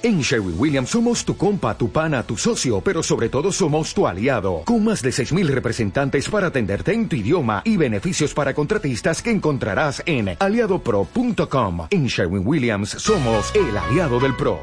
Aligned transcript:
En 0.00 0.20
Sherwin 0.20 0.54
Williams 0.56 0.90
somos 0.90 1.24
tu 1.24 1.36
compa, 1.36 1.76
tu 1.76 1.90
pana, 1.90 2.22
tu 2.22 2.36
socio, 2.36 2.80
pero 2.80 3.02
sobre 3.02 3.28
todo 3.28 3.50
somos 3.50 3.92
tu 3.92 4.06
aliado, 4.06 4.62
con 4.64 4.84
más 4.84 5.02
de 5.02 5.10
6.000 5.10 5.48
representantes 5.48 6.28
para 6.28 6.46
atenderte 6.46 6.92
en 6.92 7.08
tu 7.08 7.16
idioma 7.16 7.62
y 7.64 7.76
beneficios 7.76 8.32
para 8.32 8.54
contratistas 8.54 9.20
que 9.20 9.32
encontrarás 9.32 10.00
en 10.06 10.36
aliadopro.com. 10.38 11.88
En 11.90 12.06
Sherwin 12.06 12.46
Williams 12.46 12.90
somos 12.90 13.52
el 13.56 13.76
aliado 13.76 14.20
del 14.20 14.36
PRO. 14.36 14.60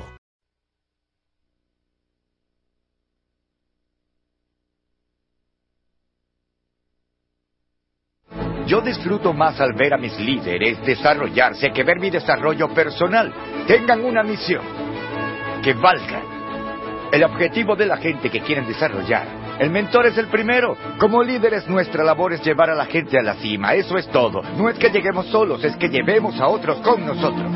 Yo 8.68 8.80
disfruto 8.80 9.34
más 9.34 9.60
al 9.60 9.74
ver 9.74 9.94
a 9.94 9.98
mis 9.98 10.18
líderes 10.18 10.84
desarrollarse 10.86 11.72
que 11.72 11.84
ver 11.84 12.00
mi 12.00 12.10
desarrollo 12.10 12.74
personal. 12.74 13.34
Tengan 13.68 14.04
una 14.04 14.24
misión 14.24 14.85
que 15.66 15.74
valga. 15.74 16.22
El 17.12 17.24
objetivo 17.24 17.76
de 17.76 17.88
la 17.88 17.98
gente 17.98 18.30
que 18.30 18.42
quieren 18.42 18.68
desarrollar. 18.68 19.26
El 19.58 19.72
mentor 19.72 20.06
es 20.06 20.16
el 20.16 20.28
primero. 20.28 20.78
Como 21.00 21.24
líderes 21.24 21.68
nuestra 21.68 22.04
labor 22.04 22.34
es 22.34 22.44
llevar 22.46 22.70
a 22.70 22.76
la 22.76 22.86
gente 22.86 23.18
a 23.18 23.24
la 23.24 23.34
cima. 23.36 23.74
Eso 23.74 23.98
es 23.98 24.08
todo. 24.10 24.44
No 24.58 24.70
es 24.70 24.78
que 24.78 24.92
lleguemos 24.92 25.26
solos, 25.28 25.64
es 25.64 25.76
que 25.78 25.88
llevemos 25.88 26.40
a 26.40 26.48
otros 26.50 26.78
con 26.82 27.04
nosotros. 27.04 27.52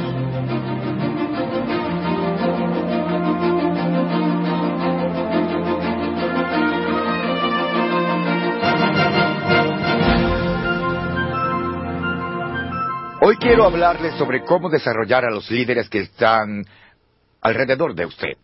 Hoy 13.21 13.35
quiero 13.35 13.65
hablarles 13.65 14.15
sobre 14.15 14.43
cómo 14.43 14.69
desarrollar 14.69 15.25
a 15.25 15.29
los 15.29 15.51
líderes 15.51 15.87
que 15.89 15.99
están 15.99 16.65
alrededor 17.41 17.95
de 17.95 18.05
usted. 18.05 18.37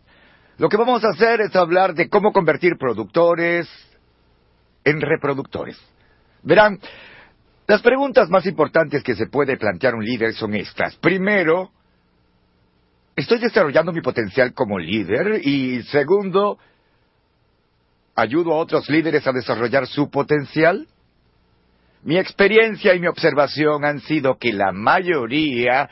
Lo 0.58 0.68
que 0.68 0.76
vamos 0.76 1.04
a 1.04 1.10
hacer 1.10 1.40
es 1.42 1.54
hablar 1.54 1.94
de 1.94 2.08
cómo 2.08 2.32
convertir 2.32 2.76
productores 2.78 3.68
en 4.84 5.00
reproductores. 5.00 5.78
Verán, 6.42 6.78
las 7.66 7.82
preguntas 7.82 8.30
más 8.30 8.46
importantes 8.46 9.02
que 9.02 9.16
se 9.16 9.26
puede 9.26 9.56
plantear 9.56 9.94
un 9.94 10.04
líder 10.04 10.32
son 10.34 10.54
estas. 10.54 10.96
Primero, 10.96 11.72
¿estoy 13.16 13.38
desarrollando 13.38 13.92
mi 13.92 14.00
potencial 14.00 14.54
como 14.54 14.78
líder? 14.78 15.40
Y 15.44 15.82
segundo, 15.82 16.58
¿ayudo 18.14 18.52
a 18.52 18.58
otros 18.58 18.88
líderes 18.88 19.26
a 19.26 19.32
desarrollar 19.32 19.86
su 19.86 20.08
potencial? 20.08 20.86
Mi 22.04 22.18
experiencia 22.18 22.94
y 22.94 23.00
mi 23.00 23.08
observación 23.08 23.84
han 23.84 23.98
sido 24.00 24.38
que 24.38 24.52
la 24.52 24.70
mayoría 24.70 25.90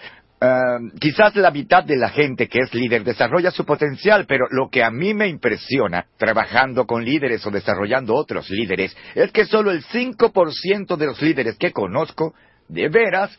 Quizás 0.98 1.36
la 1.36 1.50
mitad 1.50 1.84
de 1.84 1.96
la 1.96 2.08
gente 2.08 2.48
que 2.48 2.60
es 2.60 2.74
líder 2.74 3.04
desarrolla 3.04 3.50
su 3.50 3.64
potencial, 3.64 4.26
pero 4.26 4.46
lo 4.50 4.68
que 4.68 4.82
a 4.82 4.90
mí 4.90 5.14
me 5.14 5.28
impresiona 5.28 6.06
trabajando 6.16 6.86
con 6.86 7.04
líderes 7.04 7.46
o 7.46 7.50
desarrollando 7.50 8.14
otros 8.14 8.50
líderes 8.50 8.96
es 9.14 9.30
que 9.32 9.44
solo 9.46 9.70
el 9.70 9.84
5% 9.84 10.96
de 10.96 11.06
los 11.06 11.22
líderes 11.22 11.56
que 11.56 11.72
conozco 11.72 12.34
de 12.68 12.88
veras 12.88 13.38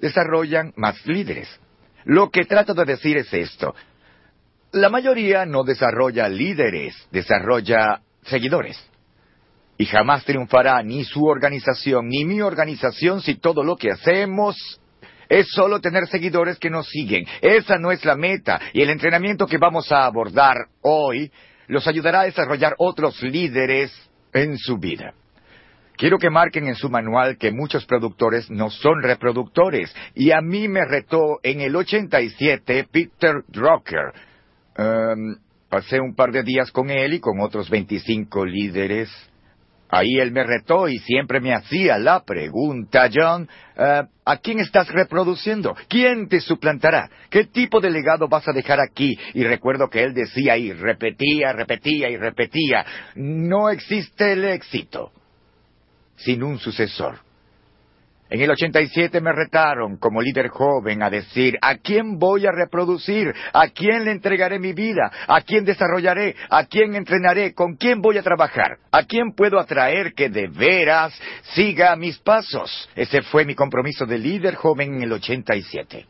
desarrollan 0.00 0.72
más 0.76 1.06
líderes. 1.06 1.48
Lo 2.04 2.30
que 2.30 2.44
trato 2.44 2.74
de 2.74 2.84
decir 2.84 3.16
es 3.16 3.32
esto. 3.32 3.74
La 4.72 4.88
mayoría 4.88 5.46
no 5.46 5.64
desarrolla 5.64 6.28
líderes, 6.28 6.94
desarrolla 7.10 8.00
seguidores. 8.22 8.78
Y 9.76 9.86
jamás 9.86 10.24
triunfará 10.24 10.82
ni 10.82 11.04
su 11.04 11.24
organización 11.24 12.08
ni 12.08 12.24
mi 12.24 12.40
organización 12.40 13.22
si 13.22 13.36
todo 13.36 13.62
lo 13.62 13.76
que 13.76 13.90
hacemos 13.90 14.79
es 15.30 15.46
solo 15.48 15.80
tener 15.80 16.08
seguidores 16.08 16.58
que 16.58 16.68
nos 16.68 16.88
siguen. 16.88 17.24
Esa 17.40 17.78
no 17.78 17.92
es 17.92 18.04
la 18.04 18.16
meta. 18.16 18.60
Y 18.72 18.82
el 18.82 18.90
entrenamiento 18.90 19.46
que 19.46 19.58
vamos 19.58 19.90
a 19.92 20.04
abordar 20.04 20.56
hoy 20.82 21.30
los 21.68 21.86
ayudará 21.86 22.22
a 22.22 22.24
desarrollar 22.24 22.74
otros 22.78 23.22
líderes 23.22 23.92
en 24.34 24.58
su 24.58 24.76
vida. 24.76 25.14
Quiero 25.96 26.18
que 26.18 26.30
marquen 26.30 26.66
en 26.66 26.74
su 26.74 26.90
manual 26.90 27.38
que 27.38 27.52
muchos 27.52 27.86
productores 27.86 28.50
no 28.50 28.70
son 28.70 29.02
reproductores. 29.02 29.94
Y 30.14 30.32
a 30.32 30.40
mí 30.40 30.66
me 30.66 30.84
retó 30.84 31.38
en 31.44 31.60
el 31.60 31.76
87 31.76 32.88
Peter 32.90 33.44
Drucker. 33.46 34.12
Em, 34.76 35.36
pasé 35.68 36.00
un 36.00 36.16
par 36.16 36.32
de 36.32 36.42
días 36.42 36.72
con 36.72 36.90
él 36.90 37.14
y 37.14 37.20
con 37.20 37.40
otros 37.40 37.70
25 37.70 38.44
líderes 38.44 39.29
Ahí 39.90 40.18
él 40.20 40.30
me 40.30 40.44
retó 40.44 40.88
y 40.88 40.98
siempre 40.98 41.40
me 41.40 41.52
hacía 41.52 41.98
la 41.98 42.24
pregunta, 42.24 43.08
John, 43.12 43.48
eh, 43.76 44.02
¿a 44.24 44.36
quién 44.38 44.60
estás 44.60 44.88
reproduciendo? 44.88 45.74
¿Quién 45.88 46.28
te 46.28 46.40
suplantará? 46.40 47.10
¿Qué 47.28 47.44
tipo 47.44 47.80
de 47.80 47.90
legado 47.90 48.28
vas 48.28 48.46
a 48.46 48.52
dejar 48.52 48.78
aquí? 48.80 49.18
Y 49.34 49.42
recuerdo 49.42 49.88
que 49.88 50.02
él 50.02 50.14
decía 50.14 50.56
y 50.56 50.72
repetía, 50.72 51.52
repetía 51.52 52.08
y 52.08 52.16
repetía, 52.16 52.86
no 53.16 53.68
existe 53.68 54.32
el 54.32 54.44
éxito 54.44 55.10
sin 56.16 56.42
un 56.42 56.58
sucesor. 56.58 57.29
En 58.30 58.40
el 58.40 58.50
87 58.50 59.20
me 59.20 59.32
retaron 59.32 59.96
como 59.96 60.22
líder 60.22 60.48
joven 60.48 61.02
a 61.02 61.10
decir, 61.10 61.58
¿a 61.60 61.78
quién 61.78 62.16
voy 62.16 62.46
a 62.46 62.52
reproducir? 62.52 63.34
¿A 63.52 63.66
quién 63.70 64.04
le 64.04 64.12
entregaré 64.12 64.60
mi 64.60 64.72
vida? 64.72 65.10
¿A 65.26 65.40
quién 65.40 65.64
desarrollaré? 65.64 66.36
¿A 66.48 66.64
quién 66.66 66.94
entrenaré? 66.94 67.54
¿Con 67.54 67.74
quién 67.74 68.00
voy 68.00 68.18
a 68.18 68.22
trabajar? 68.22 68.78
¿A 68.92 69.02
quién 69.02 69.32
puedo 69.32 69.58
atraer 69.58 70.14
que 70.14 70.28
de 70.28 70.46
veras 70.46 71.12
siga 71.54 71.96
mis 71.96 72.18
pasos? 72.18 72.88
Ese 72.94 73.22
fue 73.22 73.44
mi 73.44 73.56
compromiso 73.56 74.06
de 74.06 74.18
líder 74.18 74.54
joven 74.54 74.94
en 74.94 75.02
el 75.02 75.12
87. 75.12 76.06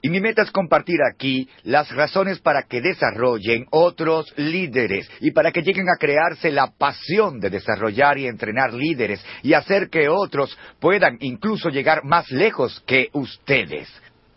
Y 0.00 0.10
mi 0.10 0.20
meta 0.20 0.42
es 0.42 0.52
compartir 0.52 0.98
aquí 1.02 1.48
las 1.64 1.90
razones 1.94 2.38
para 2.38 2.62
que 2.62 2.80
desarrollen 2.80 3.66
otros 3.70 4.32
líderes 4.36 5.10
y 5.20 5.32
para 5.32 5.50
que 5.50 5.62
lleguen 5.62 5.86
a 5.88 5.98
crearse 5.98 6.52
la 6.52 6.68
pasión 6.70 7.40
de 7.40 7.50
desarrollar 7.50 8.16
y 8.18 8.28
entrenar 8.28 8.72
líderes 8.72 9.24
y 9.42 9.54
hacer 9.54 9.88
que 9.90 10.08
otros 10.08 10.56
puedan 10.78 11.16
incluso 11.20 11.68
llegar 11.68 12.04
más 12.04 12.30
lejos 12.30 12.82
que 12.86 13.08
ustedes. 13.12 13.88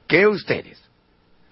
Que 0.08 0.26
ustedes. 0.26 0.82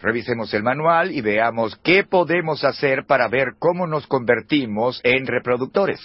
Revisemos 0.01 0.53
el 0.53 0.63
manual 0.63 1.11
y 1.11 1.21
veamos 1.21 1.75
qué 1.83 2.03
podemos 2.03 2.63
hacer 2.63 3.05
para 3.05 3.27
ver 3.27 3.55
cómo 3.59 3.85
nos 3.85 4.07
convertimos 4.07 5.01
en 5.03 5.27
reproductores. 5.27 5.99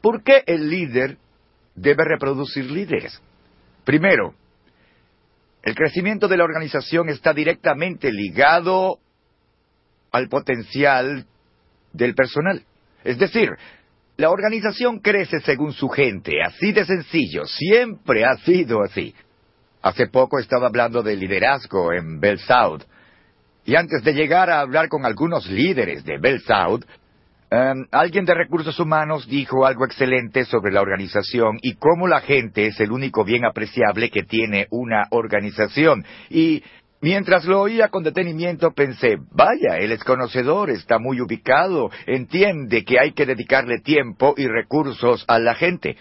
¿Por 0.00 0.22
qué 0.22 0.44
el 0.46 0.70
líder 0.70 1.18
debe 1.74 2.04
reproducir 2.04 2.70
líderes? 2.70 3.20
Primero, 3.84 4.34
el 5.62 5.74
crecimiento 5.74 6.28
de 6.28 6.36
la 6.36 6.44
organización 6.44 7.08
está 7.08 7.32
directamente 7.32 8.10
ligado 8.12 8.98
al 10.10 10.28
potencial 10.28 11.26
del 11.92 12.14
personal. 12.14 12.62
Es 13.04 13.18
decir, 13.18 13.50
la 14.16 14.30
organización 14.30 15.00
crece 15.00 15.40
según 15.40 15.72
su 15.72 15.88
gente, 15.88 16.42
así 16.42 16.72
de 16.72 16.84
sencillo, 16.84 17.44
siempre 17.46 18.24
ha 18.24 18.36
sido 18.38 18.82
así. 18.82 19.14
Hace 19.82 20.06
poco 20.06 20.38
estaba 20.38 20.66
hablando 20.66 21.02
de 21.02 21.16
liderazgo 21.16 21.92
en 21.92 22.20
Bell 22.20 22.38
South, 22.38 22.82
y 23.64 23.76
antes 23.76 24.02
de 24.02 24.12
llegar 24.12 24.50
a 24.50 24.60
hablar 24.60 24.88
con 24.88 25.06
algunos 25.06 25.48
líderes 25.48 26.04
de 26.04 26.18
Bell 26.18 26.40
South, 26.40 26.84
Em, 27.54 27.84
alguien 27.90 28.24
de 28.24 28.32
recursos 28.32 28.80
humanos 28.80 29.28
dijo 29.28 29.66
algo 29.66 29.84
excelente 29.84 30.46
sobre 30.46 30.72
la 30.72 30.80
organización 30.80 31.58
y 31.60 31.74
cómo 31.74 32.08
la 32.08 32.22
gente 32.22 32.68
es 32.68 32.80
el 32.80 32.90
único 32.90 33.24
bien 33.24 33.44
apreciable 33.44 34.08
que 34.08 34.22
tiene 34.22 34.68
una 34.70 35.02
organización. 35.10 36.02
Y 36.30 36.62
mientras 37.02 37.44
lo 37.44 37.60
oía 37.60 37.88
con 37.88 38.04
detenimiento 38.04 38.70
pensé, 38.70 39.18
vaya, 39.32 39.76
él 39.76 39.92
es 39.92 40.02
conocedor, 40.02 40.70
está 40.70 40.98
muy 40.98 41.20
ubicado, 41.20 41.90
entiende 42.06 42.86
que 42.86 42.98
hay 42.98 43.12
que 43.12 43.26
dedicarle 43.26 43.80
tiempo 43.80 44.32
y 44.38 44.46
recursos 44.46 45.22
a 45.28 45.38
la 45.38 45.54
gente. 45.54 45.98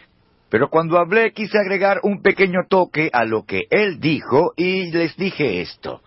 Pero 0.49 0.69
cuando 0.69 0.99
hablé 0.99 1.33
quise 1.33 1.57
agregar 1.57 1.99
un 2.03 2.21
pequeño 2.21 2.61
toque 2.69 3.09
a 3.11 3.25
lo 3.25 3.43
que 3.43 3.63
él 3.71 3.99
dijo 3.99 4.53
y 4.55 4.89
les 4.91 5.17
dije 5.17 5.59
esto. 5.59 6.01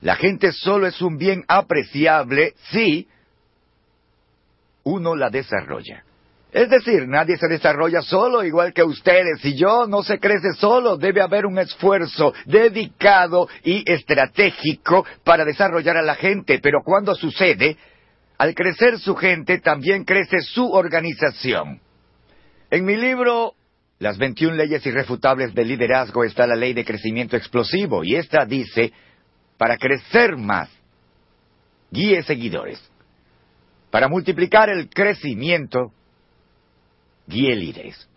La 0.00 0.16
gente 0.16 0.52
solo 0.52 0.86
es 0.86 1.02
un 1.02 1.18
bien 1.18 1.44
apreciable 1.48 2.54
si 2.70 3.08
uno 4.86 5.16
la 5.16 5.30
desarrolla. 5.30 6.04
Es 6.52 6.70
decir, 6.70 7.06
nadie 7.08 7.36
se 7.36 7.48
desarrolla 7.48 8.00
solo 8.02 8.44
igual 8.44 8.72
que 8.72 8.84
ustedes 8.84 9.44
y 9.44 9.56
yo, 9.56 9.86
no 9.86 10.02
se 10.02 10.18
crece 10.18 10.52
solo, 10.58 10.96
debe 10.96 11.20
haber 11.20 11.44
un 11.44 11.58
esfuerzo 11.58 12.32
dedicado 12.46 13.48
y 13.64 13.82
estratégico 13.90 15.04
para 15.24 15.44
desarrollar 15.44 15.96
a 15.96 16.02
la 16.02 16.14
gente, 16.14 16.60
pero 16.62 16.82
cuando 16.84 17.14
sucede, 17.14 17.76
al 18.38 18.54
crecer 18.54 18.98
su 18.98 19.16
gente 19.16 19.58
también 19.58 20.04
crece 20.04 20.40
su 20.40 20.70
organización. 20.70 21.80
En 22.70 22.84
mi 22.84 22.96
libro 22.96 23.54
Las 23.98 24.18
21 24.18 24.54
leyes 24.54 24.86
irrefutables 24.86 25.52
del 25.52 25.68
liderazgo 25.68 26.22
está 26.22 26.46
la 26.46 26.54
ley 26.54 26.74
de 26.74 26.84
crecimiento 26.84 27.36
explosivo 27.36 28.04
y 28.04 28.14
esta 28.14 28.44
dice, 28.44 28.92
para 29.58 29.76
crecer 29.78 30.36
más, 30.36 30.70
guíe 31.90 32.22
seguidores. 32.22 32.80
Para 33.90 34.08
multiplicar 34.08 34.68
el 34.68 34.88
crecimiento, 34.88 35.92
guíe 37.26 37.54
líderes. 37.54 38.08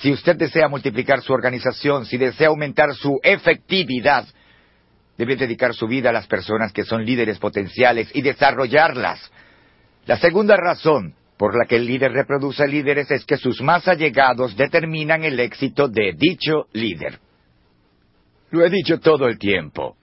Si 0.00 0.12
usted 0.12 0.36
desea 0.36 0.68
multiplicar 0.68 1.22
su 1.22 1.32
organización, 1.32 2.04
si 2.04 2.18
desea 2.18 2.48
aumentar 2.48 2.94
su 2.94 3.18
efectividad, 3.22 4.26
debe 5.16 5.36
dedicar 5.36 5.74
su 5.74 5.86
vida 5.86 6.10
a 6.10 6.12
las 6.12 6.26
personas 6.26 6.72
que 6.72 6.84
son 6.84 7.04
líderes 7.04 7.38
potenciales 7.38 8.10
y 8.14 8.22
desarrollarlas. 8.22 9.30
La 10.06 10.18
segunda 10.18 10.56
razón 10.56 11.14
por 11.38 11.56
la 11.56 11.66
que 11.66 11.76
el 11.76 11.86
líder 11.86 12.12
reproduce 12.12 12.66
líderes 12.66 13.10
es 13.10 13.24
que 13.24 13.36
sus 13.36 13.60
más 13.60 13.88
allegados 13.88 14.56
determinan 14.56 15.24
el 15.24 15.38
éxito 15.40 15.88
de 15.88 16.14
dicho 16.16 16.66
líder. 16.72 17.18
Lo 18.50 18.64
he 18.64 18.70
dicho 18.70 19.00
todo 19.00 19.26
el 19.26 19.38
tiempo. 19.38 19.96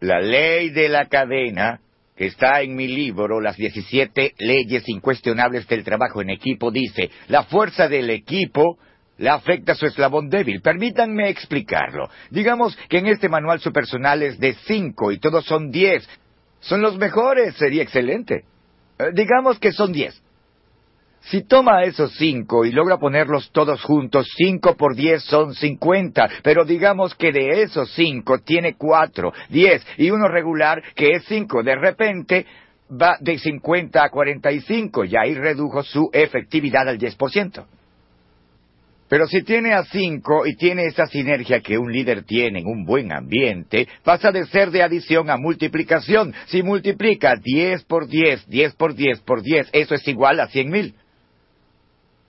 La 0.00 0.20
ley 0.20 0.70
de 0.70 0.88
la 0.88 1.06
cadena, 1.06 1.80
está 2.16 2.62
en 2.62 2.74
mi 2.74 2.88
libro, 2.88 3.40
Las 3.40 3.56
17 3.56 4.34
leyes 4.38 4.88
incuestionables 4.88 5.66
del 5.68 5.84
trabajo 5.84 6.22
en 6.22 6.30
equipo, 6.30 6.70
dice, 6.70 7.10
la 7.28 7.44
fuerza 7.44 7.88
del 7.88 8.10
equipo 8.10 8.78
le 9.18 9.30
afecta 9.30 9.72
a 9.72 9.74
su 9.74 9.86
eslabón 9.86 10.28
débil. 10.28 10.60
Permítanme 10.60 11.28
explicarlo. 11.28 12.08
Digamos 12.30 12.76
que 12.88 12.98
en 12.98 13.06
este 13.06 13.28
manual 13.28 13.60
su 13.60 13.72
personal 13.72 14.22
es 14.22 14.38
de 14.38 14.54
5 14.66 15.12
y 15.12 15.18
todos 15.18 15.44
son 15.44 15.70
10. 15.70 16.08
Son 16.60 16.82
los 16.82 16.96
mejores, 16.98 17.54
sería 17.56 17.82
excelente. 17.82 18.44
Eh, 18.98 19.10
digamos 19.14 19.58
que 19.58 19.72
son 19.72 19.92
10. 19.92 20.22
Si 21.28 21.42
toma 21.42 21.82
esos 21.82 22.14
cinco 22.16 22.64
y 22.64 22.70
logra 22.70 22.98
ponerlos 22.98 23.50
todos 23.50 23.82
juntos, 23.82 24.28
cinco 24.36 24.76
por 24.76 24.94
diez 24.94 25.24
son 25.24 25.54
cincuenta, 25.54 26.28
pero 26.42 26.64
digamos 26.64 27.16
que 27.16 27.32
de 27.32 27.62
esos 27.62 27.92
cinco 27.94 28.38
tiene 28.38 28.74
cuatro, 28.76 29.32
diez 29.48 29.84
y 29.98 30.10
uno 30.10 30.28
regular 30.28 30.80
que 30.94 31.08
es 31.12 31.24
cinco. 31.24 31.64
De 31.64 31.74
repente 31.74 32.46
va 32.90 33.16
de 33.20 33.38
cincuenta 33.38 34.04
a 34.04 34.10
cuarenta 34.10 34.52
y 34.52 34.60
cinco 34.60 35.04
y 35.04 35.16
ahí 35.16 35.34
redujo 35.34 35.82
su 35.82 36.08
efectividad 36.12 36.88
al 36.88 36.98
diez 36.98 37.16
por 37.16 37.32
ciento. 37.32 37.66
Pero 39.08 39.26
si 39.26 39.42
tiene 39.42 39.72
a 39.72 39.84
cinco 39.84 40.46
y 40.46 40.56
tiene 40.56 40.86
esa 40.86 41.06
sinergia 41.06 41.60
que 41.60 41.76
un 41.78 41.92
líder 41.92 42.22
tiene 42.22 42.60
en 42.60 42.66
un 42.66 42.84
buen 42.84 43.12
ambiente, 43.12 43.88
pasa 44.04 44.30
de 44.30 44.46
ser 44.46 44.70
de 44.70 44.82
adición 44.82 45.30
a 45.30 45.36
multiplicación. 45.36 46.34
Si 46.46 46.62
multiplica 46.62 47.34
diez 47.42 47.82
por 47.84 48.06
diez, 48.06 48.46
diez 48.48 48.74
por 48.74 48.94
diez 48.94 49.20
por 49.20 49.42
diez, 49.42 49.68
eso 49.72 49.94
es 49.96 50.06
igual 50.06 50.38
a 50.38 50.46
cien 50.48 50.70
mil. 50.70 50.94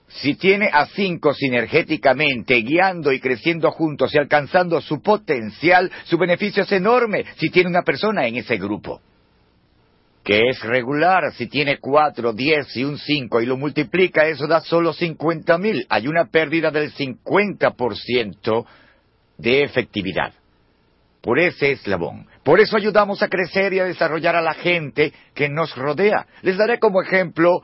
Si 0.08 0.36
tiene 0.36 0.70
a 0.72 0.86
cinco 0.86 1.34
sinergéticamente, 1.34 2.62
guiando 2.62 3.12
y 3.12 3.20
creciendo 3.20 3.70
juntos 3.70 4.14
y 4.14 4.18
alcanzando 4.18 4.80
su 4.80 5.02
potencial, 5.02 5.90
su 6.04 6.16
beneficio 6.16 6.62
es 6.62 6.72
enorme 6.72 7.24
si 7.36 7.50
tiene 7.50 7.68
una 7.68 7.82
persona 7.82 8.26
en 8.26 8.36
ese 8.36 8.56
grupo. 8.56 9.02
Que 10.24 10.48
es 10.48 10.62
regular, 10.62 11.32
si 11.32 11.46
tiene 11.46 11.78
cuatro, 11.78 12.32
diez 12.32 12.74
y 12.76 12.84
un 12.84 12.98
cinco 12.98 13.40
y 13.40 13.46
lo 13.46 13.56
multiplica, 13.58 14.26
eso 14.26 14.46
da 14.46 14.60
solo 14.60 14.94
cincuenta 14.94 15.58
mil. 15.58 15.86
Hay 15.90 16.08
una 16.08 16.26
pérdida 16.26 16.70
del 16.70 16.90
cincuenta 16.92 17.72
por 17.72 17.96
ciento 17.96 18.66
de 19.36 19.62
efectividad. 19.62 20.32
Por 21.20 21.38
ese 21.38 21.72
eslabón. 21.72 22.26
Por 22.44 22.60
eso 22.60 22.76
ayudamos 22.76 23.22
a 23.22 23.28
crecer 23.28 23.74
y 23.74 23.80
a 23.80 23.84
desarrollar 23.84 24.36
a 24.36 24.42
la 24.42 24.54
gente 24.54 25.12
que 25.34 25.50
nos 25.50 25.76
rodea. 25.76 26.26
Les 26.42 26.56
daré 26.56 26.78
como 26.78 27.02
ejemplo 27.02 27.60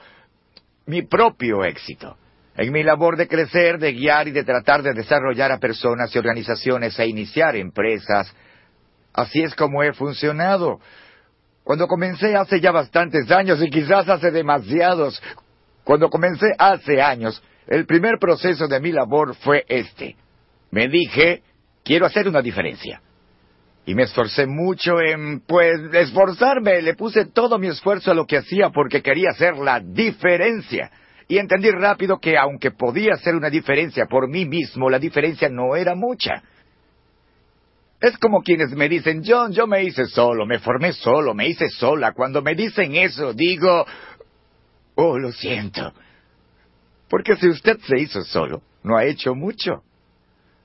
mi 0.87 1.03
propio 1.03 1.65
éxito 1.65 2.19
en 2.57 2.73
mi 2.73 2.83
labor 2.83 3.17
de 3.17 3.27
crecer, 3.27 3.79
de 3.79 3.93
guiar 3.93 4.29
y 4.29 4.31
de 4.31 4.45
tratar 4.45 4.83
de 4.83 4.93
desarrollar 4.93 5.51
a 5.51 5.59
personas 5.59 6.15
y 6.15 6.19
organizaciones 6.19 6.99
e 6.99 7.07
iniciar 7.07 7.57
empresas. 7.57 8.33
Así 9.13 9.43
es 9.43 9.55
como 9.55 9.83
he 9.83 9.93
funcionado. 9.93 10.81
Cuando 11.65 11.89
comencé 11.89 12.37
hace 12.37 12.61
ya 12.61 12.71
bastantes 12.71 13.31
años 13.31 13.61
y 13.63 13.71
quizás 13.71 14.09
hace 14.09 14.31
demasiados, 14.31 15.21
cuando 15.83 16.09
comencé 16.09 16.47
hace 16.59 17.03
años, 17.03 17.43
el 17.67 17.87
primer 17.87 18.19
proceso 18.21 18.69
de 18.69 18.81
mi 18.81 18.93
labor 18.93 19.35
fue 19.37 19.65
este. 19.69 20.17
Me 20.71 20.89
dije, 20.89 21.43
quiero 21.83 22.07
hacer 22.07 22.29
una 22.29 22.43
diferencia. 22.43 23.01
Y 23.87 23.95
me 23.95 24.05
esforcé 24.05 24.47
mucho 24.47 25.01
en, 25.01 25.41
pues, 25.41 25.79
esforzarme. 25.93 26.81
Le 26.83 26.95
puse 26.95 27.27
todo 27.27 27.59
mi 27.59 27.67
esfuerzo 27.67 28.13
a 28.13 28.15
lo 28.15 28.27
que 28.27 28.39
hacía 28.39 28.71
porque 28.71 29.03
quería 29.03 29.31
hacer 29.31 29.57
la 29.57 29.81
diferencia 29.81 30.91
y 31.29 31.39
entendí 31.39 31.71
rápido 31.71 32.19
que 32.19 32.37
aunque 32.37 32.71
podía 32.71 33.15
hacer 33.15 33.35
una 33.35 33.51
diferencia 33.51 34.07
por 34.07 34.29
mí 34.29 34.45
mismo, 34.47 34.91
la 34.91 34.99
diferencia 34.99 35.49
no 35.49 35.75
era 35.77 35.95
mucha. 35.95 36.43
Es 38.01 38.19
como 38.19 38.43
quienes 38.43 38.71
me 38.73 38.89
dicen, 38.89 39.23
John, 39.25 39.53
yo 39.53 39.67
me 39.67 39.83
hice 39.83 40.05
solo, 40.05 40.45
me 40.45 40.59
formé 40.59 40.93
solo, 40.93 41.33
me 41.33 41.49
hice 41.49 41.69
sola. 41.71 42.13
Cuando 42.13 42.43
me 42.43 42.55
dicen 42.55 42.95
eso, 42.97 43.33
digo, 43.33 43.87
oh, 44.97 45.19
lo 45.19 45.33
siento. 45.33 45.93
Porque 47.09 47.37
si 47.37 47.49
usted 47.49 47.79
se 47.81 47.99
hizo 47.99 48.23
solo, 48.23 48.61
no 48.83 48.97
ha 48.99 49.05
hecho 49.05 49.35
mucho. 49.35 49.83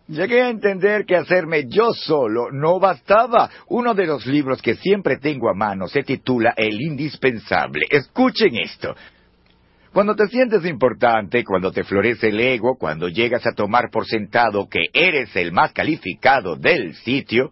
Llegué 0.10 0.42
a 0.42 0.50
entender 0.50 1.06
que 1.06 1.16
hacerme 1.16 1.66
yo 1.70 1.94
solo 1.94 2.52
no 2.52 2.80
bastaba. 2.80 3.50
Uno 3.68 3.94
de 3.94 4.08
los 4.08 4.26
libros 4.26 4.62
que 4.62 4.76
siempre 4.76 5.18
tengo 5.18 5.50
a 5.50 5.54
mano 5.54 5.88
se 5.88 6.04
titula 6.04 6.54
El 6.58 6.82
indispensable. 6.82 7.86
Escuchen 7.90 8.58
esto. 8.58 8.96
Cuando 9.94 10.16
te 10.16 10.28
sientes 10.28 10.66
importante, 10.66 11.44
cuando 11.44 11.72
te 11.72 11.84
florece 11.84 12.28
el 12.30 12.40
ego, 12.40 12.78
cuando 12.78 13.08
llegas 13.08 13.46
a 13.48 13.54
tomar 13.54 13.90
por 13.92 14.06
sentado 14.06 14.70
que 14.70 14.86
eres 14.94 15.36
el 15.36 15.52
más 15.52 15.74
calificado 15.74 16.56
del 16.56 16.94
sitio, 16.96 17.52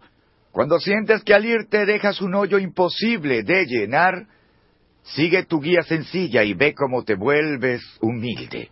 cuando 0.52 0.78
sientes 0.78 1.24
que 1.24 1.34
al 1.34 1.44
irte 1.44 1.84
dejas 1.84 2.20
un 2.20 2.34
hoyo 2.34 2.58
imposible 2.58 3.42
de 3.42 3.66
llenar, 3.66 4.26
sigue 5.02 5.44
tu 5.44 5.60
guía 5.60 5.82
sencilla 5.82 6.44
y 6.44 6.54
ve 6.54 6.74
cómo 6.74 7.02
te 7.04 7.16
vuelves 7.16 7.82
humilde. 8.00 8.70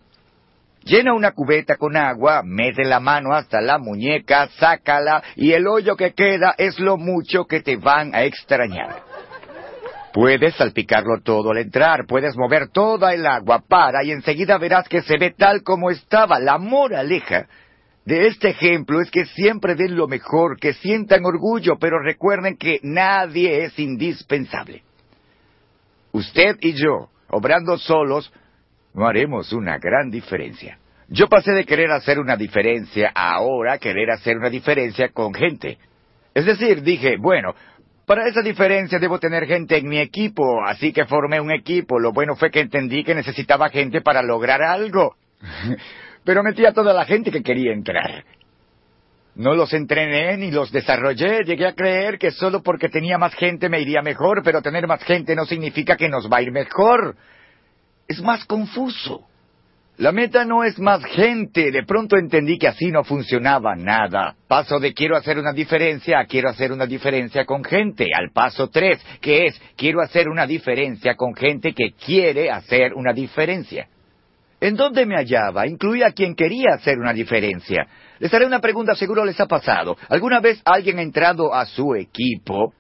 Llena 0.85 1.15
una 1.15 1.33
cubeta 1.33 1.77
con 1.77 1.97
agua, 1.97 2.43
mete 2.45 2.85
la 2.85 3.01
mano 3.01 3.33
hasta 3.33 3.61
la 3.61 3.79
muñeca, 3.79 4.49
sácala 4.59 5.21
y 5.35 5.51
el 5.51 5.67
hoyo 5.67 5.97
que 5.97 6.13
queda 6.13 6.55
es 6.57 6.79
lo 6.79 6.97
mucho 6.97 7.47
que 7.47 7.61
te 7.61 7.77
van 7.77 8.15
a 8.15 8.23
extrañar. 8.23 9.06
Puedes 10.17 10.55
salpicarlo 10.55 11.21
todo 11.21 11.51
al 11.51 11.59
entrar, 11.59 12.07
puedes 12.07 12.39
mover 12.39 12.69
toda 12.69 13.13
el 13.13 13.27
agua, 13.27 13.63
para 13.69 14.03
y 14.03 14.13
enseguida 14.13 14.57
verás 14.57 14.89
que 14.89 15.03
se 15.03 15.19
ve 15.19 15.35
tal 15.37 15.63
como 15.63 15.91
estaba. 15.91 16.41
La 16.41 16.57
moraleja 16.57 17.47
de 18.07 18.29
este 18.29 18.49
ejemplo 18.49 19.03
es 19.03 19.11
que 19.11 19.27
siempre 19.27 19.75
den 19.75 19.95
lo 19.95 20.09
mejor, 20.09 20.59
que 20.59 20.73
sientan 20.73 21.27
orgullo, 21.27 21.75
pero 21.79 21.99
recuerden 21.99 22.57
que 22.57 22.81
nadie 22.83 23.65
es 23.65 23.79
indispensable. 23.79 24.85
Usted 26.13 26.57
y 26.63 26.73
yo, 26.73 27.11
obrando 27.29 27.77
solos, 27.77 28.33
no 28.95 29.07
haremos 29.07 29.53
una 29.53 29.77
gran 29.77 30.11
diferencia. 30.11 30.79
Yo 31.09 31.29
pasé 31.29 31.53
de 31.53 31.67
querer 31.67 31.91
hacer 31.91 32.19
una 32.19 32.39
diferencia 32.39 33.13
a 33.15 33.35
ahora 33.35 33.77
querer 33.77 34.11
hacer 34.13 34.39
una 34.39 34.49
diferencia 34.49 35.11
con 35.11 35.35
gente. 35.35 35.77
Es 36.33 36.47
decir, 36.47 36.83
dije, 36.83 37.17
bueno, 37.19 37.55
para 38.07 38.29
esa 38.29 38.41
diferencia 38.41 39.01
debo 39.01 39.19
tener 39.19 39.47
gente 39.47 39.77
en 39.77 39.89
mi 39.89 39.99
equipo, 39.99 40.65
así 40.65 40.93
que 40.93 41.07
formé 41.07 41.41
un 41.41 41.51
equipo. 41.51 41.99
Lo 41.99 42.13
bueno 42.13 42.37
fue 42.37 42.53
que 42.53 42.61
entendí 42.61 43.03
que 43.03 43.17
necesitaba 43.17 43.69
gente 43.69 44.01
para 44.01 44.23
lograr 44.23 44.63
algo. 44.63 45.17
Pero 46.25 46.43
metí 46.43 46.65
a 46.65 46.73
toda 46.73 46.93
la 46.93 47.05
gente 47.05 47.33
que 47.33 47.43
quería 47.43 47.73
entrar. 47.73 48.25
No 49.35 49.55
los 49.55 49.73
entrené 49.75 50.37
ni 50.37 50.51
los 50.51 50.73
desarrollé. 50.73 51.45
Llegué 51.45 51.67
a 51.67 51.75
creer 51.75 52.19
que 52.19 52.31
solo 52.31 52.63
porque 52.63 52.89
tenía 52.89 53.19
más 53.19 53.35
gente 53.35 53.69
me 53.69 53.81
iría 53.81 54.03
mejor, 54.03 54.43
pero 54.43 54.63
tener 54.63 54.87
más 54.87 55.03
gente 55.05 55.37
no 55.37 55.45
significa 55.45 55.97
que 55.97 56.09
nos 56.09 56.31
va 56.33 56.39
a 56.39 56.43
ir 56.43 56.53
mejor. 56.53 57.17
Es 58.09 58.23
más 58.23 58.45
confuso. 58.47 59.27
La 59.99 60.13
meta 60.13 60.45
no 60.45 60.63
es 60.63 60.79
más 60.79 61.03
gente. 61.07 61.71
De 61.71 61.83
pronto 61.85 62.19
entendí 62.19 62.59
que 62.59 62.69
así 62.69 62.91
no 62.91 63.03
funcionaba 63.03 63.75
nada. 63.75 64.37
Paso 64.47 64.79
de 64.79 64.93
quiero 64.93 65.17
hacer 65.17 65.39
una 65.39 65.55
diferencia 65.55 66.19
a 66.19 66.27
quiero 66.27 66.51
hacer 66.51 66.71
una 66.71 66.85
diferencia 66.85 67.47
con 67.47 67.65
gente. 67.65 68.05
Al 68.15 68.31
paso 68.31 68.69
tres, 68.69 69.03
que 69.23 69.47
es 69.47 69.61
quiero 69.75 70.03
hacer 70.03 70.29
una 70.29 70.47
diferencia 70.47 71.15
con 71.15 71.35
gente 71.35 71.73
que 71.73 71.93
quiere 71.93 72.51
hacer 72.51 72.93
una 72.95 73.15
diferencia. 73.15 73.89
¿En 74.61 74.75
dónde 74.75 75.07
me 75.07 75.17
hallaba? 75.17 75.67
Incluía 75.67 76.09
a 76.09 76.13
quien 76.13 76.35
quería 76.35 76.75
hacer 76.75 76.99
una 76.99 77.15
diferencia. 77.15 77.87
Les 78.19 78.33
haré 78.33 78.45
una 78.45 78.61
pregunta, 78.61 78.95
seguro 78.95 79.25
les 79.25 79.41
ha 79.41 79.47
pasado. 79.47 79.97
¿Alguna 80.11 80.41
vez 80.41 80.61
alguien 80.67 80.99
ha 80.99 81.03
entrado 81.03 81.55
a 81.55 81.65
su 81.65 81.95
equipo 81.95 82.75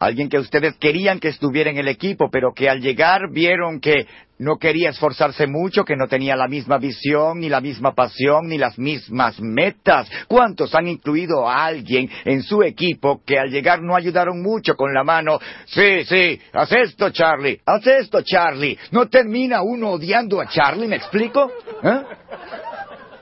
Alguien 0.00 0.30
que 0.30 0.38
ustedes 0.38 0.78
querían 0.78 1.20
que 1.20 1.28
estuviera 1.28 1.68
en 1.68 1.76
el 1.76 1.86
equipo, 1.86 2.30
pero 2.30 2.54
que 2.54 2.70
al 2.70 2.80
llegar 2.80 3.30
vieron 3.30 3.80
que 3.80 4.06
no 4.38 4.56
quería 4.56 4.88
esforzarse 4.88 5.46
mucho, 5.46 5.84
que 5.84 5.94
no 5.94 6.08
tenía 6.08 6.36
la 6.36 6.48
misma 6.48 6.78
visión, 6.78 7.40
ni 7.40 7.50
la 7.50 7.60
misma 7.60 7.94
pasión, 7.94 8.48
ni 8.48 8.56
las 8.56 8.78
mismas 8.78 9.38
metas. 9.42 10.10
¿Cuántos 10.26 10.74
han 10.74 10.88
incluido 10.88 11.46
a 11.46 11.66
alguien 11.66 12.08
en 12.24 12.42
su 12.42 12.62
equipo 12.62 13.20
que 13.26 13.38
al 13.38 13.50
llegar 13.50 13.82
no 13.82 13.94
ayudaron 13.94 14.40
mucho 14.40 14.74
con 14.74 14.94
la 14.94 15.04
mano? 15.04 15.38
Sí, 15.66 16.02
sí, 16.06 16.40
haz 16.54 16.72
esto, 16.72 17.10
Charlie, 17.10 17.60
haz 17.66 17.86
esto, 17.86 18.22
Charlie. 18.22 18.78
¿No 18.92 19.06
termina 19.10 19.60
uno 19.60 19.90
odiando 19.90 20.40
a 20.40 20.48
Charlie, 20.48 20.88
me 20.88 20.96
explico? 20.96 21.52
¿Eh? 21.82 22.02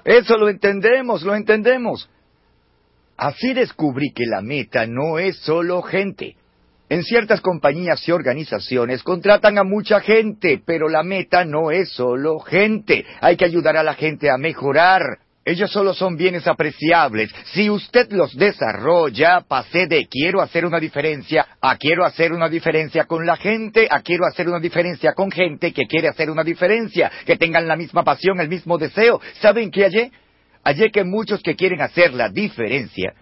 Eso 0.04 0.38
lo 0.38 0.48
entendemos, 0.48 1.24
lo 1.24 1.34
entendemos. 1.34 2.08
Así 3.16 3.52
descubrí 3.52 4.12
que 4.14 4.26
la 4.26 4.42
meta 4.42 4.86
no 4.86 5.18
es 5.18 5.38
solo 5.38 5.82
gente. 5.82 6.37
En 6.90 7.02
ciertas 7.02 7.42
compañías 7.42 8.06
y 8.08 8.12
organizaciones 8.12 9.02
contratan 9.02 9.58
a 9.58 9.64
mucha 9.64 10.00
gente, 10.00 10.62
pero 10.64 10.88
la 10.88 11.02
meta 11.02 11.44
no 11.44 11.70
es 11.70 11.90
solo 11.90 12.38
gente. 12.38 13.04
Hay 13.20 13.36
que 13.36 13.44
ayudar 13.44 13.76
a 13.76 13.82
la 13.82 13.92
gente 13.92 14.30
a 14.30 14.38
mejorar. 14.38 15.02
Ellos 15.44 15.70
solo 15.70 15.92
son 15.92 16.16
bienes 16.16 16.46
apreciables. 16.46 17.30
Si 17.52 17.68
usted 17.68 18.10
los 18.12 18.34
desarrolla, 18.36 19.42
pasé 19.46 19.86
de 19.86 20.06
quiero 20.06 20.40
hacer 20.40 20.64
una 20.64 20.80
diferencia 20.80 21.46
a 21.60 21.76
quiero 21.76 22.06
hacer 22.06 22.32
una 22.32 22.48
diferencia 22.48 23.04
con 23.04 23.26
la 23.26 23.36
gente, 23.36 23.86
a 23.90 24.00
quiero 24.00 24.24
hacer 24.24 24.48
una 24.48 24.60
diferencia 24.60 25.12
con 25.12 25.30
gente 25.30 25.72
que 25.72 25.86
quiere 25.86 26.08
hacer 26.08 26.30
una 26.30 26.44
diferencia, 26.44 27.10
que 27.26 27.36
tengan 27.36 27.68
la 27.68 27.76
misma 27.76 28.02
pasión, 28.02 28.40
el 28.40 28.48
mismo 28.48 28.78
deseo. 28.78 29.20
¿Saben 29.40 29.70
qué 29.70 29.84
hallé? 29.84 30.10
Hallé 30.64 30.90
que 30.90 31.04
muchos 31.04 31.42
que 31.42 31.54
quieren 31.54 31.82
hacer 31.82 32.14
la 32.14 32.30
diferencia 32.30 33.12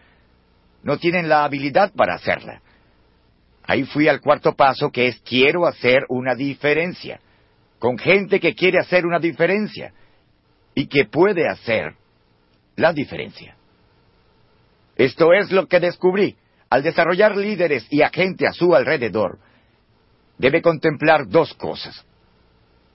no 0.84 0.98
tienen 0.98 1.28
la 1.28 1.44
habilidad 1.44 1.92
para 1.94 2.14
hacerla. 2.14 2.60
Ahí 3.66 3.84
fui 3.84 4.08
al 4.08 4.20
cuarto 4.20 4.54
paso 4.54 4.90
que 4.90 5.08
es 5.08 5.20
quiero 5.20 5.66
hacer 5.66 6.04
una 6.08 6.34
diferencia, 6.34 7.20
con 7.78 7.98
gente 7.98 8.38
que 8.40 8.54
quiere 8.54 8.78
hacer 8.78 9.04
una 9.04 9.18
diferencia 9.18 9.92
y 10.74 10.86
que 10.86 11.06
puede 11.06 11.48
hacer 11.48 11.94
la 12.76 12.92
diferencia. 12.92 13.56
Esto 14.96 15.32
es 15.32 15.50
lo 15.50 15.66
que 15.66 15.80
descubrí. 15.80 16.36
Al 16.68 16.82
desarrollar 16.82 17.36
líderes 17.36 17.86
y 17.90 18.02
a 18.02 18.08
gente 18.08 18.46
a 18.46 18.52
su 18.52 18.74
alrededor, 18.74 19.38
debe 20.36 20.62
contemplar 20.62 21.28
dos 21.28 21.54
cosas, 21.54 22.04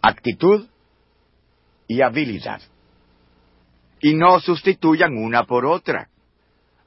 actitud 0.02 0.68
y 1.88 2.02
habilidad. 2.02 2.62
Y 4.02 4.14
no 4.14 4.40
sustituyan 4.40 5.16
una 5.18 5.44
por 5.46 5.66
otra. 5.66 6.10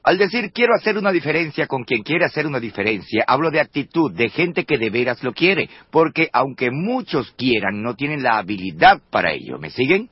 Al 0.05 0.19
decir 0.19 0.51
quiero 0.53 0.75
hacer 0.75 0.99
una 0.99 1.11
diferencia 1.11 1.65
con 1.65 1.83
quien 1.83 2.03
quiere 2.03 2.25
hacer 2.25 2.45
una 2.45 2.59
diferencia, 2.59 3.23
hablo 3.25 3.49
de 3.49 3.59
actitud, 3.59 4.11
de 4.13 4.29
gente 4.29 4.63
que 4.63 4.77
de 4.77 4.91
veras 4.91 5.23
lo 5.23 5.33
quiere, 5.33 5.67
porque 5.89 6.29
aunque 6.31 6.69
muchos 6.69 7.31
quieran, 7.31 7.81
no 7.81 7.95
tienen 7.95 8.21
la 8.21 8.37
habilidad 8.37 9.01
para 9.09 9.31
ello. 9.31 9.57
¿Me 9.57 9.71
siguen? 9.71 10.11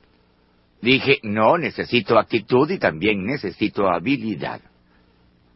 Dije, 0.82 1.20
no, 1.22 1.58
necesito 1.58 2.18
actitud 2.18 2.68
y 2.72 2.78
también 2.78 3.24
necesito 3.24 3.88
habilidad. 3.88 4.60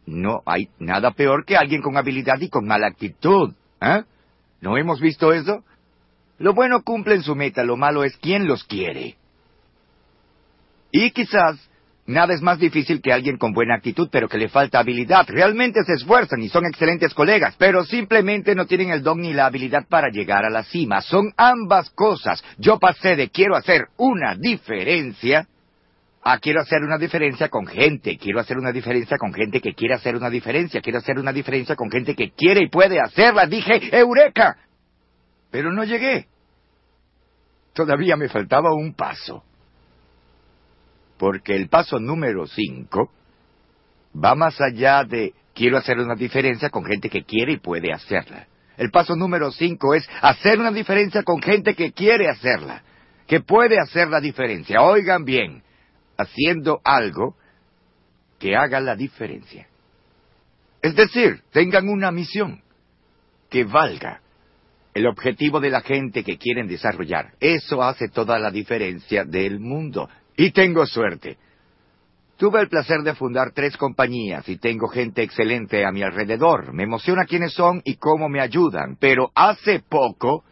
No 0.05 0.41
hay 0.45 0.69
nada 0.79 1.11
peor 1.11 1.43
que 1.43 1.57
alguien 1.57 1.81
con 1.81 1.97
habilidad 1.97 2.39
y 2.39 2.47
con 2.47 2.65
mala 2.65 2.87
actitud. 2.87 3.53
¿eh? 3.81 4.03
¿No 4.61 4.77
hemos 4.77 5.01
visto 5.01 5.33
eso? 5.33 5.65
Lo 6.37 6.53
bueno 6.53 6.83
cumple 6.83 7.15
en 7.15 7.23
su 7.23 7.35
meta, 7.35 7.65
lo 7.65 7.75
malo 7.75 8.05
es 8.05 8.15
quién 8.15 8.47
los 8.47 8.63
quiere. 8.63 9.17
Y 10.93 11.11
quizás 11.11 11.68
Nada 12.09 12.33
es 12.33 12.41
más 12.41 12.57
difícil 12.57 13.03
que 13.03 13.13
alguien 13.13 13.37
con 13.37 13.53
buena 13.53 13.75
actitud 13.75 14.09
pero 14.11 14.27
que 14.27 14.39
le 14.39 14.49
falta 14.49 14.79
habilidad. 14.79 15.27
Realmente 15.27 15.83
se 15.83 15.93
esfuerzan 15.93 16.41
y 16.41 16.49
son 16.49 16.65
excelentes 16.65 17.13
colegas, 17.13 17.53
pero 17.59 17.85
simplemente 17.85 18.55
no 18.55 18.65
tienen 18.65 18.89
el 18.89 19.03
don 19.03 19.21
ni 19.21 19.31
la 19.31 19.45
habilidad 19.45 19.85
para 19.87 20.09
llegar 20.09 20.43
a 20.43 20.49
la 20.49 20.63
cima. 20.63 21.01
Son 21.01 21.31
ambas 21.37 21.91
cosas. 21.91 22.43
Yo 22.57 22.79
pasé 22.79 23.15
de 23.15 23.29
quiero 23.29 23.55
hacer 23.55 23.89
una 23.97 24.33
diferencia 24.35 25.47
a 26.23 26.39
quiero 26.39 26.61
hacer 26.61 26.81
una 26.81 26.97
diferencia 26.97 27.47
con 27.47 27.67
gente. 27.67 28.17
Quiero 28.17 28.39
hacer 28.39 28.57
una 28.57 28.71
diferencia 28.71 29.17
con 29.19 29.31
gente 29.31 29.61
que 29.61 29.75
quiere 29.75 29.93
hacer 29.93 30.15
una 30.15 30.31
diferencia. 30.31 30.81
Quiero 30.81 30.97
hacer 30.97 31.19
una 31.19 31.31
diferencia 31.31 31.75
con 31.75 31.91
gente 31.91 32.15
que 32.15 32.31
quiere 32.31 32.63
y 32.63 32.69
puede 32.69 32.99
hacerla. 32.99 33.45
Dije, 33.45 33.95
Eureka. 33.95 34.57
Pero 35.51 35.71
no 35.71 35.83
llegué. 35.83 36.25
Todavía 37.75 38.17
me 38.17 38.29
faltaba 38.29 38.73
un 38.73 38.95
paso 38.95 39.43
porque 41.19 41.55
el 41.55 41.67
paso 41.67 41.99
número 41.99 42.47
cinco 42.47 43.11
va 44.15 44.33
más 44.33 44.59
allá 44.59 45.03
de 45.03 45.33
quiero 45.53 45.77
hacer 45.77 45.99
una 45.99 46.15
diferencia 46.15 46.69
con 46.69 46.85
gente 46.85 47.09
que 47.09 47.25
quiere 47.25 47.53
y 47.53 47.57
puede 47.57 47.93
hacerla. 47.93 48.47
El 48.77 48.89
paso 48.89 49.15
número 49.15 49.51
cinco 49.51 49.93
es 49.93 50.09
hacer 50.21 50.57
una 50.57 50.71
diferencia 50.71 51.21
con 51.23 51.41
gente 51.41 51.75
que 51.75 51.91
quiere 51.91 52.29
hacerla, 52.29 52.81
que 53.27 53.41
puede 53.41 53.77
hacer 53.77 54.07
la 54.07 54.21
diferencia. 54.21 54.81
Oigan 54.81 55.25
bien, 55.25 55.61
haciendo 56.17 56.79
algo 56.85 57.35
que 58.39 58.55
haga 58.55 58.79
la 58.79 58.95
diferencia. 58.95 59.67
Es 60.81 60.95
decir, 60.95 61.41
tengan 61.51 61.89
una 61.89 62.11
misión 62.11 62.61
que 63.49 63.65
valga 63.65 64.21
el 64.93 65.05
objetivo 65.07 65.59
de 65.59 65.69
la 65.69 65.81
gente 65.81 66.23
que 66.23 66.37
quieren 66.37 66.67
desarrollar. 66.67 67.33
Eso 67.41 67.83
hace 67.83 68.07
toda 68.07 68.39
la 68.39 68.51
diferencia 68.51 69.25
del 69.25 69.59
mundo. 69.59 70.09
Y 70.39 70.51
tengo 70.51 70.85
suerte. 70.85 71.37
Tuve 72.37 72.61
el 72.61 72.69
placer 72.69 73.01
de 73.01 73.13
fundar 73.13 73.51
tres 73.51 73.75
compañías 73.75 74.47
y 74.47 74.55
tengo 74.55 74.87
gente 74.87 75.21
excelente 75.21 75.83
a 75.83 75.91
mi 75.91 76.01
alrededor. 76.01 76.73
Me 76.73 76.83
emociona 76.83 77.25
quiénes 77.25 77.51
son 77.51 77.81
y 77.83 77.97
cómo 77.97 78.29
me 78.29 78.39
ayudan. 78.39 78.95
Pero 79.01 79.31
hace 79.35 79.81
poco, 79.81 80.45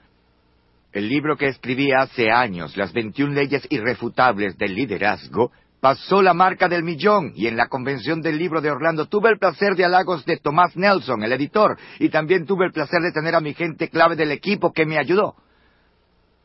el 0.91 1.08
libro 1.08 1.38
que 1.38 1.48
escribí 1.48 1.94
hace 1.94 2.29
años, 2.29 2.75
Las 2.75 2.91
21 2.91 3.34
leyes 3.34 3.65
irrefutables 3.70 4.58
del 4.58 4.75
liderazgo, 4.75 5.53
pasó 5.79 6.22
la 6.22 6.34
marca 6.34 6.67
del 6.67 6.84
millón 6.84 7.32
y 7.34 7.48
en 7.48 7.56
la 7.56 7.70
convención 7.70 8.22
del 8.22 8.38
libro 8.38 8.60
de 8.60 8.72
Orlando 8.72 9.06
tuve 9.06 9.29
el 9.29 9.39
placer 9.39 9.77
de 9.77 9.86
halagos 9.86 10.25
de 10.25 10.36
Tomás 10.36 10.75
Nelson, 10.75 11.24
el 11.24 11.32
editor, 11.32 11.77
y 12.00 12.10
también 12.10 12.46
tuve 12.46 12.65
el 12.65 12.74
placer 12.74 13.00
de 13.00 13.13
tener 13.13 13.36
a 13.36 13.39
mi 13.39 13.53
gente 13.53 13.88
clave 13.88 14.17
del 14.17 14.34
equipo 14.34 14.74
que 14.74 14.86
me 14.86 14.98
ayudó 14.98 15.36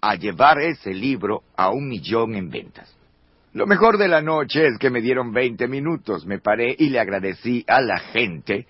a 0.01 0.15
llevar 0.15 0.61
ese 0.61 0.95
libro 0.95 1.43
a 1.57 1.71
un 1.71 1.89
millón 1.89 2.37
en 2.37 2.49
ventas. 2.49 3.02
Lo 3.55 3.67
mejor 3.67 3.99
de 3.99 4.09
la 4.09 4.23
noche 4.23 4.67
es 4.67 4.79
que 4.79 4.89
me 4.89 5.03
dieron 5.03 5.33
veinte 5.33 5.69
minutos. 5.69 6.25
Me 6.25 6.39
paré 6.39 6.75
y 6.79 6.89
le 6.89 6.99
agradecí 6.99 7.65
a 7.67 7.83
la 7.83 7.99
gente 7.99 8.67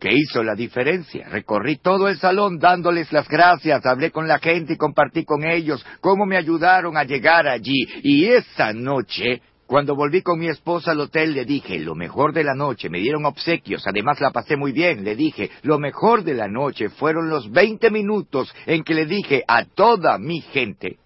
que 0.00 0.12
hizo 0.14 0.42
la 0.42 0.54
diferencia. 0.54 1.28
Recorrí 1.28 1.76
todo 1.76 2.08
el 2.08 2.18
salón 2.18 2.58
dándoles 2.58 3.12
las 3.12 3.28
gracias, 3.28 3.84
hablé 3.84 4.10
con 4.10 4.26
la 4.26 4.38
gente 4.38 4.74
y 4.74 4.76
compartí 4.76 5.24
con 5.24 5.44
ellos 5.44 5.84
cómo 6.00 6.24
me 6.24 6.38
ayudaron 6.38 6.96
a 6.96 7.04
llegar 7.04 7.46
allí. 7.46 7.86
Y 8.02 8.26
esa 8.26 8.72
noche, 8.72 9.42
cuando 9.66 9.94
volví 9.94 10.22
con 10.22 10.38
mi 10.38 10.48
esposa 10.48 10.92
al 10.92 11.00
hotel, 11.00 11.34
le 11.34 11.44
dije, 11.44 11.78
lo 11.78 11.94
mejor 11.94 12.32
de 12.32 12.44
la 12.44 12.54
noche, 12.54 12.88
me 12.88 13.00
dieron 13.00 13.26
obsequios, 13.26 13.86
además 13.86 14.20
la 14.20 14.30
pasé 14.30 14.56
muy 14.56 14.72
bien, 14.72 15.04
le 15.04 15.16
dije, 15.16 15.50
lo 15.62 15.78
mejor 15.78 16.24
de 16.24 16.34
la 16.34 16.48
noche 16.48 16.88
fueron 16.88 17.28
los 17.28 17.50
veinte 17.50 17.90
minutos 17.90 18.54
en 18.66 18.84
que 18.84 18.94
le 18.94 19.04
dije 19.04 19.42
a 19.46 19.64
toda 19.64 20.18
mi 20.18 20.40
gente, 20.40 20.96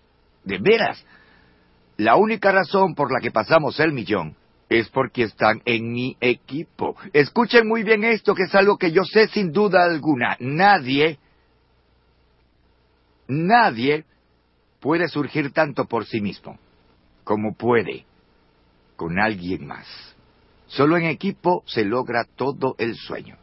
de 0.44 0.58
veras, 0.58 1.04
la 1.98 2.14
única 2.14 2.52
razón 2.52 2.94
por 2.94 3.12
la 3.12 3.20
que 3.20 3.32
pasamos 3.32 3.78
el 3.80 3.92
millón 3.92 4.36
es 4.68 4.88
porque 4.88 5.24
están 5.24 5.60
en 5.64 5.92
mi 5.92 6.16
equipo. 6.20 6.94
Escuchen 7.12 7.66
muy 7.66 7.82
bien 7.82 8.04
esto, 8.04 8.34
que 8.34 8.44
es 8.44 8.54
algo 8.54 8.78
que 8.78 8.92
yo 8.92 9.02
sé 9.04 9.26
sin 9.28 9.50
duda 9.50 9.84
alguna. 9.84 10.36
Nadie, 10.38 11.18
nadie 13.26 14.04
puede 14.78 15.08
surgir 15.08 15.52
tanto 15.52 15.86
por 15.86 16.06
sí 16.06 16.20
mismo 16.20 16.58
como 17.24 17.54
puede 17.54 18.04
con 18.94 19.18
alguien 19.18 19.66
más. 19.66 19.86
Solo 20.68 20.96
en 20.98 21.06
equipo 21.06 21.64
se 21.66 21.84
logra 21.84 22.24
todo 22.36 22.76
el 22.78 22.94
sueño. 22.94 23.36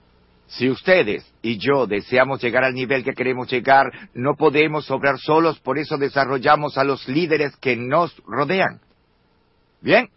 Si 0.47 0.69
ustedes 0.69 1.25
y 1.41 1.57
yo 1.57 1.87
deseamos 1.87 2.41
llegar 2.41 2.63
al 2.63 2.73
nivel 2.73 3.03
que 3.03 3.13
queremos 3.13 3.49
llegar, 3.51 3.85
no 4.13 4.35
podemos 4.35 4.89
obrar 4.91 5.17
solos, 5.19 5.59
por 5.59 5.77
eso 5.79 5.97
desarrollamos 5.97 6.77
a 6.77 6.83
los 6.83 7.07
líderes 7.07 7.55
que 7.57 7.75
nos 7.75 8.15
rodean. 8.27 8.79
Bien, 9.81 10.09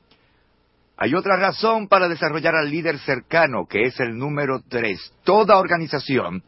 hay 0.97 1.15
otra 1.15 1.37
razón 1.37 1.89
para 1.89 2.09
desarrollar 2.09 2.55
al 2.57 2.71
líder 2.71 2.99
cercano, 2.99 3.67
que 3.67 3.83
es 3.83 3.99
el 4.01 4.19
número 4.19 4.61
tres. 4.69 5.13
Toda 5.25 5.59
organización 5.59 6.43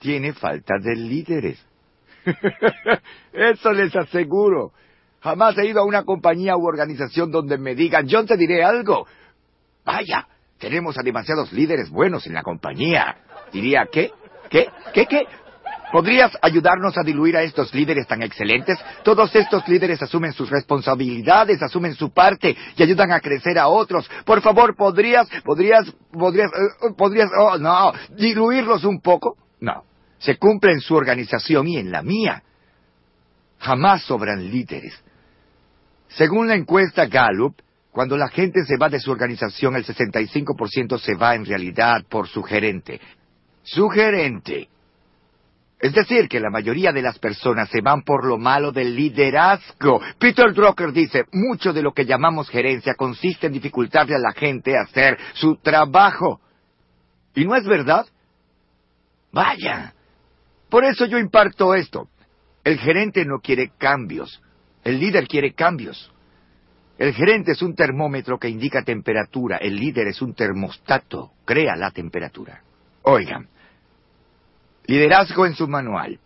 tiene 0.00 0.32
falta 0.32 0.74
de 0.80 0.96
líderes. 0.96 1.64
Eso 3.32 3.72
les 3.72 3.94
aseguro. 3.94 4.72
Jamás 5.20 5.56
he 5.58 5.66
ido 5.66 5.80
a 5.80 5.84
una 5.84 6.02
compañía 6.02 6.56
u 6.56 6.66
organización 6.66 7.30
donde 7.30 7.58
me 7.58 7.74
digan, 7.74 8.06
John, 8.10 8.26
te 8.26 8.36
diré 8.36 8.64
algo. 8.64 9.06
Vaya, 9.84 10.26
tenemos 10.58 10.96
a 10.98 11.02
demasiados 11.02 11.52
líderes 11.52 11.90
buenos 11.90 12.26
en 12.26 12.34
la 12.34 12.42
compañía. 12.42 13.16
Diría, 13.52 13.86
¿qué? 13.90 14.12
¿Qué? 14.50 14.68
¿Qué? 14.92 15.06
¿Qué? 15.06 15.26
¿Podrías 15.92 16.36
ayudarnos 16.42 16.98
a 16.98 17.02
diluir 17.02 17.36
a 17.36 17.42
estos 17.42 17.72
líderes 17.72 18.08
tan 18.08 18.20
excelentes? 18.22 18.78
Todos 19.04 19.32
estos 19.36 19.68
líderes 19.68 20.02
asumen 20.02 20.32
sus 20.32 20.50
responsabilidades, 20.50 21.62
asumen 21.62 21.94
su 21.94 22.10
parte 22.10 22.56
y 22.76 22.82
ayudan 22.82 23.12
a 23.12 23.20
crecer 23.20 23.58
a 23.58 23.68
otros. 23.68 24.10
Por 24.24 24.42
favor, 24.42 24.74
¿podrías, 24.74 25.28
podrías, 25.44 25.84
podrías, 26.12 26.50
eh, 26.50 26.94
podrías, 26.96 27.30
oh, 27.38 27.58
no, 27.58 27.92
diluirlos 28.10 28.82
un 28.84 29.00
poco? 29.00 29.36
No. 29.60 29.84
Se 30.18 30.36
cumple 30.36 30.72
en 30.72 30.80
su 30.80 30.96
organización 30.96 31.68
y 31.68 31.76
en 31.76 31.92
la 31.92 32.02
mía. 32.02 32.42
Jamás 33.60 34.02
sobran 34.02 34.50
líderes. 34.50 35.00
Según 36.08 36.48
la 36.48 36.56
encuesta 36.56 37.06
Gallup, 37.06 37.54
cuando 37.94 38.16
la 38.16 38.26
gente 38.26 38.64
se 38.64 38.76
va 38.76 38.88
de 38.88 38.98
su 38.98 39.12
organización, 39.12 39.76
el 39.76 39.86
65% 39.86 40.98
se 40.98 41.14
va 41.14 41.36
en 41.36 41.44
realidad 41.44 42.04
por 42.08 42.26
su 42.26 42.42
gerente. 42.42 43.00
Su 43.62 43.88
gerente. 43.88 44.68
Es 45.78 45.92
decir, 45.92 46.28
que 46.28 46.40
la 46.40 46.50
mayoría 46.50 46.90
de 46.90 47.02
las 47.02 47.20
personas 47.20 47.68
se 47.68 47.82
van 47.82 48.02
por 48.02 48.26
lo 48.26 48.36
malo 48.36 48.72
del 48.72 48.96
liderazgo. 48.96 50.00
Peter 50.18 50.52
Drucker 50.52 50.90
dice, 50.90 51.22
mucho 51.30 51.72
de 51.72 51.82
lo 51.82 51.92
que 51.92 52.04
llamamos 52.04 52.48
gerencia 52.48 52.94
consiste 52.96 53.46
en 53.46 53.52
dificultarle 53.52 54.16
a 54.16 54.18
la 54.18 54.32
gente 54.32 54.76
hacer 54.76 55.16
su 55.34 55.54
trabajo. 55.58 56.40
¿Y 57.36 57.44
no 57.44 57.54
es 57.54 57.64
verdad? 57.64 58.06
Vaya. 59.30 59.94
Por 60.68 60.84
eso 60.84 61.06
yo 61.06 61.16
imparto 61.16 61.76
esto. 61.76 62.08
El 62.64 62.76
gerente 62.80 63.24
no 63.24 63.38
quiere 63.38 63.70
cambios. 63.78 64.42
El 64.82 64.98
líder 64.98 65.28
quiere 65.28 65.52
cambios. 65.52 66.10
El 66.98 67.12
gerente 67.12 67.52
es 67.52 67.62
un 67.62 67.74
termómetro 67.74 68.38
que 68.38 68.48
indica 68.48 68.82
temperatura, 68.82 69.56
el 69.56 69.76
líder 69.76 70.08
es 70.08 70.22
un 70.22 70.34
termostato, 70.34 71.32
crea 71.44 71.74
la 71.76 71.90
temperatura. 71.90 72.62
Oigan, 73.02 73.48
liderazgo 74.86 75.44
en 75.46 75.54
su 75.54 75.66
manual. 75.66 76.18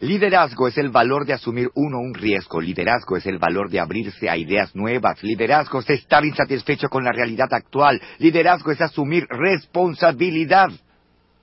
Liderazgo 0.00 0.66
es 0.66 0.76
el 0.78 0.88
valor 0.88 1.26
de 1.26 1.34
asumir 1.34 1.70
uno 1.74 2.00
un 2.00 2.12
riesgo, 2.12 2.60
liderazgo 2.60 3.16
es 3.16 3.26
el 3.26 3.38
valor 3.38 3.70
de 3.70 3.78
abrirse 3.78 4.28
a 4.28 4.36
ideas 4.36 4.74
nuevas, 4.74 5.22
liderazgo 5.22 5.78
es 5.78 5.90
estar 5.90 6.24
insatisfecho 6.24 6.88
con 6.88 7.04
la 7.04 7.12
realidad 7.12 7.46
actual, 7.52 8.02
liderazgo 8.18 8.72
es 8.72 8.80
asumir 8.80 9.26
responsabilidad. 9.28 10.70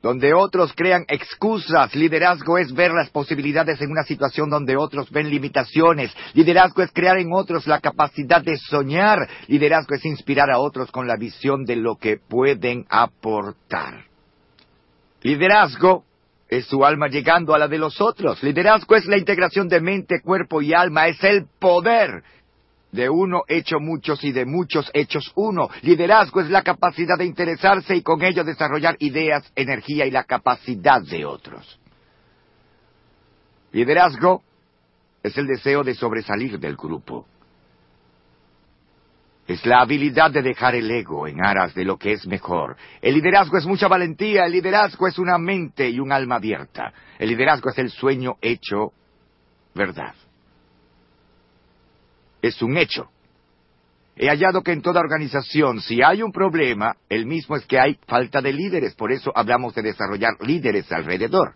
Donde 0.01 0.33
otros 0.33 0.71
crean 0.73 1.03
excusas, 1.09 1.93
liderazgo 1.93 2.57
es 2.57 2.73
ver 2.73 2.91
las 2.91 3.09
posibilidades 3.09 3.81
en 3.81 3.91
una 3.91 4.03
situación 4.03 4.49
donde 4.49 4.77
otros 4.77 5.11
ven 5.11 5.29
limitaciones, 5.29 6.15
liderazgo 6.33 6.83
es 6.83 6.91
crear 6.93 7.17
en 7.17 7.33
otros 7.33 7.67
la 7.67 7.81
capacidad 7.81 8.41
de 8.41 8.57
soñar, 8.57 9.27
liderazgo 9.47 9.95
es 9.95 10.05
inspirar 10.05 10.49
a 10.51 10.59
otros 10.59 10.89
con 10.89 11.05
la 11.05 11.17
visión 11.17 11.65
de 11.65 11.75
lo 11.75 11.97
que 11.97 12.17
pueden 12.17 12.85
aportar. 12.89 14.05
Liderazgo 15.21 16.05
es 16.47 16.65
su 16.65 16.85
alma 16.85 17.09
llegando 17.09 17.53
a 17.53 17.59
la 17.59 17.67
de 17.67 17.77
los 17.77 17.99
otros. 17.99 18.41
Liderazgo 18.41 18.95
es 18.95 19.05
la 19.05 19.17
integración 19.17 19.67
de 19.67 19.81
mente, 19.81 20.21
cuerpo 20.21 20.61
y 20.61 20.73
alma, 20.73 21.07
es 21.07 21.21
el 21.23 21.45
poder 21.59 22.23
de 22.91 23.09
uno 23.09 23.43
hecho 23.47 23.79
muchos 23.79 24.23
y 24.23 24.31
de 24.31 24.45
muchos 24.45 24.89
hechos 24.93 25.31
uno. 25.35 25.69
Liderazgo 25.81 26.41
es 26.41 26.49
la 26.49 26.63
capacidad 26.63 27.17
de 27.17 27.25
interesarse 27.25 27.95
y 27.95 28.01
con 28.01 28.23
ello 28.23 28.43
desarrollar 28.43 28.95
ideas, 28.99 29.51
energía 29.55 30.05
y 30.05 30.11
la 30.11 30.23
capacidad 30.23 31.01
de 31.01 31.25
otros. 31.25 31.79
Liderazgo 33.71 34.43
es 35.21 35.37
el 35.37 35.47
deseo 35.47 35.83
de 35.83 35.93
sobresalir 35.93 36.59
del 36.59 36.75
grupo. 36.75 37.27
Es 39.47 39.65
la 39.65 39.81
habilidad 39.81 40.29
de 40.29 40.43
dejar 40.43 40.75
el 40.75 40.89
ego 40.91 41.27
en 41.27 41.43
aras 41.43 41.73
de 41.73 41.83
lo 41.83 41.97
que 41.97 42.11
es 42.11 42.27
mejor. 42.27 42.77
El 43.01 43.15
liderazgo 43.15 43.57
es 43.57 43.65
mucha 43.65 43.87
valentía, 43.87 44.45
el 44.45 44.51
liderazgo 44.51 45.07
es 45.07 45.17
una 45.17 45.39
mente 45.39 45.89
y 45.89 45.99
un 45.99 46.11
alma 46.11 46.35
abierta. 46.35 46.93
El 47.17 47.29
liderazgo 47.29 47.71
es 47.71 47.79
el 47.79 47.89
sueño 47.89 48.35
hecho 48.41 48.93
verdad. 49.73 50.13
Es 52.41 52.61
un 52.61 52.77
hecho. 52.77 53.09
He 54.15 54.27
hallado 54.27 54.61
que 54.61 54.73
en 54.73 54.81
toda 54.81 54.99
organización, 54.99 55.79
si 55.79 56.01
hay 56.03 56.21
un 56.21 56.33
problema, 56.33 56.95
el 57.07 57.25
mismo 57.25 57.55
es 57.55 57.65
que 57.65 57.79
hay 57.79 57.97
falta 58.05 58.41
de 58.41 58.51
líderes. 58.51 58.93
Por 58.93 59.13
eso 59.13 59.31
hablamos 59.33 59.73
de 59.75 59.81
desarrollar 59.81 60.33
líderes 60.41 60.91
alrededor. 60.91 61.53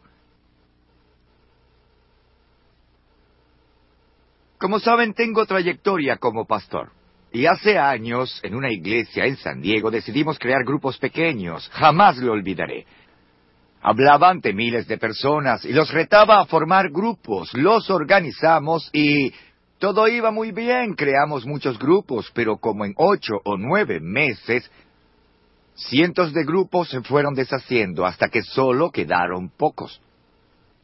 Como 4.58 4.80
saben, 4.80 5.14
tengo 5.14 5.46
trayectoria 5.46 6.16
como 6.16 6.46
pastor. 6.46 6.92
Y 7.34 7.48
hace 7.48 7.78
años, 7.78 8.40
en 8.44 8.56
una 8.56 8.72
iglesia 8.72 9.26
en 9.26 9.36
San 9.36 9.60
Diego, 9.60 9.92
decidimos 9.92 10.40
crear 10.40 10.64
grupos 10.64 10.98
pequeños. 10.98 11.68
Jamás 11.74 12.18
lo 12.20 12.32
olvidaré. 12.32 12.86
Hablaba 13.82 14.30
ante 14.30 14.54
miles 14.54 14.88
de 14.88 14.98
personas 14.98 15.66
y 15.66 15.74
los 15.74 15.92
retaba 15.92 16.40
a 16.40 16.46
formar 16.46 16.92
grupos. 16.92 17.54
Los 17.54 17.90
organizamos 17.90 18.90
y 18.94 19.34
todo 19.84 20.08
iba 20.08 20.32
muy 20.32 20.54
bien. 20.54 20.94
Creamos 20.94 21.46
muchos 21.46 21.78
grupos, 21.78 22.32
pero 22.34 22.56
como 22.56 22.86
en 22.86 22.94
ocho 22.96 23.34
o 23.44 23.58
nueve 23.58 24.00
meses, 24.00 24.72
cientos 25.76 26.32
de 26.32 26.46
grupos 26.46 26.88
se 26.88 27.02
fueron 27.02 27.34
deshaciendo 27.34 28.06
hasta 28.06 28.30
que 28.30 28.44
solo 28.44 28.92
quedaron 28.92 29.50
pocos. 29.50 30.02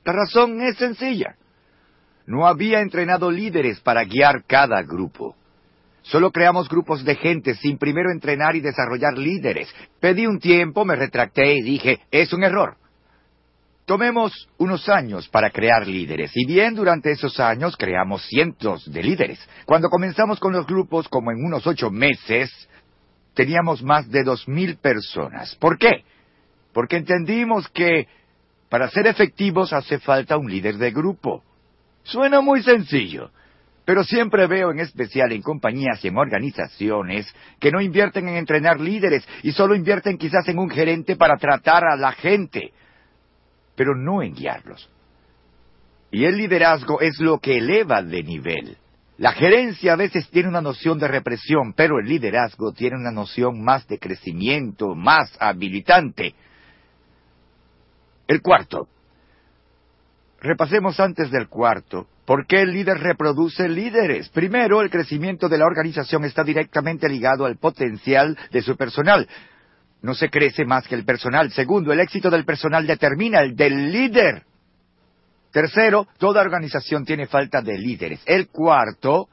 La 0.04 0.12
razón 0.12 0.62
es 0.62 0.76
sencilla. 0.76 1.38
No 2.26 2.46
había 2.46 2.82
entrenado 2.82 3.32
líderes 3.32 3.80
para 3.80 4.04
guiar 4.04 4.44
cada 4.46 4.82
grupo. 4.82 5.34
Solo 6.02 6.32
creamos 6.32 6.68
grupos 6.68 7.06
de 7.06 7.16
gente 7.16 7.56
sin 7.56 7.78
primero 7.78 8.12
entrenar 8.12 8.58
y 8.58 8.60
desarrollar 8.60 9.18
líderes. 9.18 9.74
Pedí 10.02 10.28
un 10.28 10.40
tiempo, 10.40 10.84
me 10.84 10.98
retracté 10.98 11.54
y 11.54 11.62
dije, 11.62 12.02
es 12.12 12.34
un 12.34 12.44
error. 12.44 12.76
Tomemos 13.90 14.48
unos 14.60 14.88
años 14.88 15.28
para 15.30 15.50
crear 15.50 15.88
líderes, 15.88 16.32
y 16.36 16.46
bien 16.46 16.76
durante 16.76 17.10
esos 17.10 17.40
años 17.40 17.76
creamos 17.76 18.24
cientos 18.28 18.86
de 18.86 19.02
líderes. 19.02 19.40
Cuando 19.66 19.90
comenzamos 19.90 20.40
con 20.40 20.54
los 20.54 20.68
grupos, 20.68 21.10
como 21.10 21.32
en 21.32 21.44
unos 21.44 21.66
ocho 21.66 21.90
meses, 21.90 22.52
teníamos 23.34 23.82
más 23.82 24.08
de 24.12 24.24
dos 24.24 24.48
mil 24.48 24.78
personas. 24.78 25.56
¿Por 25.56 25.80
qué? 25.80 26.04
Porque 26.72 26.98
entendimos 26.98 27.68
que 27.70 28.08
para 28.70 28.92
ser 28.92 29.08
efectivos 29.08 29.74
hace 29.74 29.98
falta 29.98 30.38
un 30.38 30.52
líder 30.52 30.78
de 30.78 30.92
grupo. 30.92 31.44
Suena 32.04 32.42
muy 32.42 32.62
sencillo, 32.62 33.32
pero 33.86 34.04
siempre 34.04 34.46
veo, 34.46 34.70
en 34.70 34.82
especial 34.82 35.32
en 35.32 35.42
compañías 35.42 36.06
y 36.06 36.10
en 36.10 36.18
organizaciones, 36.20 37.26
que 37.60 37.72
no 37.72 37.82
invierten 37.82 38.28
en 38.28 38.36
entrenar 38.36 38.80
líderes 38.80 39.28
y 39.42 39.52
solo 39.52 39.74
invierten 39.74 40.20
quizás 40.20 40.48
en 40.48 40.60
un 40.60 40.70
gerente 40.70 41.16
para 41.16 41.38
tratar 41.38 41.86
a 41.86 41.96
la 41.96 42.12
gente, 42.12 42.72
pero 43.80 43.96
no 43.96 44.22
en 44.22 44.34
guiarlos. 44.34 44.90
Y 46.12 46.26
el 46.26 46.36
liderazgo 46.36 47.00
es 47.00 47.18
lo 47.22 47.40
que 47.40 47.60
eleva 47.60 48.04
de 48.04 48.24
nivel. 48.24 48.78
La 49.18 49.32
gerencia 49.32 49.94
a 49.94 49.96
veces 49.96 50.30
tiene 50.32 50.50
una 50.50 50.60
noción 50.60 51.00
de 51.00 51.08
represión, 51.08 51.72
pero 51.72 51.98
el 51.98 52.06
liderazgo 52.06 52.74
tiene 52.74 52.98
una 52.98 53.12
noción 53.12 53.64
más 53.64 53.88
de 53.88 53.98
crecimiento, 53.98 54.96
más 54.96 55.34
habilitante. 55.40 56.36
El 58.28 58.42
cuarto. 58.42 58.90
Repasemos 60.42 61.00
antes 61.00 61.32
del 61.32 61.48
cuarto 61.48 62.06
¿Por 62.26 62.48
qué 62.48 62.62
el 62.62 62.74
líder 62.74 62.98
reproduce 63.00 63.70
líderes? 63.70 64.28
Primero, 64.28 64.82
el 64.82 64.90
crecimiento 64.90 65.48
de 65.48 65.58
la 65.58 65.66
organización 65.66 66.26
está 66.26 66.44
directamente 66.44 67.08
ligado 67.08 67.46
al 67.46 67.56
potencial 67.56 68.38
de 68.52 68.62
su 68.62 68.76
personal. 68.76 69.26
No 70.02 70.14
se 70.14 70.30
crece 70.30 70.66
más 70.66 70.88
que 70.88 70.96
el 70.96 71.06
personal. 71.06 71.52
Segundo, 71.52 71.92
el 71.92 72.00
éxito 72.00 72.30
del 72.30 72.46
personal 72.46 72.88
determina 72.88 73.42
el 73.42 73.56
del 73.56 73.92
líder. 73.92 74.44
Tercero, 75.52 76.08
toda 76.18 76.42
organización 76.42 77.06
tiene 77.06 77.28
falta 77.28 77.62
de 77.62 77.78
líderes. 77.78 78.22
El 78.26 78.48
cuarto, 78.48 79.28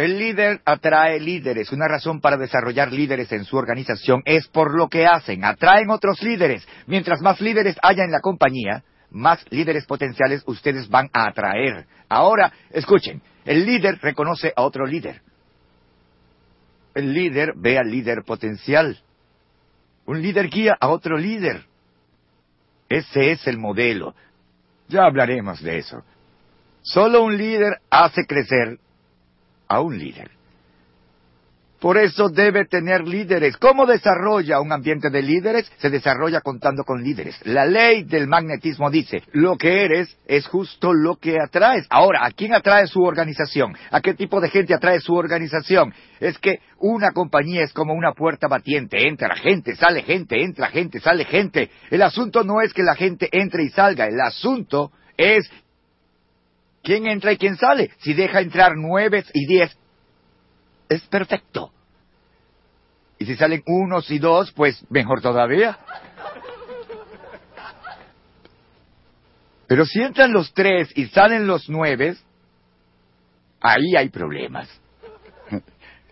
el 0.00 0.18
líder 0.18 0.62
atrae 0.64 1.20
líderes. 1.20 1.72
Una 1.72 1.86
razón 1.86 2.22
para 2.22 2.38
desarrollar 2.38 2.90
líderes 2.90 3.30
en 3.32 3.44
su 3.44 3.58
organización 3.58 4.22
es 4.24 4.48
por 4.48 4.74
lo 4.74 4.88
que 4.88 5.06
hacen. 5.06 5.44
Atraen 5.44 5.90
otros 5.90 6.22
líderes. 6.22 6.66
Mientras 6.86 7.20
más 7.20 7.40
líderes 7.40 7.76
haya 7.82 8.04
en 8.04 8.12
la 8.12 8.20
compañía, 8.20 8.82
más 9.10 9.44
líderes 9.50 9.84
potenciales 9.84 10.42
ustedes 10.46 10.88
van 10.88 11.10
a 11.12 11.28
atraer. 11.28 11.86
Ahora, 12.08 12.50
escuchen, 12.70 13.20
el 13.44 13.66
líder 13.66 13.98
reconoce 14.00 14.52
a 14.56 14.62
otro 14.62 14.86
líder. 14.86 15.20
El 16.94 17.12
líder 17.12 17.52
ve 17.56 17.76
al 17.76 17.90
líder 17.90 18.22
potencial. 18.24 18.98
Un 20.10 20.20
líder 20.22 20.48
guía 20.48 20.76
a 20.80 20.88
otro 20.88 21.16
líder. 21.16 21.62
Ese 22.88 23.30
es 23.30 23.46
el 23.46 23.58
modelo. 23.58 24.12
Ya 24.88 25.04
hablaremos 25.04 25.62
de 25.62 25.78
eso. 25.78 26.02
Solo 26.82 27.22
un 27.22 27.38
líder 27.38 27.78
hace 27.90 28.26
crecer 28.26 28.80
a 29.68 29.80
un 29.80 29.96
líder. 29.96 30.32
Por 31.80 31.96
eso 31.96 32.28
debe 32.28 32.66
tener 32.66 33.08
líderes. 33.08 33.56
¿Cómo 33.56 33.86
desarrolla 33.86 34.60
un 34.60 34.70
ambiente 34.70 35.08
de 35.08 35.22
líderes? 35.22 35.72
Se 35.78 35.88
desarrolla 35.88 36.42
contando 36.42 36.84
con 36.84 37.02
líderes. 37.02 37.40
La 37.44 37.64
ley 37.64 38.02
del 38.02 38.28
magnetismo 38.28 38.90
dice, 38.90 39.22
lo 39.32 39.56
que 39.56 39.84
eres 39.84 40.14
es 40.26 40.46
justo 40.46 40.92
lo 40.92 41.16
que 41.16 41.38
atraes. 41.40 41.86
Ahora, 41.88 42.26
¿a 42.26 42.32
quién 42.32 42.52
atrae 42.52 42.86
su 42.86 43.00
organización? 43.02 43.74
¿A 43.90 44.02
qué 44.02 44.12
tipo 44.12 44.42
de 44.42 44.50
gente 44.50 44.74
atrae 44.74 45.00
su 45.00 45.14
organización? 45.14 45.94
Es 46.20 46.38
que 46.38 46.60
una 46.78 47.12
compañía 47.12 47.62
es 47.62 47.72
como 47.72 47.94
una 47.94 48.12
puerta 48.12 48.46
batiente. 48.46 49.08
Entra 49.08 49.34
gente, 49.34 49.74
sale 49.74 50.02
gente, 50.02 50.42
entra 50.42 50.68
gente, 50.68 51.00
sale 51.00 51.24
gente. 51.24 51.70
El 51.90 52.02
asunto 52.02 52.44
no 52.44 52.60
es 52.60 52.74
que 52.74 52.82
la 52.82 52.94
gente 52.94 53.30
entre 53.32 53.64
y 53.64 53.70
salga. 53.70 54.04
El 54.04 54.20
asunto 54.20 54.92
es 55.16 55.50
quién 56.82 57.06
entra 57.06 57.32
y 57.32 57.38
quién 57.38 57.56
sale. 57.56 57.90
Si 58.00 58.12
deja 58.12 58.42
entrar 58.42 58.72
nueve 58.76 59.24
y 59.32 59.46
diez, 59.46 59.74
es 60.90 61.02
perfecto. 61.06 61.72
Y 63.18 63.24
si 63.24 63.36
salen 63.36 63.62
unos 63.66 64.10
y 64.10 64.18
dos, 64.18 64.52
pues 64.52 64.84
mejor 64.90 65.22
todavía. 65.22 65.78
Pero 69.66 69.86
si 69.86 70.02
entran 70.02 70.32
los 70.32 70.52
tres 70.52 70.90
y 70.96 71.06
salen 71.06 71.46
los 71.46 71.70
nueve, 71.70 72.16
ahí 73.60 73.94
hay 73.96 74.08
problemas. 74.08 74.68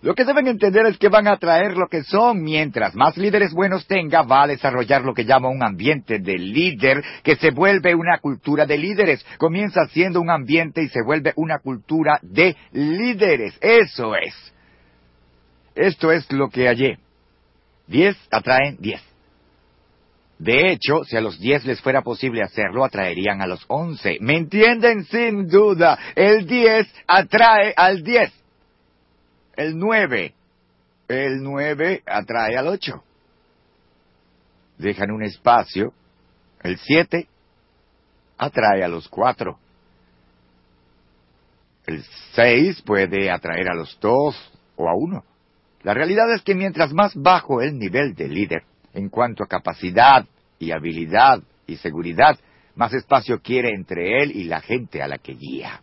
Lo 0.00 0.14
que 0.14 0.24
deben 0.24 0.46
entender 0.46 0.86
es 0.86 0.96
que 0.96 1.08
van 1.08 1.26
a 1.26 1.38
traer 1.38 1.76
lo 1.76 1.88
que 1.88 2.04
son. 2.04 2.40
Mientras 2.40 2.94
más 2.94 3.16
líderes 3.16 3.52
buenos 3.52 3.84
tenga, 3.88 4.22
va 4.22 4.44
a 4.44 4.46
desarrollar 4.46 5.02
lo 5.02 5.12
que 5.12 5.24
llama 5.24 5.48
un 5.48 5.64
ambiente 5.64 6.20
de 6.20 6.38
líder, 6.38 7.02
que 7.24 7.34
se 7.34 7.50
vuelve 7.50 7.96
una 7.96 8.18
cultura 8.18 8.64
de 8.64 8.78
líderes. 8.78 9.26
Comienza 9.38 9.86
siendo 9.88 10.20
un 10.20 10.30
ambiente 10.30 10.84
y 10.84 10.88
se 10.88 11.02
vuelve 11.04 11.32
una 11.34 11.58
cultura 11.58 12.20
de 12.22 12.56
líderes. 12.70 13.58
Eso 13.60 14.14
es. 14.14 14.54
Esto 15.78 16.10
es 16.10 16.30
lo 16.32 16.50
que 16.50 16.66
hallé. 16.66 16.98
Diez 17.86 18.16
atraen 18.32 18.76
diez. 18.80 19.00
De 20.38 20.70
hecho, 20.70 21.04
si 21.04 21.16
a 21.16 21.20
los 21.20 21.38
diez 21.38 21.64
les 21.64 21.80
fuera 21.80 22.02
posible 22.02 22.42
hacerlo, 22.42 22.84
atraerían 22.84 23.40
a 23.42 23.46
los 23.46 23.64
once. 23.68 24.18
¿Me 24.20 24.36
entienden? 24.36 25.04
Sin 25.04 25.48
duda. 25.48 25.96
El 26.16 26.46
diez 26.46 26.92
atrae 27.06 27.72
al 27.76 28.02
diez. 28.02 28.32
El 29.56 29.78
9. 29.78 30.34
El 31.08 31.42
9 31.42 32.02
atrae 32.06 32.56
al 32.56 32.68
8. 32.68 33.02
Dejan 34.78 35.10
un 35.12 35.22
espacio. 35.22 35.92
El 36.60 36.76
7 36.78 37.28
atrae 38.36 38.82
a 38.82 38.88
los 38.88 39.08
4. 39.08 39.58
El 41.86 42.04
6 42.34 42.82
puede 42.82 43.30
atraer 43.30 43.70
a 43.70 43.74
los 43.74 43.98
2 44.00 44.52
o 44.76 44.88
a 44.88 44.94
1. 44.94 45.24
La 45.82 45.94
realidad 45.94 46.32
es 46.34 46.42
que 46.42 46.54
mientras 46.54 46.92
más 46.92 47.14
bajo 47.14 47.60
el 47.62 47.78
nivel 47.78 48.14
del 48.14 48.34
líder, 48.34 48.62
en 48.94 49.08
cuanto 49.08 49.44
a 49.44 49.48
capacidad 49.48 50.26
y 50.58 50.72
habilidad 50.72 51.40
y 51.66 51.76
seguridad, 51.76 52.38
más 52.74 52.92
espacio 52.92 53.40
quiere 53.40 53.74
entre 53.74 54.22
él 54.22 54.32
y 54.34 54.44
la 54.44 54.60
gente 54.60 55.02
a 55.02 55.08
la 55.08 55.18
que 55.18 55.34
guía. 55.34 55.80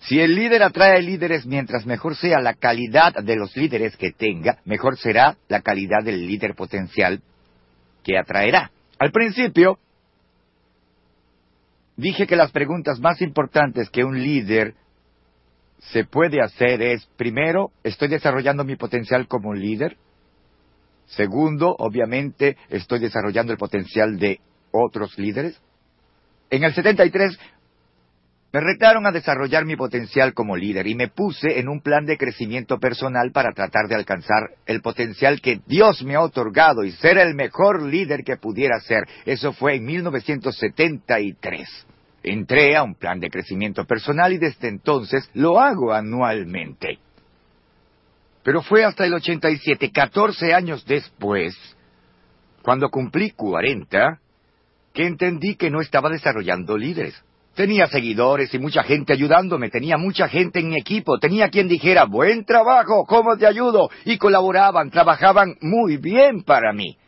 Si 0.00 0.20
el 0.20 0.34
líder 0.34 0.62
atrae 0.62 1.02
líderes, 1.02 1.46
mientras 1.46 1.84
mejor 1.86 2.14
sea 2.16 2.40
la 2.40 2.54
calidad 2.54 3.12
de 3.14 3.36
los 3.36 3.56
líderes 3.56 3.96
que 3.96 4.12
tenga, 4.12 4.58
mejor 4.64 4.96
será 4.96 5.36
la 5.48 5.62
calidad 5.62 6.04
del 6.04 6.26
líder 6.26 6.54
potencial 6.54 7.20
que 8.04 8.16
atraerá. 8.16 8.70
Al 8.98 9.10
principio, 9.10 9.78
dije 11.96 12.26
que 12.26 12.36
las 12.36 12.52
preguntas 12.52 13.00
más 13.00 13.20
importantes 13.20 13.90
que 13.90 14.04
un 14.04 14.22
líder 14.22 14.74
se 15.78 16.04
puede 16.04 16.42
hacer 16.42 16.82
es, 16.82 17.06
primero, 17.16 17.70
¿estoy 17.82 18.08
desarrollando 18.08 18.64
mi 18.64 18.76
potencial 18.76 19.28
como 19.28 19.54
líder? 19.54 19.96
Segundo, 21.06 21.74
obviamente, 21.78 22.56
¿estoy 22.68 22.98
desarrollando 22.98 23.52
el 23.52 23.58
potencial 23.58 24.18
de 24.18 24.40
otros 24.72 25.16
líderes? 25.18 25.60
En 26.50 26.64
el 26.64 26.74
73 26.74 27.38
me 28.52 28.60
retaron 28.60 29.06
a 29.06 29.12
desarrollar 29.12 29.66
mi 29.66 29.76
potencial 29.76 30.32
como 30.32 30.56
líder 30.56 30.86
y 30.86 30.94
me 30.94 31.08
puse 31.08 31.58
en 31.58 31.68
un 31.68 31.82
plan 31.82 32.06
de 32.06 32.16
crecimiento 32.16 32.78
personal 32.78 33.30
para 33.30 33.52
tratar 33.52 33.86
de 33.86 33.96
alcanzar 33.96 34.48
el 34.64 34.80
potencial 34.80 35.42
que 35.42 35.60
Dios 35.66 36.02
me 36.02 36.14
ha 36.14 36.22
otorgado 36.22 36.82
y 36.82 36.92
ser 36.92 37.18
el 37.18 37.34
mejor 37.34 37.82
líder 37.82 38.24
que 38.24 38.38
pudiera 38.38 38.80
ser. 38.80 39.04
Eso 39.26 39.52
fue 39.52 39.76
en 39.76 39.84
1973. 39.84 41.86
Entré 42.28 42.74
a 42.74 42.82
un 42.82 42.96
plan 42.96 43.20
de 43.20 43.30
crecimiento 43.30 43.84
personal 43.84 44.32
y 44.32 44.38
desde 44.38 44.66
entonces 44.66 45.30
lo 45.32 45.60
hago 45.60 45.92
anualmente. 45.92 46.98
Pero 48.42 48.62
fue 48.62 48.84
hasta 48.84 49.06
el 49.06 49.14
87, 49.14 49.92
14 49.92 50.52
años 50.52 50.84
después, 50.86 51.56
cuando 52.62 52.90
cumplí 52.90 53.30
40, 53.30 54.18
que 54.92 55.06
entendí 55.06 55.54
que 55.54 55.70
no 55.70 55.80
estaba 55.80 56.10
desarrollando 56.10 56.76
líderes. 56.76 57.14
Tenía 57.54 57.86
seguidores 57.86 58.52
y 58.52 58.58
mucha 58.58 58.82
gente 58.82 59.12
ayudándome, 59.12 59.70
tenía 59.70 59.96
mucha 59.96 60.26
gente 60.26 60.58
en 60.58 60.70
mi 60.70 60.80
equipo, 60.80 61.20
tenía 61.20 61.48
quien 61.48 61.68
dijera, 61.68 62.06
buen 62.06 62.44
trabajo, 62.44 63.04
¿cómo 63.06 63.36
te 63.36 63.46
ayudo? 63.46 63.88
Y 64.04 64.18
colaboraban, 64.18 64.90
trabajaban 64.90 65.54
muy 65.60 65.96
bien 65.96 66.42
para 66.42 66.72
mí. 66.72 66.98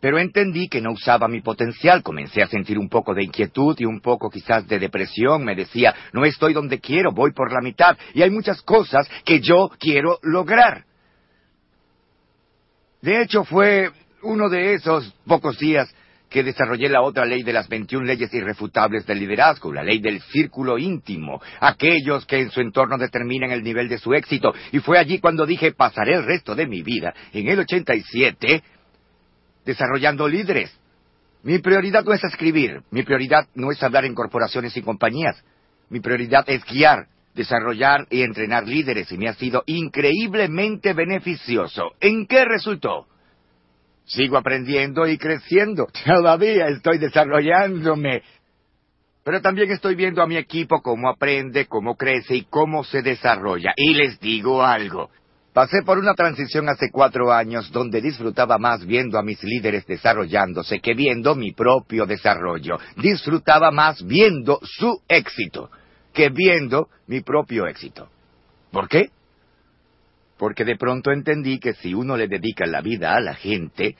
Pero 0.00 0.18
entendí 0.18 0.68
que 0.68 0.80
no 0.80 0.92
usaba 0.92 1.28
mi 1.28 1.42
potencial, 1.42 2.02
comencé 2.02 2.42
a 2.42 2.46
sentir 2.46 2.78
un 2.78 2.88
poco 2.88 3.14
de 3.14 3.24
inquietud 3.24 3.76
y 3.78 3.84
un 3.84 4.00
poco 4.00 4.30
quizás 4.30 4.66
de 4.66 4.78
depresión, 4.78 5.44
me 5.44 5.54
decía, 5.54 5.94
no 6.12 6.24
estoy 6.24 6.54
donde 6.54 6.80
quiero, 6.80 7.12
voy 7.12 7.32
por 7.32 7.52
la 7.52 7.60
mitad, 7.60 7.96
y 8.14 8.22
hay 8.22 8.30
muchas 8.30 8.62
cosas 8.62 9.08
que 9.24 9.40
yo 9.40 9.70
quiero 9.78 10.18
lograr. 10.22 10.84
De 13.02 13.22
hecho, 13.22 13.44
fue 13.44 13.90
uno 14.22 14.48
de 14.48 14.74
esos 14.74 15.14
pocos 15.26 15.58
días 15.58 15.94
que 16.30 16.44
desarrollé 16.44 16.88
la 16.88 17.02
otra 17.02 17.26
ley 17.26 17.42
de 17.42 17.52
las 17.52 17.68
21 17.68 18.06
leyes 18.06 18.32
irrefutables 18.32 19.04
del 19.04 19.18
liderazgo, 19.18 19.72
la 19.72 19.82
ley 19.82 19.98
del 19.98 20.20
círculo 20.20 20.78
íntimo, 20.78 21.42
aquellos 21.58 22.24
que 22.24 22.38
en 22.38 22.50
su 22.50 22.60
entorno 22.60 22.96
determinan 22.96 23.50
el 23.50 23.64
nivel 23.64 23.88
de 23.88 23.98
su 23.98 24.14
éxito. 24.14 24.54
Y 24.70 24.78
fue 24.78 24.98
allí 24.98 25.18
cuando 25.18 25.44
dije, 25.44 25.72
pasaré 25.72 26.14
el 26.14 26.24
resto 26.24 26.54
de 26.54 26.68
mi 26.68 26.82
vida, 26.82 27.12
en 27.32 27.48
el 27.48 27.58
87, 27.58 28.62
desarrollando 29.64 30.28
líderes. 30.28 30.72
Mi 31.42 31.58
prioridad 31.58 32.04
no 32.04 32.12
es 32.12 32.22
escribir, 32.24 32.82
mi 32.90 33.02
prioridad 33.02 33.46
no 33.54 33.70
es 33.70 33.82
hablar 33.82 34.04
en 34.04 34.14
corporaciones 34.14 34.76
y 34.76 34.82
compañías, 34.82 35.42
mi 35.88 36.00
prioridad 36.00 36.44
es 36.46 36.64
guiar, 36.64 37.06
desarrollar 37.34 38.06
y 38.10 38.22
entrenar 38.22 38.66
líderes 38.66 39.10
y 39.12 39.18
me 39.18 39.28
ha 39.28 39.34
sido 39.34 39.62
increíblemente 39.66 40.92
beneficioso. 40.92 41.92
¿En 42.00 42.26
qué 42.26 42.44
resultó? 42.44 43.06
Sigo 44.04 44.36
aprendiendo 44.36 45.06
y 45.06 45.16
creciendo. 45.16 45.86
Todavía 46.04 46.68
estoy 46.68 46.98
desarrollándome. 46.98 48.22
Pero 49.22 49.40
también 49.40 49.70
estoy 49.70 49.94
viendo 49.94 50.22
a 50.22 50.26
mi 50.26 50.36
equipo 50.36 50.82
cómo 50.82 51.08
aprende, 51.08 51.66
cómo 51.66 51.96
crece 51.96 52.36
y 52.36 52.44
cómo 52.44 52.84
se 52.84 53.02
desarrolla. 53.02 53.72
Y 53.76 53.94
les 53.94 54.18
digo 54.18 54.62
algo. 54.62 55.10
Pasé 55.52 55.82
por 55.84 55.98
una 55.98 56.14
transición 56.14 56.68
hace 56.68 56.90
cuatro 56.90 57.32
años 57.32 57.70
donde 57.72 58.00
disfrutaba 58.00 58.58
más 58.58 58.86
viendo 58.86 59.18
a 59.18 59.22
mis 59.22 59.42
líderes 59.42 59.84
desarrollándose 59.86 60.80
que 60.80 60.94
viendo 60.94 61.34
mi 61.34 61.52
propio 61.52 62.06
desarrollo. 62.06 62.78
Disfrutaba 62.96 63.70
más 63.70 64.04
viendo 64.06 64.60
su 64.62 65.02
éxito 65.08 65.70
que 66.12 66.28
viendo 66.28 66.88
mi 67.08 67.20
propio 67.20 67.66
éxito. 67.66 68.08
¿Por 68.70 68.88
qué? 68.88 69.10
porque 70.40 70.64
de 70.64 70.76
pronto 70.76 71.12
entendí 71.12 71.58
que 71.58 71.74
si 71.74 71.92
uno 71.92 72.16
le 72.16 72.26
dedica 72.26 72.64
la 72.64 72.80
vida 72.80 73.14
a 73.14 73.20
la 73.20 73.34
gente, 73.34 73.94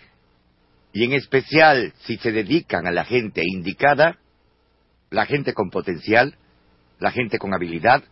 y 0.90 1.04
en 1.04 1.12
especial 1.12 1.92
si 2.06 2.16
se 2.16 2.32
dedican 2.32 2.86
a 2.86 2.90
la 2.90 3.04
gente 3.04 3.42
indicada, 3.44 4.16
la 5.10 5.26
gente 5.26 5.52
con 5.52 5.68
potencial, 5.68 6.34
la 6.98 7.10
gente 7.10 7.36
con 7.36 7.52
habilidad, 7.52 8.02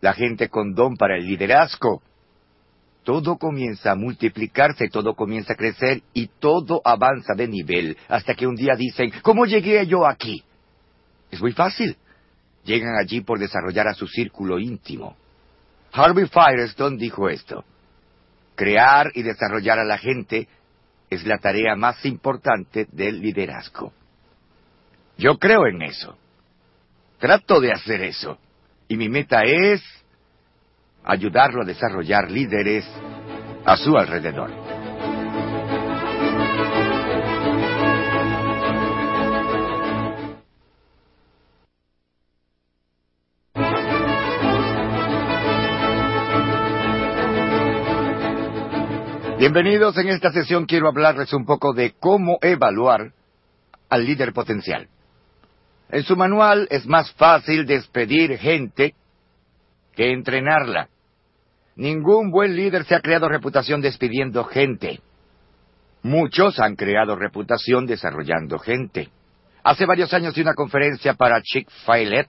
la 0.00 0.14
gente 0.14 0.48
con 0.48 0.72
don 0.72 0.96
para 0.96 1.18
el 1.18 1.26
liderazgo, 1.26 2.00
todo 3.04 3.36
comienza 3.36 3.92
a 3.92 3.94
multiplicarse, 3.94 4.88
todo 4.88 5.14
comienza 5.14 5.52
a 5.52 5.56
crecer 5.56 6.02
y 6.14 6.26
todo 6.26 6.80
avanza 6.84 7.34
de 7.34 7.46
nivel 7.46 7.96
hasta 8.08 8.34
que 8.34 8.46
un 8.46 8.56
día 8.56 8.74
dicen, 8.76 9.12
¿cómo 9.22 9.44
llegué 9.44 9.86
yo 9.86 10.06
aquí? 10.06 10.42
Es 11.30 11.40
muy 11.40 11.52
fácil. 11.52 11.96
Llegan 12.64 12.96
allí 12.98 13.20
por 13.20 13.38
desarrollar 13.38 13.88
a 13.88 13.94
su 13.94 14.06
círculo 14.06 14.58
íntimo. 14.58 15.16
Harvey 15.92 16.26
Firestone 16.26 16.96
dijo 16.96 17.28
esto. 17.28 17.64
Crear 18.54 19.10
y 19.14 19.22
desarrollar 19.22 19.78
a 19.78 19.84
la 19.84 19.98
gente 19.98 20.48
es 21.10 21.26
la 21.26 21.38
tarea 21.38 21.76
más 21.76 22.04
importante 22.06 22.86
del 22.90 23.20
liderazgo. 23.20 23.92
Yo 25.18 25.38
creo 25.38 25.66
en 25.66 25.82
eso. 25.82 26.16
Trato 27.18 27.60
de 27.60 27.72
hacer 27.72 28.02
eso. 28.02 28.38
Y 28.88 28.96
mi 28.96 29.08
meta 29.08 29.42
es 29.44 29.82
ayudarlo 31.04 31.62
a 31.62 31.66
desarrollar 31.66 32.30
líderes 32.30 32.84
a 33.64 33.76
su 33.76 33.96
alrededor. 33.96 34.50
Bienvenidos, 49.38 49.98
en 49.98 50.08
esta 50.08 50.32
sesión 50.32 50.64
quiero 50.64 50.88
hablarles 50.88 51.30
un 51.34 51.44
poco 51.44 51.74
de 51.74 51.92
cómo 52.00 52.38
evaluar 52.40 53.12
al 53.90 54.06
líder 54.06 54.32
potencial. 54.32 54.88
En 55.90 56.02
su 56.02 56.16
manual 56.16 56.66
es 56.70 56.86
más 56.86 57.12
fácil 57.12 57.66
despedir 57.66 58.38
gente 58.38 58.94
que 59.94 60.12
entrenarla. 60.12 60.88
Ningún 61.76 62.30
buen 62.30 62.54
líder 62.54 62.84
se 62.84 62.94
ha 62.94 63.00
creado 63.00 63.28
reputación 63.28 63.80
despidiendo 63.80 64.44
gente. 64.44 65.00
Muchos 66.02 66.60
han 66.60 66.76
creado 66.76 67.16
reputación 67.16 67.86
desarrollando 67.86 68.58
gente. 68.58 69.10
Hace 69.62 69.86
varios 69.86 70.12
años 70.12 70.34
di 70.34 70.42
una 70.42 70.54
conferencia 70.54 71.14
para 71.14 71.40
Chick 71.42 71.68
Filet 71.86 72.28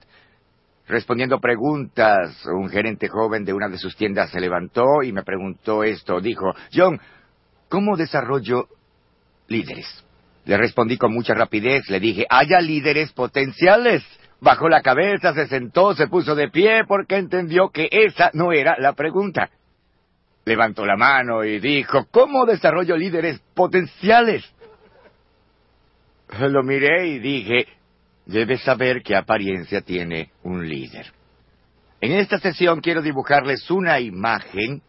Respondiendo 0.88 1.40
preguntas, 1.40 2.44
un 2.46 2.68
gerente 2.68 3.08
joven 3.08 3.44
de 3.44 3.52
una 3.52 3.68
de 3.68 3.76
sus 3.76 3.96
tiendas 3.96 4.30
se 4.30 4.40
levantó 4.40 5.02
y 5.02 5.12
me 5.12 5.24
preguntó 5.24 5.82
esto. 5.82 6.20
Dijo, 6.20 6.54
John, 6.72 7.00
¿cómo 7.68 7.96
desarrollo 7.96 8.68
líderes? 9.48 10.04
Le 10.44 10.56
respondí 10.56 10.96
con 10.96 11.12
mucha 11.12 11.34
rapidez, 11.34 11.90
le 11.90 11.98
dije, 11.98 12.24
haya 12.30 12.60
líderes 12.60 13.12
potenciales. 13.12 14.04
Bajó 14.40 14.68
la 14.68 14.82
cabeza, 14.82 15.32
se 15.32 15.46
sentó, 15.46 15.94
se 15.94 16.08
puso 16.08 16.34
de 16.34 16.48
pie 16.50 16.84
porque 16.86 17.16
entendió 17.16 17.70
que 17.70 17.88
esa 17.90 18.30
no 18.34 18.52
era 18.52 18.76
la 18.78 18.92
pregunta. 18.92 19.50
Levantó 20.44 20.84
la 20.84 20.96
mano 20.96 21.42
y 21.44 21.58
dijo, 21.58 22.06
¿cómo 22.10 22.44
desarrollo 22.44 22.96
líderes 22.96 23.40
potenciales? 23.54 24.44
Lo 26.38 26.62
miré 26.62 27.08
y 27.08 27.18
dije, 27.18 27.66
debe 28.26 28.58
saber 28.58 29.02
qué 29.02 29.16
apariencia 29.16 29.80
tiene 29.80 30.30
un 30.42 30.68
líder. 30.68 31.12
En 32.00 32.12
esta 32.12 32.38
sesión 32.38 32.80
quiero 32.80 33.00
dibujarles 33.00 33.70
una 33.70 34.00
imagen 34.00 34.82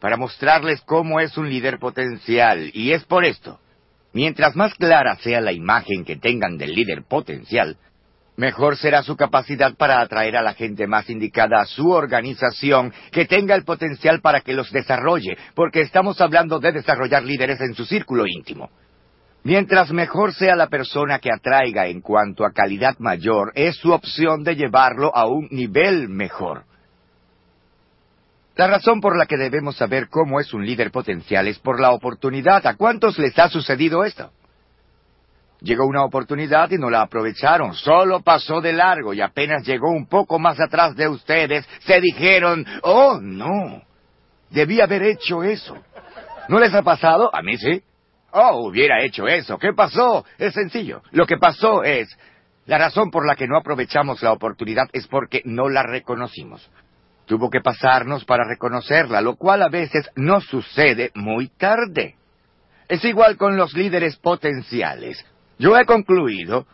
para 0.00 0.16
mostrarles 0.16 0.80
cómo 0.82 1.20
es 1.20 1.36
un 1.36 1.48
líder 1.48 1.78
potencial, 1.78 2.70
y 2.72 2.92
es 2.92 3.04
por 3.04 3.24
esto. 3.24 3.60
Mientras 4.12 4.56
más 4.56 4.74
clara 4.74 5.16
sea 5.16 5.40
la 5.40 5.52
imagen 5.52 6.04
que 6.04 6.16
tengan 6.16 6.56
del 6.56 6.74
líder 6.74 7.04
potencial, 7.04 7.76
mejor 8.38 8.76
será 8.76 9.02
su 9.02 9.16
capacidad 9.16 9.74
para 9.74 10.00
atraer 10.00 10.36
a 10.36 10.42
la 10.42 10.54
gente 10.54 10.86
más 10.86 11.10
indicada 11.10 11.60
a 11.60 11.66
su 11.66 11.90
organización, 11.90 12.92
que 13.10 13.26
tenga 13.26 13.54
el 13.54 13.64
potencial 13.64 14.20
para 14.20 14.40
que 14.40 14.54
los 14.54 14.70
desarrolle, 14.70 15.36
porque 15.54 15.80
estamos 15.80 16.20
hablando 16.20 16.60
de 16.60 16.72
desarrollar 16.72 17.24
líderes 17.24 17.60
en 17.60 17.74
su 17.74 17.84
círculo 17.84 18.26
íntimo. 18.26 18.70
Mientras 19.42 19.92
mejor 19.92 20.34
sea 20.34 20.54
la 20.54 20.68
persona 20.68 21.18
que 21.18 21.32
atraiga 21.32 21.88
en 21.88 22.00
cuanto 22.00 22.46
a 22.46 22.52
calidad 22.52 22.96
mayor, 22.98 23.52
es 23.54 23.76
su 23.76 23.92
opción 23.92 24.44
de 24.44 24.54
llevarlo 24.54 25.14
a 25.14 25.26
un 25.26 25.48
nivel 25.50 26.08
mejor. 26.08 26.62
La 28.54 28.68
razón 28.68 29.00
por 29.00 29.16
la 29.16 29.26
que 29.26 29.36
debemos 29.36 29.76
saber 29.76 30.08
cómo 30.08 30.40
es 30.40 30.54
un 30.54 30.64
líder 30.64 30.90
potencial 30.90 31.48
es 31.48 31.58
por 31.58 31.80
la 31.80 31.90
oportunidad. 31.90 32.66
¿A 32.66 32.74
cuántos 32.74 33.18
les 33.18 33.36
ha 33.38 33.48
sucedido 33.48 34.04
esto? 34.04 34.30
Llegó 35.60 35.86
una 35.86 36.04
oportunidad 36.04 36.70
y 36.70 36.78
no 36.78 36.88
la 36.88 37.02
aprovecharon, 37.02 37.74
solo 37.74 38.20
pasó 38.20 38.60
de 38.60 38.72
largo 38.72 39.12
y 39.12 39.20
apenas 39.20 39.66
llegó 39.66 39.90
un 39.90 40.06
poco 40.06 40.38
más 40.38 40.60
atrás 40.60 40.94
de 40.94 41.08
ustedes, 41.08 41.68
se 41.80 42.00
dijeron, 42.00 42.64
oh, 42.82 43.18
no, 43.20 43.82
debí 44.50 44.80
haber 44.80 45.02
hecho 45.02 45.42
eso. 45.42 45.76
¿No 46.48 46.60
les 46.60 46.72
ha 46.74 46.82
pasado? 46.82 47.34
A 47.34 47.42
mí 47.42 47.56
sí. 47.58 47.82
Oh, 48.30 48.68
hubiera 48.68 49.02
hecho 49.02 49.26
eso. 49.26 49.58
¿Qué 49.58 49.72
pasó? 49.72 50.24
Es 50.38 50.54
sencillo. 50.54 51.02
Lo 51.10 51.26
que 51.26 51.38
pasó 51.38 51.82
es, 51.82 52.08
la 52.66 52.78
razón 52.78 53.10
por 53.10 53.26
la 53.26 53.34
que 53.34 53.48
no 53.48 53.58
aprovechamos 53.58 54.22
la 54.22 54.32
oportunidad 54.32 54.88
es 54.92 55.06
porque 55.08 55.42
no 55.44 55.68
la 55.68 55.82
reconocimos. 55.82 56.70
Tuvo 57.26 57.50
que 57.50 57.60
pasarnos 57.60 58.24
para 58.24 58.44
reconocerla, 58.46 59.20
lo 59.20 59.36
cual 59.36 59.62
a 59.62 59.68
veces 59.68 60.08
no 60.14 60.40
sucede 60.40 61.10
muy 61.14 61.48
tarde. 61.48 62.16
Es 62.88 63.04
igual 63.04 63.36
con 63.36 63.56
los 63.56 63.74
líderes 63.74 64.16
potenciales. 64.16 65.24
Yo 65.58 65.76
he 65.76 65.84
concluido 65.84 66.66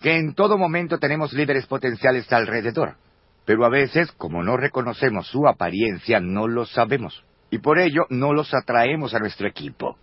que 0.00 0.16
en 0.16 0.34
todo 0.34 0.56
momento 0.56 0.98
tenemos 0.98 1.32
líderes 1.32 1.66
potenciales 1.66 2.32
alrededor, 2.32 2.96
pero 3.44 3.64
a 3.66 3.68
veces, 3.68 4.10
como 4.12 4.42
no 4.42 4.56
reconocemos 4.56 5.26
su 5.26 5.46
apariencia, 5.46 6.20
no 6.20 6.48
lo 6.48 6.64
sabemos, 6.64 7.22
y 7.50 7.58
por 7.58 7.78
ello 7.78 8.06
no 8.08 8.32
los 8.32 8.54
atraemos 8.54 9.14
a 9.14 9.18
nuestro 9.18 9.46
equipo. 9.46 9.98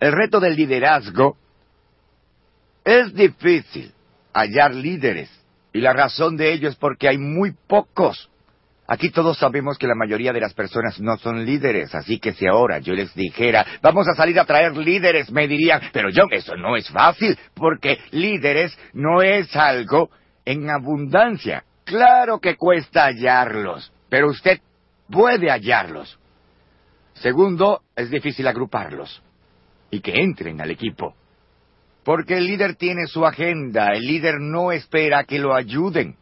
El 0.00 0.12
reto 0.12 0.40
del 0.40 0.56
liderazgo 0.56 1.36
es 2.84 3.14
difícil 3.14 3.92
hallar 4.34 4.74
líderes, 4.74 5.30
y 5.72 5.80
la 5.80 5.92
razón 5.92 6.36
de 6.36 6.52
ello 6.52 6.68
es 6.68 6.74
porque 6.74 7.08
hay 7.08 7.18
muy 7.18 7.52
pocos. 7.68 8.28
Aquí 8.86 9.10
todos 9.10 9.38
sabemos 9.38 9.78
que 9.78 9.86
la 9.86 9.94
mayoría 9.94 10.32
de 10.32 10.40
las 10.40 10.54
personas 10.54 11.00
no 11.00 11.16
son 11.16 11.44
líderes, 11.44 11.94
así 11.94 12.18
que 12.18 12.32
si 12.32 12.46
ahora 12.46 12.78
yo 12.80 12.94
les 12.94 13.14
dijera, 13.14 13.64
vamos 13.80 14.08
a 14.08 14.14
salir 14.14 14.38
a 14.40 14.44
traer 14.44 14.76
líderes, 14.76 15.30
me 15.30 15.46
dirían, 15.46 15.80
pero 15.92 16.08
John, 16.14 16.28
eso 16.32 16.56
no 16.56 16.76
es 16.76 16.88
fácil, 16.90 17.38
porque 17.54 17.98
líderes 18.10 18.76
no 18.92 19.22
es 19.22 19.54
algo 19.54 20.10
en 20.44 20.68
abundancia. 20.68 21.64
Claro 21.84 22.40
que 22.40 22.56
cuesta 22.56 23.06
hallarlos, 23.06 23.92
pero 24.08 24.28
usted 24.28 24.60
puede 25.08 25.50
hallarlos. 25.50 26.18
Segundo, 27.14 27.82
es 27.94 28.10
difícil 28.10 28.46
agruparlos 28.48 29.22
y 29.90 30.00
que 30.00 30.12
entren 30.12 30.60
al 30.60 30.70
equipo. 30.70 31.14
Porque 32.04 32.38
el 32.38 32.46
líder 32.46 32.74
tiene 32.74 33.06
su 33.06 33.24
agenda, 33.24 33.92
el 33.92 34.02
líder 34.02 34.40
no 34.40 34.72
espera 34.72 35.24
que 35.24 35.38
lo 35.38 35.54
ayuden. 35.54 36.16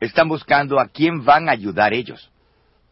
Están 0.00 0.28
buscando 0.28 0.80
a 0.80 0.88
quién 0.88 1.24
van 1.24 1.48
a 1.48 1.52
ayudar 1.52 1.92
ellos. 1.92 2.30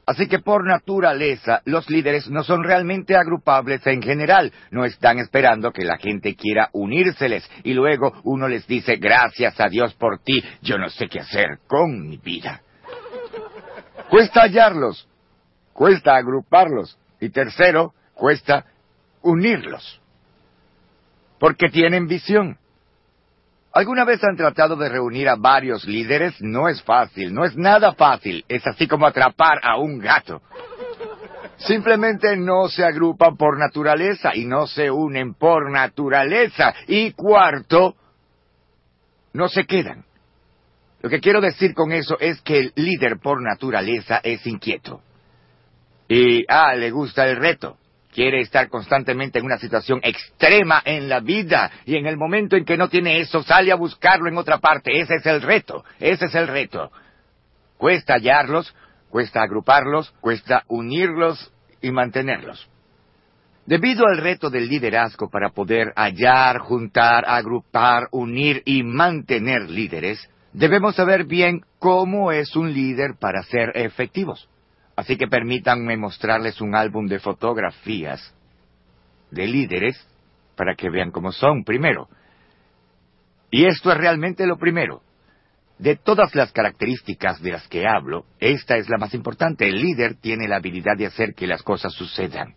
Así 0.08 0.26
que 0.26 0.38
por 0.38 0.66
naturaleza, 0.66 1.60
los 1.66 1.90
líderes 1.90 2.30
no 2.30 2.42
son 2.42 2.64
realmente 2.64 3.14
agrupables 3.14 3.86
en 3.86 4.00
general. 4.00 4.50
No 4.70 4.86
están 4.86 5.18
esperando 5.18 5.70
que 5.70 5.84
la 5.84 5.98
gente 5.98 6.34
quiera 6.34 6.70
unírseles 6.72 7.46
y 7.62 7.74
luego 7.74 8.14
uno 8.24 8.48
les 8.48 8.66
dice, 8.66 8.96
gracias 8.96 9.60
a 9.60 9.68
Dios 9.68 9.92
por 9.94 10.18
ti, 10.20 10.42
yo 10.62 10.78
no 10.78 10.88
sé 10.88 11.08
qué 11.08 11.20
hacer 11.20 11.58
con 11.66 12.08
mi 12.08 12.16
vida. 12.16 12.62
Cuesta 14.08 14.44
hallarlos, 14.44 15.06
cuesta 15.74 16.16
agruparlos 16.16 16.98
y 17.20 17.28
tercero, 17.28 17.92
cuesta 18.14 18.64
unirlos. 19.20 20.00
Porque 21.38 21.68
tienen 21.68 22.06
visión. 22.06 22.56
¿Alguna 23.72 24.04
vez 24.04 24.22
han 24.24 24.36
tratado 24.36 24.76
de 24.76 24.88
reunir 24.88 25.28
a 25.28 25.36
varios 25.36 25.84
líderes? 25.84 26.40
No 26.40 26.68
es 26.68 26.82
fácil, 26.82 27.32
no 27.34 27.44
es 27.44 27.56
nada 27.56 27.92
fácil. 27.92 28.44
Es 28.48 28.66
así 28.66 28.86
como 28.88 29.06
atrapar 29.06 29.60
a 29.62 29.76
un 29.76 29.98
gato. 29.98 30.42
Simplemente 31.58 32.36
no 32.36 32.68
se 32.68 32.84
agrupan 32.84 33.36
por 33.36 33.58
naturaleza 33.58 34.34
y 34.34 34.46
no 34.46 34.66
se 34.66 34.90
unen 34.90 35.34
por 35.34 35.70
naturaleza. 35.70 36.74
Y 36.86 37.12
cuarto, 37.12 37.94
no 39.32 39.48
se 39.48 39.64
quedan. 39.64 40.04
Lo 41.00 41.10
que 41.10 41.20
quiero 41.20 41.40
decir 41.40 41.74
con 41.74 41.92
eso 41.92 42.18
es 42.18 42.40
que 42.40 42.58
el 42.58 42.72
líder 42.74 43.18
por 43.18 43.42
naturaleza 43.42 44.20
es 44.22 44.46
inquieto. 44.46 45.02
Y, 46.08 46.44
ah, 46.48 46.74
le 46.74 46.90
gusta 46.90 47.28
el 47.28 47.36
reto 47.36 47.76
quiere 48.18 48.40
estar 48.40 48.68
constantemente 48.68 49.38
en 49.38 49.44
una 49.44 49.58
situación 49.58 50.00
extrema 50.02 50.82
en 50.84 51.08
la 51.08 51.20
vida 51.20 51.70
y 51.86 51.94
en 51.94 52.04
el 52.06 52.16
momento 52.16 52.56
en 52.56 52.64
que 52.64 52.76
no 52.76 52.88
tiene 52.88 53.20
eso 53.20 53.44
sale 53.44 53.70
a 53.70 53.76
buscarlo 53.76 54.28
en 54.28 54.36
otra 54.36 54.58
parte. 54.58 54.90
Ese 54.98 55.14
es 55.14 55.26
el 55.26 55.40
reto, 55.40 55.84
ese 56.00 56.24
es 56.24 56.34
el 56.34 56.48
reto. 56.48 56.90
Cuesta 57.76 58.14
hallarlos, 58.14 58.74
cuesta 59.08 59.40
agruparlos, 59.40 60.10
cuesta 60.20 60.64
unirlos 60.66 61.52
y 61.80 61.92
mantenerlos. 61.92 62.68
Debido 63.66 64.04
al 64.08 64.18
reto 64.18 64.50
del 64.50 64.68
liderazgo 64.68 65.30
para 65.30 65.50
poder 65.50 65.92
hallar, 65.94 66.58
juntar, 66.58 67.24
agrupar, 67.24 68.08
unir 68.10 68.64
y 68.64 68.82
mantener 68.82 69.70
líderes, 69.70 70.28
debemos 70.52 70.96
saber 70.96 71.24
bien 71.24 71.60
cómo 71.78 72.32
es 72.32 72.56
un 72.56 72.72
líder 72.74 73.14
para 73.20 73.44
ser 73.44 73.70
efectivos. 73.76 74.48
Así 74.98 75.16
que 75.16 75.28
permítanme 75.28 75.96
mostrarles 75.96 76.60
un 76.60 76.74
álbum 76.74 77.06
de 77.06 77.20
fotografías 77.20 78.34
de 79.30 79.46
líderes 79.46 79.96
para 80.56 80.74
que 80.74 80.90
vean 80.90 81.12
cómo 81.12 81.30
son 81.30 81.62
primero. 81.62 82.08
Y 83.48 83.66
esto 83.66 83.92
es 83.92 83.96
realmente 83.96 84.44
lo 84.44 84.58
primero. 84.58 85.00
De 85.78 85.94
todas 85.94 86.34
las 86.34 86.50
características 86.50 87.40
de 87.40 87.52
las 87.52 87.68
que 87.68 87.86
hablo, 87.86 88.24
esta 88.40 88.76
es 88.76 88.88
la 88.88 88.98
más 88.98 89.14
importante. 89.14 89.68
El 89.68 89.80
líder 89.80 90.16
tiene 90.16 90.48
la 90.48 90.56
habilidad 90.56 90.96
de 90.96 91.06
hacer 91.06 91.32
que 91.32 91.46
las 91.46 91.62
cosas 91.62 91.92
sucedan. 91.92 92.56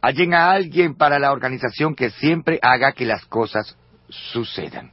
Hallen 0.00 0.32
a 0.32 0.52
alguien 0.52 0.94
para 0.94 1.18
la 1.18 1.32
organización 1.32 1.96
que 1.96 2.10
siempre 2.10 2.60
haga 2.62 2.92
que 2.92 3.04
las 3.04 3.24
cosas 3.24 3.76
sucedan. 4.08 4.92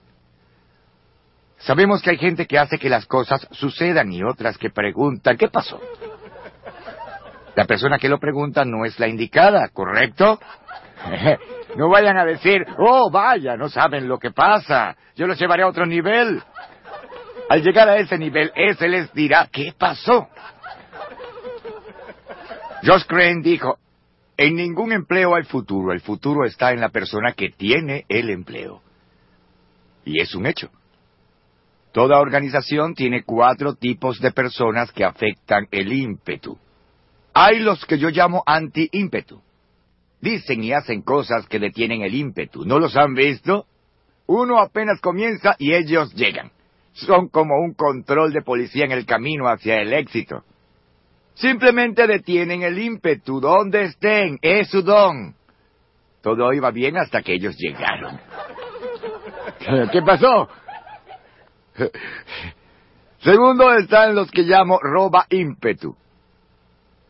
Sabemos 1.66 2.04
que 2.04 2.12
hay 2.12 2.18
gente 2.18 2.46
que 2.46 2.60
hace 2.60 2.78
que 2.78 2.90
las 2.90 3.08
cosas 3.08 3.48
sucedan 3.50 4.12
y 4.12 4.22
otras 4.22 4.56
que 4.56 4.70
preguntan, 4.70 5.36
¿qué 5.36 5.48
pasó? 5.48 5.82
La 7.56 7.66
persona 7.66 7.98
que 7.98 8.08
lo 8.08 8.20
pregunta 8.20 8.64
no 8.66 8.86
es 8.86 9.00
la 9.00 9.08
indicada, 9.08 9.68
¿correcto? 9.70 10.40
No 11.76 11.90
vayan 11.90 12.18
a 12.18 12.24
decir, 12.24 12.66
oh, 12.78 13.12
vaya, 13.12 13.58
no 13.58 13.68
saben 13.68 14.08
lo 14.08 14.18
que 14.18 14.32
pasa, 14.32 14.96
yo 15.18 15.28
los 15.28 15.38
llevaré 15.38 15.64
a 15.64 15.68
otro 15.68 15.86
nivel. 15.86 16.42
Al 17.50 17.62
llegar 17.62 17.90
a 17.90 17.98
ese 17.98 18.18
nivel, 18.18 18.50
ese 18.56 18.88
les 18.88 19.12
dirá, 19.12 19.50
¿qué 19.52 19.74
pasó? 19.78 20.30
Josh 22.82 23.04
Crane 23.06 23.42
dijo, 23.42 23.78
en 24.38 24.56
ningún 24.56 24.94
empleo 24.94 25.36
hay 25.36 25.44
futuro, 25.44 25.92
el 25.92 26.00
futuro 26.00 26.46
está 26.46 26.72
en 26.72 26.80
la 26.80 26.88
persona 26.88 27.34
que 27.34 27.50
tiene 27.50 28.06
el 28.08 28.30
empleo. 28.30 28.82
Y 30.06 30.22
es 30.22 30.34
un 30.34 30.46
hecho. 30.46 30.70
Toda 31.96 32.20
organización 32.20 32.94
tiene 32.94 33.24
cuatro 33.24 33.76
tipos 33.76 34.20
de 34.20 34.32
personas 34.32 34.92
que 34.92 35.06
afectan 35.06 35.66
el 35.72 35.94
ímpetu. 35.94 36.58
Hay 37.34 37.60
los 37.60 37.86
que 37.86 37.98
yo 37.98 38.10
llamo 38.10 38.44
anti-ímpetu. 38.46 39.42
Dicen 40.20 40.62
y 40.62 40.74
hacen 40.74 41.04
cosas 41.04 41.48
que 41.48 41.58
detienen 41.58 42.02
el 42.02 42.14
ímpetu. 42.14 42.66
¿No 42.66 42.80
los 42.80 42.98
han 42.98 43.14
visto? 43.14 43.66
Uno 44.28 44.60
apenas 44.60 45.00
comienza 45.00 45.56
y 45.58 45.72
ellos 45.72 46.14
llegan. 46.16 46.52
Son 46.92 47.30
como 47.30 47.62
un 47.62 47.74
control 47.74 48.34
de 48.34 48.42
policía 48.42 48.84
en 48.84 48.92
el 48.92 49.06
camino 49.06 49.48
hacia 49.48 49.80
el 49.80 49.94
éxito. 49.94 50.44
Simplemente 51.36 52.08
detienen 52.08 52.64
el 52.64 52.78
ímpetu 52.78 53.40
donde 53.40 53.84
estén. 53.84 54.38
Es 54.42 54.68
su 54.68 54.82
don. 54.82 55.34
Todo 56.22 56.52
iba 56.52 56.72
bien 56.72 56.98
hasta 56.98 57.22
que 57.22 57.36
ellos 57.36 57.56
llegaron. 57.58 58.20
¿Qué 59.94 60.02
pasó? 60.02 60.50
Segundo 63.20 63.72
están 63.74 64.16
los 64.16 64.30
que 64.32 64.44
llamo 64.44 64.80
roba 64.80 65.26
ímpetu. 65.30 65.96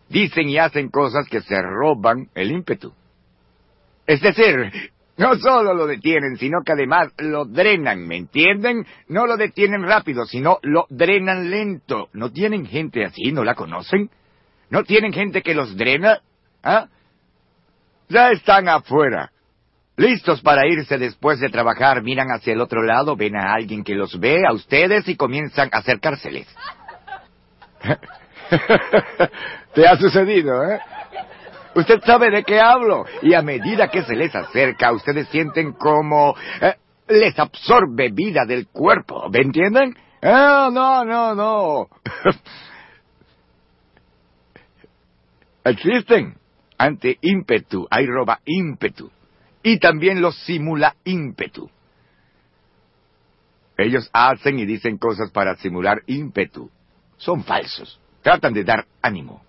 Dicen 0.09 0.49
y 0.49 0.57
hacen 0.57 0.89
cosas 0.89 1.27
que 1.27 1.41
se 1.41 1.61
roban 1.61 2.29
el 2.35 2.51
ímpetu. 2.51 2.93
Es 4.05 4.21
decir, 4.21 4.71
no 5.17 5.35
solo 5.35 5.73
lo 5.73 5.87
detienen, 5.87 6.37
sino 6.37 6.61
que 6.63 6.73
además 6.73 7.11
lo 7.17 7.45
drenan, 7.45 8.05
¿me 8.07 8.17
entienden? 8.17 8.85
No 9.07 9.25
lo 9.25 9.37
detienen 9.37 9.83
rápido, 9.83 10.25
sino 10.25 10.59
lo 10.61 10.85
drenan 10.89 11.49
lento. 11.49 12.09
¿No 12.13 12.31
tienen 12.31 12.65
gente 12.65 13.03
así? 13.03 13.31
¿No 13.31 13.43
la 13.43 13.55
conocen? 13.55 14.09
¿No 14.69 14.83
tienen 14.83 15.13
gente 15.13 15.41
que 15.41 15.55
los 15.55 15.75
drena? 15.75 16.21
¿Ah? 16.63 16.87
Ya 18.09 18.31
están 18.31 18.69
afuera. 18.69 19.31
Listos 19.97 20.41
para 20.41 20.67
irse 20.67 20.97
después 20.97 21.39
de 21.39 21.49
trabajar, 21.49 22.03
miran 22.03 22.27
hacia 22.29 22.51
el 22.53 22.59
otro 22.59 22.83
lado, 22.83 23.15
ven 23.15 23.35
a 23.37 23.53
alguien 23.53 23.83
que 23.83 23.95
los 23.95 24.19
ve, 24.19 24.43
a 24.45 24.51
ustedes, 24.53 25.07
y 25.07 25.15
comienzan 25.15 25.69
a 25.71 25.77
acercárseles. 25.77 26.47
¿Te 29.73 29.87
ha 29.87 29.95
sucedido, 29.97 30.63
eh? 30.69 30.79
Usted 31.75 32.01
sabe 32.05 32.29
de 32.29 32.43
qué 32.43 32.59
hablo. 32.59 33.05
Y 33.21 33.33
a 33.33 33.41
medida 33.41 33.89
que 33.89 34.03
se 34.03 34.15
les 34.15 34.35
acerca, 34.35 34.91
ustedes 34.91 35.27
sienten 35.29 35.73
como 35.73 36.35
eh, 36.61 36.75
les 37.07 37.37
absorbe 37.37 38.09
vida 38.11 38.45
del 38.45 38.67
cuerpo. 38.67 39.29
¿Me 39.29 39.39
entienden? 39.39 39.95
Ah, 40.21 40.69
no, 40.71 41.03
no, 41.05 41.35
no. 41.35 41.87
Existen 45.63 46.35
ante 46.77 47.17
ímpetu, 47.21 47.87
hay 47.89 48.05
roba 48.05 48.39
ímpetu. 48.45 49.11
Y 49.65 49.79
también 49.79 50.21
los 50.21 50.37
simula 50.43 50.95
ímpetu. 51.05 51.71
Ellos 53.75 54.07
hacen 54.13 54.59
y 54.59 54.65
dicen 54.67 54.99
cosas 54.99 55.31
para 55.31 55.55
simular 55.55 56.03
ímpetu. 56.05 56.69
Son 57.17 57.43
falsos. 57.43 57.99
Tratan 58.21 58.53
de 58.53 58.63
dar 58.63 58.85
ánimo. 59.01 59.43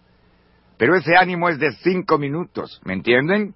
Pero 0.78 0.96
ese 0.96 1.16
ánimo 1.18 1.50
es 1.50 1.58
de 1.58 1.70
cinco 1.82 2.16
minutos, 2.16 2.80
¿me 2.86 2.94
entienden? 2.94 3.54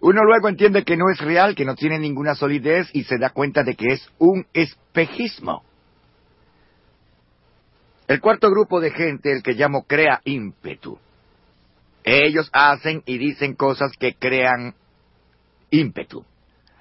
Uno 0.00 0.22
luego 0.24 0.48
entiende 0.48 0.84
que 0.84 0.96
no 0.96 1.10
es 1.10 1.18
real, 1.18 1.54
que 1.54 1.66
no 1.66 1.74
tiene 1.74 1.98
ninguna 1.98 2.34
solidez 2.34 2.88
y 2.94 3.04
se 3.04 3.18
da 3.18 3.28
cuenta 3.28 3.62
de 3.62 3.74
que 3.74 3.92
es 3.92 4.10
un 4.16 4.46
espejismo. 4.54 5.64
El 8.08 8.22
cuarto 8.22 8.50
grupo 8.50 8.80
de 8.80 8.90
gente, 8.90 9.30
el 9.32 9.42
que 9.42 9.52
llamo 9.52 9.82
crea 9.82 10.22
ímpetu. 10.24 10.98
Ellos 12.04 12.48
hacen 12.54 13.02
y 13.04 13.18
dicen 13.18 13.54
cosas 13.54 13.92
que 13.98 14.14
crean 14.14 14.74
ímpetu. 15.74 16.24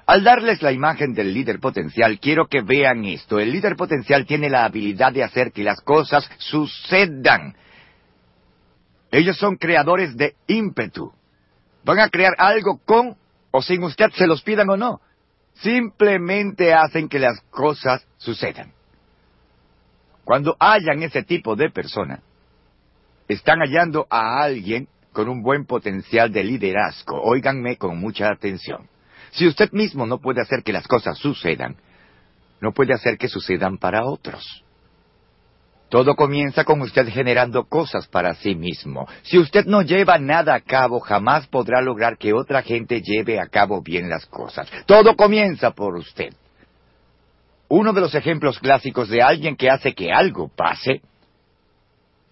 Al 0.06 0.24
darles 0.24 0.62
la 0.62 0.72
imagen 0.72 1.14
del 1.14 1.34
líder 1.34 1.60
potencial, 1.60 2.20
quiero 2.20 2.48
que 2.48 2.62
vean 2.62 3.06
esto. 3.06 3.40
El 3.40 3.52
líder 3.52 3.76
potencial 3.76 4.26
tiene 4.26 4.50
la 4.50 4.66
habilidad 4.66 5.14
de 5.14 5.24
hacer 5.24 5.52
que 5.52 5.64
las 5.64 5.80
cosas 5.82 6.30
sucedan. 6.40 7.56
Ellos 9.12 9.38
son 9.38 9.56
creadores 9.56 10.18
de 10.18 10.36
ímpetu. 10.48 11.14
Van 11.86 12.00
a 12.00 12.10
crear 12.10 12.34
algo 12.38 12.80
con 12.84 13.16
o 13.52 13.62
sin 13.62 13.84
usted 13.84 14.10
se 14.16 14.28
los 14.28 14.42
pidan 14.42 14.70
o 14.70 14.78
no. 14.78 15.00
Simplemente 15.54 16.74
hacen 16.74 17.08
que 17.08 17.20
las 17.20 17.40
cosas 17.50 18.06
sucedan. 18.18 18.74
Cuando 20.26 20.56
hallan 20.60 21.04
ese 21.04 21.24
tipo 21.24 21.56
de 21.56 21.70
persona, 21.70 22.22
están 23.28 23.60
hallando 23.60 24.08
a 24.10 24.42
alguien 24.42 24.88
con 25.14 25.30
un 25.30 25.42
buen 25.42 25.66
potencial 25.66 26.32
de 26.32 26.44
liderazgo. 26.44 27.22
Óiganme 27.22 27.78
con 27.78 27.98
mucha 27.98 28.30
atención. 28.30 28.90
Si 29.32 29.48
usted 29.48 29.72
mismo 29.72 30.06
no 30.06 30.20
puede 30.20 30.42
hacer 30.42 30.64
que 30.64 30.74
las 30.74 30.88
cosas 30.88 31.18
sucedan, 31.18 31.78
no 32.60 32.74
puede 32.74 32.94
hacer 32.94 33.18
que 33.18 33.30
sucedan 33.30 33.78
para 33.78 34.06
otros. 34.06 34.64
Todo 35.90 36.16
comienza 36.16 36.64
con 36.64 36.82
usted 36.82 37.08
generando 37.10 37.66
cosas 37.66 38.08
para 38.08 38.34
sí 38.34 38.56
mismo. 38.56 39.08
Si 39.22 39.38
usted 39.38 39.66
no 39.66 39.84
lleva 39.84 40.18
nada 40.18 40.56
a 40.56 40.62
cabo, 40.62 41.00
jamás 41.00 41.46
podrá 41.48 41.82
lograr 41.82 42.18
que 42.18 42.34
otra 42.34 42.64
gente 42.64 43.02
lleve 43.02 43.40
a 43.40 43.48
cabo 43.48 43.82
bien 43.82 44.10
las 44.10 44.26
cosas. 44.26 44.68
Todo 44.88 45.16
comienza 45.16 45.72
por 45.72 45.96
usted. 45.96 46.34
Uno 47.70 47.94
de 47.94 48.02
los 48.02 48.16
ejemplos 48.16 48.60
clásicos 48.60 49.10
de 49.10 49.22
alguien 49.22 49.56
que 49.56 49.70
hace 49.70 49.94
que 49.94 50.12
algo 50.12 50.48
pase 50.48 51.02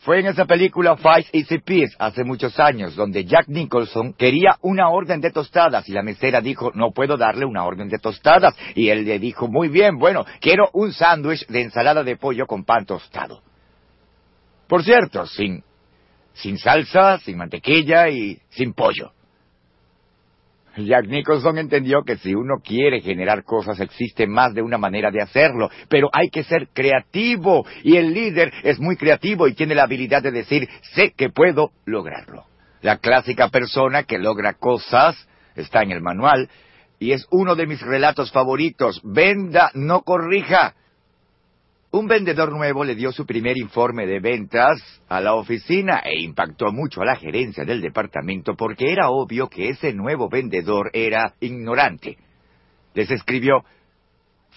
fue 0.01 0.19
en 0.19 0.25
esa 0.25 0.45
película 0.45 0.97
Five 0.97 1.27
Easy 1.31 1.59
Peas 1.59 1.95
hace 1.99 2.23
muchos 2.23 2.59
años, 2.59 2.95
donde 2.95 3.23
Jack 3.23 3.47
Nicholson 3.47 4.13
quería 4.13 4.57
una 4.61 4.89
orden 4.89 5.21
de 5.21 5.29
tostadas 5.29 5.87
y 5.87 5.91
la 5.91 6.01
mesera 6.01 6.41
dijo, 6.41 6.71
no 6.73 6.91
puedo 6.91 7.17
darle 7.17 7.45
una 7.45 7.63
orden 7.65 7.87
de 7.87 7.99
tostadas. 7.99 8.55
Y 8.73 8.89
él 8.89 9.05
le 9.05 9.19
dijo, 9.19 9.47
muy 9.47 9.67
bien, 9.67 9.99
bueno, 9.99 10.25
quiero 10.39 10.69
un 10.73 10.91
sándwich 10.91 11.45
de 11.47 11.61
ensalada 11.61 12.03
de 12.03 12.17
pollo 12.17 12.47
con 12.47 12.65
pan 12.65 12.85
tostado. 12.85 13.43
Por 14.67 14.83
cierto, 14.83 15.27
sin, 15.27 15.63
sin 16.33 16.57
salsa, 16.57 17.19
sin 17.19 17.37
mantequilla 17.37 18.09
y 18.09 18.39
sin 18.49 18.73
pollo. 18.73 19.11
Jack 20.77 21.07
Nicholson 21.07 21.57
entendió 21.57 22.03
que 22.03 22.17
si 22.17 22.33
uno 22.33 22.55
quiere 22.63 23.01
generar 23.01 23.43
cosas 23.43 23.79
existe 23.79 24.25
más 24.27 24.53
de 24.53 24.61
una 24.61 24.77
manera 24.77 25.11
de 25.11 25.21
hacerlo, 25.21 25.69
pero 25.89 26.09
hay 26.13 26.29
que 26.29 26.43
ser 26.43 26.69
creativo 26.73 27.65
y 27.83 27.97
el 27.97 28.13
líder 28.13 28.53
es 28.63 28.79
muy 28.79 28.95
creativo 28.95 29.47
y 29.47 29.53
tiene 29.53 29.75
la 29.75 29.83
habilidad 29.83 30.23
de 30.23 30.31
decir 30.31 30.69
sé 30.93 31.11
que 31.15 31.29
puedo 31.29 31.71
lograrlo. 31.85 32.45
La 32.81 32.97
clásica 32.97 33.49
persona 33.49 34.03
que 34.03 34.17
logra 34.17 34.53
cosas 34.53 35.15
está 35.55 35.83
en 35.83 35.91
el 35.91 36.01
manual 36.01 36.49
y 36.99 37.11
es 37.11 37.27
uno 37.31 37.55
de 37.55 37.67
mis 37.67 37.81
relatos 37.81 38.31
favoritos. 38.31 39.01
Venda, 39.03 39.71
no 39.73 40.01
corrija. 40.01 40.75
Un 41.93 42.07
vendedor 42.07 42.53
nuevo 42.53 42.85
le 42.85 42.95
dio 42.95 43.11
su 43.11 43.25
primer 43.25 43.57
informe 43.57 44.07
de 44.07 44.21
ventas 44.21 44.81
a 45.09 45.19
la 45.19 45.33
oficina 45.33 46.01
e 46.05 46.21
impactó 46.21 46.71
mucho 46.71 47.01
a 47.01 47.05
la 47.05 47.17
gerencia 47.17 47.65
del 47.65 47.81
departamento 47.81 48.55
porque 48.55 48.93
era 48.93 49.09
obvio 49.09 49.49
que 49.49 49.67
ese 49.67 49.91
nuevo 49.91 50.29
vendedor 50.29 50.89
era 50.93 51.33
ignorante. 51.41 52.17
Les 52.93 53.11
escribió, 53.11 53.65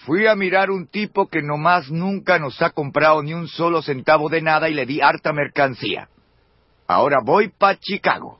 fui 0.05 0.27
a 0.27 0.35
mirar 0.35 0.71
un 0.71 0.87
tipo 0.87 1.27
que 1.27 1.41
nomás 1.41 1.91
nunca 1.91 2.39
nos 2.39 2.61
ha 2.61 2.69
comprado 2.69 3.21
ni 3.21 3.33
un 3.33 3.49
solo 3.49 3.81
centavo 3.81 4.29
de 4.29 4.41
nada 4.41 4.69
y 4.69 4.73
le 4.73 4.85
di 4.85 5.01
harta 5.01 5.33
mercancía. 5.33 6.07
Ahora 6.87 7.17
voy 7.21 7.49
pa' 7.49 7.75
Chicago. 7.75 8.39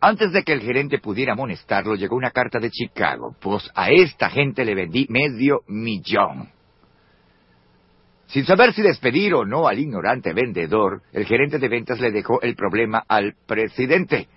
Antes 0.00 0.32
de 0.32 0.42
que 0.42 0.54
el 0.54 0.60
gerente 0.60 0.98
pudiera 0.98 1.34
amonestarlo, 1.34 1.94
llegó 1.94 2.16
una 2.16 2.32
carta 2.32 2.58
de 2.58 2.70
Chicago. 2.70 3.36
Pues 3.40 3.70
a 3.76 3.90
esta 3.90 4.28
gente 4.28 4.64
le 4.64 4.74
vendí 4.74 5.06
medio 5.08 5.60
millón. 5.68 6.55
Sin 8.28 8.44
saber 8.44 8.72
si 8.72 8.82
despedir 8.82 9.34
o 9.34 9.44
no 9.44 9.68
al 9.68 9.78
ignorante 9.78 10.32
vendedor, 10.32 11.02
el 11.12 11.26
gerente 11.26 11.58
de 11.58 11.68
ventas 11.68 12.00
le 12.00 12.10
dejó 12.10 12.40
el 12.42 12.56
problema 12.56 13.04
al 13.06 13.34
presidente. 13.46 14.28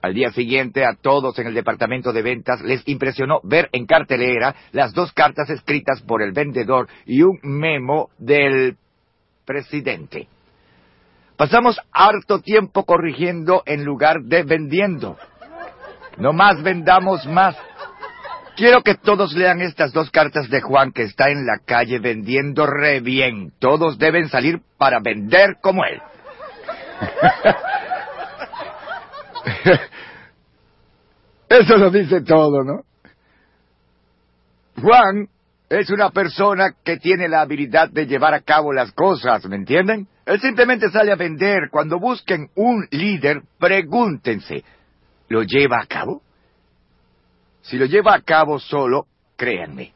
Al 0.00 0.14
día 0.14 0.30
siguiente, 0.30 0.84
a 0.84 0.94
todos 0.94 1.38
en 1.38 1.48
el 1.48 1.54
departamento 1.54 2.12
de 2.12 2.22
ventas 2.22 2.60
les 2.62 2.86
impresionó 2.86 3.40
ver 3.42 3.68
en 3.72 3.86
cartelera 3.86 4.54
las 4.72 4.92
dos 4.92 5.12
cartas 5.12 5.50
escritas 5.50 6.02
por 6.02 6.22
el 6.22 6.32
vendedor 6.32 6.88
y 7.04 7.22
un 7.22 7.38
memo 7.42 8.10
del 8.18 8.76
presidente. 9.44 10.28
Pasamos 11.36 11.80
harto 11.92 12.40
tiempo 12.40 12.84
corrigiendo 12.84 13.62
en 13.64 13.84
lugar 13.84 14.22
de 14.22 14.42
vendiendo. 14.44 15.16
No 16.18 16.32
más 16.32 16.62
vendamos 16.62 17.26
más. 17.26 17.56
Quiero 18.58 18.82
que 18.82 18.96
todos 18.96 19.34
lean 19.34 19.60
estas 19.60 19.92
dos 19.92 20.10
cartas 20.10 20.50
de 20.50 20.60
Juan 20.60 20.90
que 20.90 21.04
está 21.04 21.30
en 21.30 21.46
la 21.46 21.60
calle 21.64 22.00
vendiendo 22.00 22.66
re 22.66 22.98
bien. 22.98 23.52
Todos 23.60 23.98
deben 23.98 24.28
salir 24.28 24.60
para 24.76 24.98
vender 24.98 25.58
como 25.60 25.84
él. 25.84 26.02
Eso 31.48 31.76
lo 31.76 31.88
dice 31.90 32.22
todo, 32.22 32.64
¿no? 32.64 32.82
Juan 34.82 35.28
es 35.68 35.88
una 35.90 36.10
persona 36.10 36.74
que 36.84 36.96
tiene 36.96 37.28
la 37.28 37.42
habilidad 37.42 37.88
de 37.90 38.08
llevar 38.08 38.34
a 38.34 38.40
cabo 38.40 38.72
las 38.72 38.90
cosas, 38.90 39.46
¿me 39.46 39.54
entienden? 39.54 40.08
Él 40.26 40.40
simplemente 40.40 40.90
sale 40.90 41.12
a 41.12 41.16
vender. 41.16 41.70
Cuando 41.70 42.00
busquen 42.00 42.50
un 42.56 42.88
líder, 42.90 43.42
pregúntense, 43.56 44.64
¿lo 45.28 45.44
lleva 45.44 45.78
a 45.80 45.86
cabo? 45.86 46.22
Si 47.68 47.76
lo 47.76 47.84
lleva 47.84 48.14
a 48.14 48.22
cabo 48.22 48.58
solo, 48.58 49.06
créanme, 49.36 49.92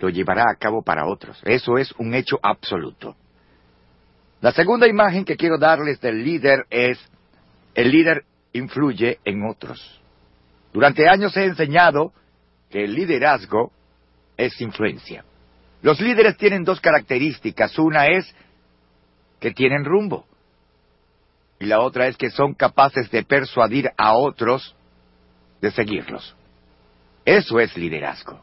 lo 0.00 0.08
llevará 0.08 0.50
a 0.50 0.56
cabo 0.56 0.82
para 0.82 1.06
otros. 1.06 1.40
Eso 1.44 1.78
es 1.78 1.92
un 1.92 2.14
hecho 2.14 2.36
absoluto. 2.42 3.14
La 4.40 4.50
segunda 4.50 4.88
imagen 4.88 5.24
que 5.24 5.36
quiero 5.36 5.56
darles 5.56 6.00
del 6.00 6.24
líder 6.24 6.66
es, 6.68 6.98
el 7.76 7.92
líder 7.92 8.24
influye 8.52 9.20
en 9.24 9.48
otros. 9.48 10.00
Durante 10.72 11.08
años 11.08 11.36
he 11.36 11.44
enseñado 11.44 12.12
que 12.68 12.82
el 12.82 12.92
liderazgo 12.92 13.70
es 14.36 14.60
influencia. 14.60 15.24
Los 15.80 16.00
líderes 16.00 16.36
tienen 16.36 16.64
dos 16.64 16.80
características. 16.80 17.78
Una 17.78 18.08
es 18.08 18.34
que 19.38 19.52
tienen 19.52 19.84
rumbo. 19.84 20.26
Y 21.60 21.66
la 21.66 21.78
otra 21.82 22.08
es 22.08 22.16
que 22.16 22.30
son 22.30 22.54
capaces 22.54 23.08
de 23.12 23.22
persuadir 23.22 23.90
a 23.96 24.16
otros 24.16 24.74
de 25.60 25.70
seguirlos. 25.70 26.34
Eso 27.24 27.60
es 27.60 27.76
liderazgo. 27.76 28.40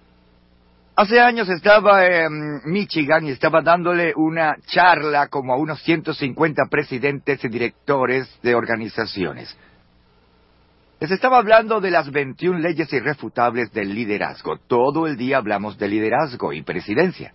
Hace 0.96 1.22
años 1.22 1.48
estaba 1.48 2.06
en 2.06 2.62
Michigan 2.66 3.26
y 3.26 3.32
estaba 3.32 3.62
dándole 3.62 4.14
una 4.16 4.58
charla 4.66 5.28
como 5.28 5.54
a 5.54 5.58
unos 5.58 5.82
150 5.84 6.64
presidentes 6.70 7.44
y 7.44 7.48
directores 7.48 8.30
de 8.42 8.54
organizaciones. 8.54 9.58
Les 11.00 11.12
estaba 11.12 11.38
hablando 11.38 11.80
de 11.80 11.92
las 11.92 12.12
21 12.12 12.60
leyes 12.60 12.92
irrefutables 12.92 13.72
del 13.72 13.96
liderazgo. 13.96 14.58
Todo 14.68 15.08
el 15.08 15.16
día 15.16 15.38
hablamos 15.38 15.78
de 15.78 15.88
liderazgo 15.88 16.52
y 16.52 16.64
presidencia. 16.64 17.34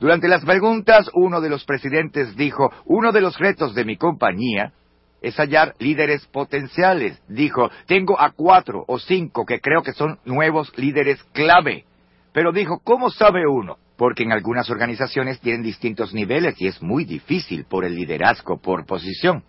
Durante 0.00 0.26
las 0.26 0.44
preguntas, 0.44 1.08
uno 1.14 1.40
de 1.40 1.50
los 1.50 1.64
presidentes 1.64 2.34
dijo, 2.34 2.72
uno 2.86 3.12
de 3.12 3.20
los 3.20 3.38
retos 3.38 3.76
de 3.76 3.84
mi 3.84 3.96
compañía 3.96 4.72
es 5.20 5.36
hallar 5.36 5.74
líderes 5.78 6.26
potenciales. 6.26 7.20
Dijo, 7.28 7.70
tengo 7.86 8.20
a 8.20 8.30
cuatro 8.30 8.84
o 8.86 8.98
cinco 8.98 9.44
que 9.44 9.60
creo 9.60 9.82
que 9.82 9.92
son 9.92 10.18
nuevos 10.24 10.72
líderes 10.76 11.22
clave. 11.32 11.84
Pero 12.32 12.52
dijo, 12.52 12.80
¿cómo 12.84 13.10
sabe 13.10 13.46
uno? 13.46 13.78
Porque 13.96 14.22
en 14.22 14.32
algunas 14.32 14.70
organizaciones 14.70 15.40
tienen 15.40 15.62
distintos 15.62 16.14
niveles 16.14 16.54
y 16.60 16.68
es 16.68 16.80
muy 16.82 17.04
difícil 17.04 17.64
por 17.64 17.84
el 17.84 17.96
liderazgo 17.96 18.58
por 18.58 18.86
posición. 18.86 19.42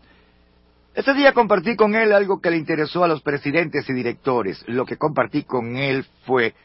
Ese 0.95 1.13
día 1.13 1.34
compartí 1.34 1.76
con 1.76 1.93
él 1.93 2.11
algo 2.11 2.41
que 2.41 2.49
le 2.49 2.57
interesó 2.57 3.03
a 3.03 3.07
los 3.07 3.22
presidentes 3.22 3.88
y 3.89 3.93
directores. 3.93 4.63
Lo 4.67 4.86
que 4.86 4.97
compartí 4.97 5.43
con 5.43 5.76
él 5.76 6.03
fue, 6.26 6.55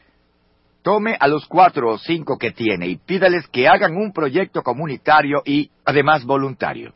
tome 0.81 1.15
a 1.19 1.27
los 1.27 1.45
cuatro 1.45 1.91
o 1.91 1.97
cinco 1.99 2.37
que 2.37 2.51
tiene 2.51 2.87
y 2.87 2.97
pídales 2.97 3.47
que 3.47 3.67
hagan 3.67 3.95
un 3.95 4.11
proyecto 4.11 4.63
comunitario 4.63 5.41
y, 5.45 5.69
además, 5.85 6.25
voluntario. 6.25 6.93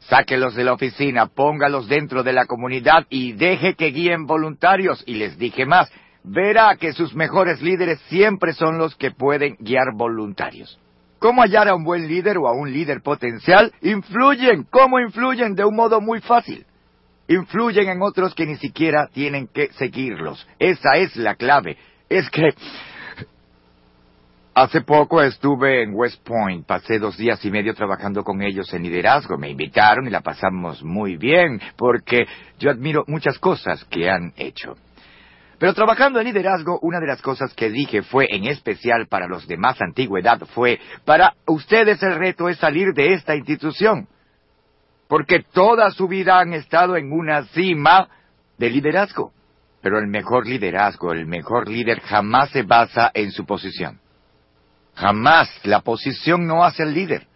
Sáquelos 0.00 0.54
de 0.54 0.64
la 0.64 0.72
oficina, 0.72 1.26
póngalos 1.26 1.88
dentro 1.88 2.22
de 2.22 2.32
la 2.32 2.46
comunidad 2.46 3.06
y 3.10 3.32
deje 3.32 3.74
que 3.74 3.90
guíen 3.90 4.26
voluntarios. 4.26 5.02
Y 5.06 5.14
les 5.14 5.38
dije 5.38 5.66
más, 5.66 5.90
verá 6.24 6.76
que 6.76 6.92
sus 6.92 7.14
mejores 7.14 7.62
líderes 7.62 8.00
siempre 8.08 8.52
son 8.52 8.78
los 8.78 8.96
que 8.96 9.10
pueden 9.10 9.56
guiar 9.60 9.94
voluntarios. 9.94 10.78
¿Cómo 11.18 11.42
hallar 11.42 11.68
a 11.68 11.74
un 11.74 11.84
buen 11.84 12.08
líder 12.08 12.38
o 12.38 12.48
a 12.48 12.52
un 12.52 12.72
líder 12.72 13.02
potencial? 13.02 13.72
Influyen. 13.82 14.64
¿Cómo 14.70 14.98
influyen? 14.98 15.54
De 15.54 15.64
un 15.64 15.76
modo 15.76 16.00
muy 16.00 16.20
fácil. 16.22 16.64
Influyen 17.28 17.90
en 17.90 18.02
otros 18.02 18.34
que 18.34 18.46
ni 18.46 18.56
siquiera 18.56 19.06
tienen 19.12 19.46
que 19.46 19.70
seguirlos. 19.74 20.48
Esa 20.58 20.96
es 20.96 21.14
la 21.16 21.34
clave. 21.34 21.76
Es 22.08 22.28
que... 22.30 22.54
Hace 24.52 24.80
poco 24.80 25.22
estuve 25.22 25.84
en 25.84 25.94
West 25.94 26.26
Point, 26.26 26.66
pasé 26.66 26.98
dos 26.98 27.16
días 27.16 27.42
y 27.44 27.52
medio 27.52 27.72
trabajando 27.72 28.24
con 28.24 28.42
ellos 28.42 28.72
en 28.74 28.82
liderazgo, 28.82 29.38
me 29.38 29.48
invitaron 29.48 30.08
y 30.08 30.10
la 30.10 30.22
pasamos 30.22 30.82
muy 30.82 31.16
bien, 31.16 31.60
porque 31.76 32.26
yo 32.58 32.70
admiro 32.70 33.04
muchas 33.06 33.38
cosas 33.38 33.84
que 33.84 34.10
han 34.10 34.32
hecho. 34.36 34.76
Pero 35.60 35.72
trabajando 35.72 36.18
en 36.18 36.26
liderazgo, 36.26 36.80
una 36.82 36.98
de 36.98 37.06
las 37.06 37.22
cosas 37.22 37.54
que 37.54 37.70
dije 37.70 38.02
fue, 38.02 38.26
en 38.28 38.46
especial 38.46 39.06
para 39.06 39.28
los 39.28 39.46
de 39.46 39.56
más 39.56 39.80
antigüedad, 39.80 40.40
fue, 40.52 40.80
para 41.04 41.34
ustedes 41.46 42.02
el 42.02 42.16
reto 42.16 42.48
es 42.48 42.58
salir 42.58 42.92
de 42.92 43.14
esta 43.14 43.36
institución. 43.36 44.08
Porque 45.06 45.44
toda 45.52 45.90
su 45.92 46.08
vida 46.08 46.40
han 46.40 46.54
estado 46.54 46.96
en 46.96 47.12
una 47.12 47.44
cima 47.44 48.08
de 48.58 48.70
liderazgo. 48.70 49.32
Pero 49.80 49.98
el 49.98 50.08
mejor 50.08 50.46
liderazgo, 50.46 51.12
el 51.12 51.26
mejor 51.26 51.68
líder 51.68 52.00
jamás 52.00 52.50
se 52.50 52.62
basa 52.62 53.10
en 53.14 53.30
su 53.30 53.44
posición. 53.44 54.00
Jamás 55.00 55.48
la 55.64 55.80
posición 55.80 56.46
no 56.46 56.62
hace 56.62 56.82
al 56.82 56.92
líder. 56.92 57.26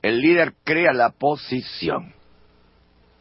El 0.00 0.22
líder 0.22 0.54
crea 0.64 0.94
la 0.94 1.10
posición. 1.10 2.14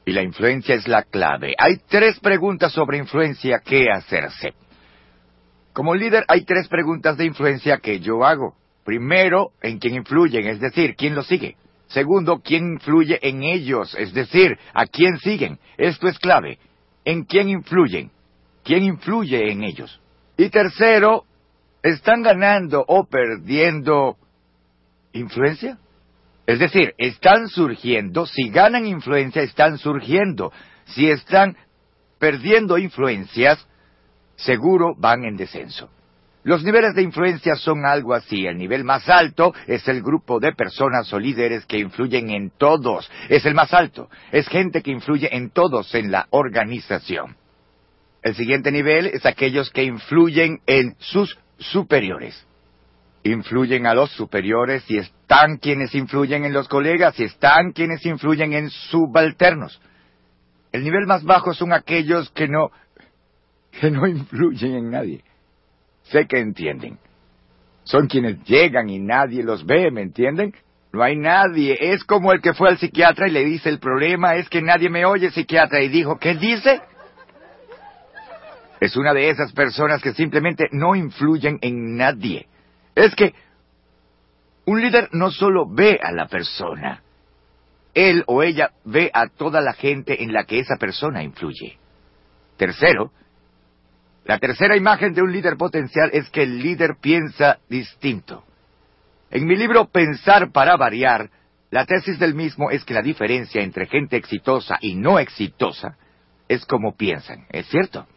Y 0.05 0.13
la 0.13 0.23
influencia 0.23 0.73
es 0.73 0.87
la 0.87 1.03
clave. 1.03 1.53
Hay 1.57 1.81
tres 1.89 2.17
preguntas 2.21 2.71
sobre 2.71 2.97
influencia 2.97 3.59
que 3.59 3.91
hacerse. 3.91 4.53
Como 5.73 5.95
líder 5.95 6.23
hay 6.29 6.45
tres 6.45 6.69
preguntas 6.69 7.17
de 7.17 7.25
influencia 7.25 7.79
que 7.79 7.99
yo 7.99 8.23
hago. 8.23 8.55
Primero, 8.85 9.51
en 9.61 9.79
quién 9.79 9.95
influyen, 9.95 10.47
es 10.47 10.61
decir, 10.61 10.95
quién 10.95 11.13
los 11.13 11.27
sigue. 11.27 11.57
Segundo, 11.87 12.39
quién 12.41 12.75
influye 12.75 13.19
en 13.21 13.43
ellos, 13.43 13.93
es 13.99 14.13
decir, 14.13 14.57
a 14.73 14.85
quién 14.85 15.17
siguen. 15.17 15.59
Esto 15.77 16.07
es 16.07 16.17
clave. 16.19 16.57
En 17.03 17.25
quién 17.25 17.49
influyen. 17.49 18.11
¿Quién 18.63 18.83
influye 18.83 19.51
en 19.51 19.65
ellos? 19.65 19.99
Y 20.37 20.47
tercero, 20.49 21.25
¿están 21.83 22.23
ganando 22.23 22.83
o 22.87 23.05
perdiendo 23.05 24.17
influencia? 25.13 25.77
Es 26.45 26.59
decir, 26.59 26.95
están 26.97 27.47
surgiendo, 27.47 28.25
si 28.25 28.49
ganan 28.49 28.85
influencia, 28.85 29.43
están 29.43 29.77
surgiendo. 29.77 30.51
Si 30.85 31.09
están 31.09 31.55
perdiendo 32.17 32.77
influencias, 32.79 33.65
seguro 34.35 34.95
van 34.97 35.25
en 35.25 35.37
descenso. 35.37 35.89
Los 36.43 36.63
niveles 36.63 36.95
de 36.95 37.03
influencia 37.03 37.55
son 37.55 37.85
algo 37.85 38.13
así. 38.13 38.47
El 38.47 38.57
nivel 38.57 38.83
más 38.83 39.07
alto 39.09 39.53
es 39.67 39.87
el 39.87 40.01
grupo 40.01 40.39
de 40.39 40.53
personas 40.53 41.11
o 41.13 41.19
líderes 41.19 41.65
que 41.65 41.77
influyen 41.77 42.29
en 42.29 42.49
todos. 42.49 43.11
Es 43.27 43.45
el 43.45 43.53
más 43.53 43.73
alto. 43.73 44.09
Es 44.31 44.47
gente 44.47 44.81
que 44.81 44.89
influye 44.89 45.29
en 45.35 45.51
todos 45.51 45.93
en 45.93 46.11
la 46.11 46.27
organización. 46.31 47.35
El 48.23 48.35
siguiente 48.35 48.71
nivel 48.71 49.05
es 49.07 49.25
aquellos 49.25 49.69
que 49.69 49.83
influyen 49.83 50.61
en 50.65 50.95
sus 50.97 51.37
superiores 51.59 52.45
influyen 53.23 53.85
a 53.85 53.93
los 53.93 54.11
superiores 54.11 54.89
y 54.89 54.97
están 54.97 55.57
quienes 55.57 55.93
influyen 55.93 56.45
en 56.45 56.53
los 56.53 56.67
colegas 56.67 57.19
y 57.19 57.23
están 57.23 57.71
quienes 57.71 58.05
influyen 58.05 58.53
en 58.53 58.69
subalternos. 58.69 59.81
El 60.71 60.83
nivel 60.83 61.05
más 61.05 61.23
bajo 61.23 61.53
son 61.53 61.73
aquellos 61.73 62.29
que 62.31 62.47
no, 62.47 62.71
que 63.79 63.91
no 63.91 64.07
influyen 64.07 64.75
en 64.75 64.91
nadie. 64.91 65.23
Sé 66.03 66.27
que 66.27 66.39
entienden. 66.39 66.97
Son 67.83 68.07
quienes 68.07 68.43
llegan 68.43 68.89
y 68.89 68.99
nadie 68.99 69.43
los 69.43 69.65
ve, 69.65 69.91
¿me 69.91 70.01
entienden? 70.01 70.53
No 70.91 71.03
hay 71.03 71.15
nadie. 71.15 71.77
Es 71.79 72.03
como 72.03 72.31
el 72.31 72.41
que 72.41 72.53
fue 72.53 72.69
al 72.69 72.77
psiquiatra 72.77 73.27
y 73.27 73.31
le 73.31 73.45
dice 73.45 73.69
el 73.69 73.79
problema 73.79 74.35
es 74.35 74.49
que 74.49 74.61
nadie 74.61 74.89
me 74.89 75.05
oye, 75.05 75.31
psiquiatra, 75.31 75.81
y 75.81 75.89
dijo, 75.89 76.17
¿qué 76.19 76.35
dice? 76.35 76.81
Es 78.79 78.95
una 78.95 79.13
de 79.13 79.29
esas 79.29 79.51
personas 79.51 80.01
que 80.01 80.13
simplemente 80.13 80.67
no 80.71 80.95
influyen 80.95 81.59
en 81.61 81.97
nadie 81.97 82.47
es 82.99 83.15
que 83.15 83.33
un 84.65 84.81
líder 84.81 85.09
no 85.13 85.31
solo 85.31 85.67
ve 85.67 85.99
a 86.01 86.11
la 86.11 86.27
persona, 86.27 87.01
él 87.93 88.23
o 88.27 88.43
ella 88.43 88.71
ve 88.83 89.09
a 89.13 89.27
toda 89.27 89.61
la 89.61 89.73
gente 89.73 90.23
en 90.23 90.31
la 90.31 90.43
que 90.43 90.59
esa 90.59 90.75
persona 90.75 91.23
influye. 91.23 91.77
Tercero, 92.57 93.11
la 94.25 94.37
tercera 94.37 94.75
imagen 94.75 95.13
de 95.13 95.21
un 95.21 95.31
líder 95.31 95.57
potencial 95.57 96.09
es 96.13 96.29
que 96.29 96.43
el 96.43 96.59
líder 96.59 96.97
piensa 97.01 97.59
distinto. 97.67 98.43
En 99.31 99.45
mi 99.47 99.55
libro 99.55 99.87
Pensar 99.87 100.51
para 100.51 100.75
variar, 100.75 101.29
la 101.71 101.85
tesis 101.85 102.19
del 102.19 102.35
mismo 102.35 102.69
es 102.69 102.83
que 102.83 102.93
la 102.93 103.01
diferencia 103.01 103.63
entre 103.63 103.87
gente 103.87 104.17
exitosa 104.17 104.77
y 104.81 104.95
no 104.95 105.19
exitosa 105.19 105.97
es 106.47 106.65
cómo 106.65 106.95
piensan, 106.95 107.45
¿es 107.49 107.67
cierto? 107.67 108.07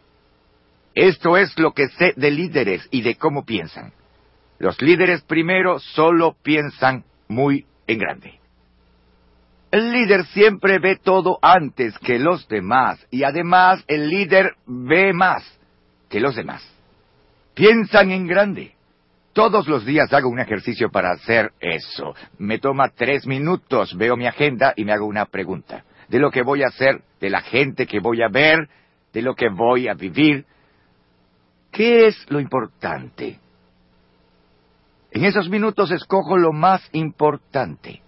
Esto 0.95 1.37
es 1.37 1.57
lo 1.57 1.73
que 1.73 1.87
sé 1.89 2.13
de 2.15 2.31
líderes 2.31 2.87
y 2.91 3.01
de 3.01 3.15
cómo 3.15 3.45
piensan. 3.45 3.93
Los 4.59 4.81
líderes 4.81 5.21
primero 5.21 5.79
solo 5.79 6.35
piensan 6.43 7.03
muy 7.27 7.65
en 7.87 7.99
grande. 7.99 8.39
El 9.71 9.91
líder 9.91 10.25
siempre 10.27 10.77
ve 10.77 10.97
todo 10.97 11.39
antes 11.41 11.97
que 11.97 12.19
los 12.19 12.47
demás 12.47 13.05
y 13.09 13.23
además 13.23 13.83
el 13.87 14.07
líder 14.07 14.53
ve 14.67 15.13
más 15.13 15.43
que 16.09 16.19
los 16.19 16.35
demás. 16.35 16.63
Piensan 17.55 18.11
en 18.11 18.27
grande. 18.27 18.75
Todos 19.33 19.67
los 19.67 19.83
días 19.83 20.13
hago 20.13 20.29
un 20.29 20.39
ejercicio 20.39 20.91
para 20.91 21.11
hacer 21.11 21.53
eso. 21.59 22.13
Me 22.37 22.59
toma 22.59 22.89
tres 22.89 23.25
minutos, 23.25 23.97
veo 23.97 24.15
mi 24.15 24.27
agenda 24.27 24.73
y 24.75 24.85
me 24.85 24.93
hago 24.93 25.07
una 25.07 25.25
pregunta. 25.25 25.83
De 26.07 26.19
lo 26.19 26.29
que 26.29 26.43
voy 26.43 26.61
a 26.61 26.67
hacer, 26.67 27.01
de 27.19 27.31
la 27.31 27.41
gente 27.41 27.87
que 27.87 27.99
voy 27.99 28.21
a 28.21 28.27
ver, 28.27 28.69
de 29.11 29.23
lo 29.23 29.33
que 29.33 29.49
voy 29.49 29.87
a 29.87 29.95
vivir. 29.95 30.45
¿Qué 31.73 32.05
es 32.05 32.25
lo 32.29 32.39
importante? 32.39 33.39
En 35.11 35.25
esos 35.25 35.49
minutos 35.49 35.89
escojo 35.89 36.37
lo 36.37 36.53
más 36.53 36.87
importante, 36.91 37.99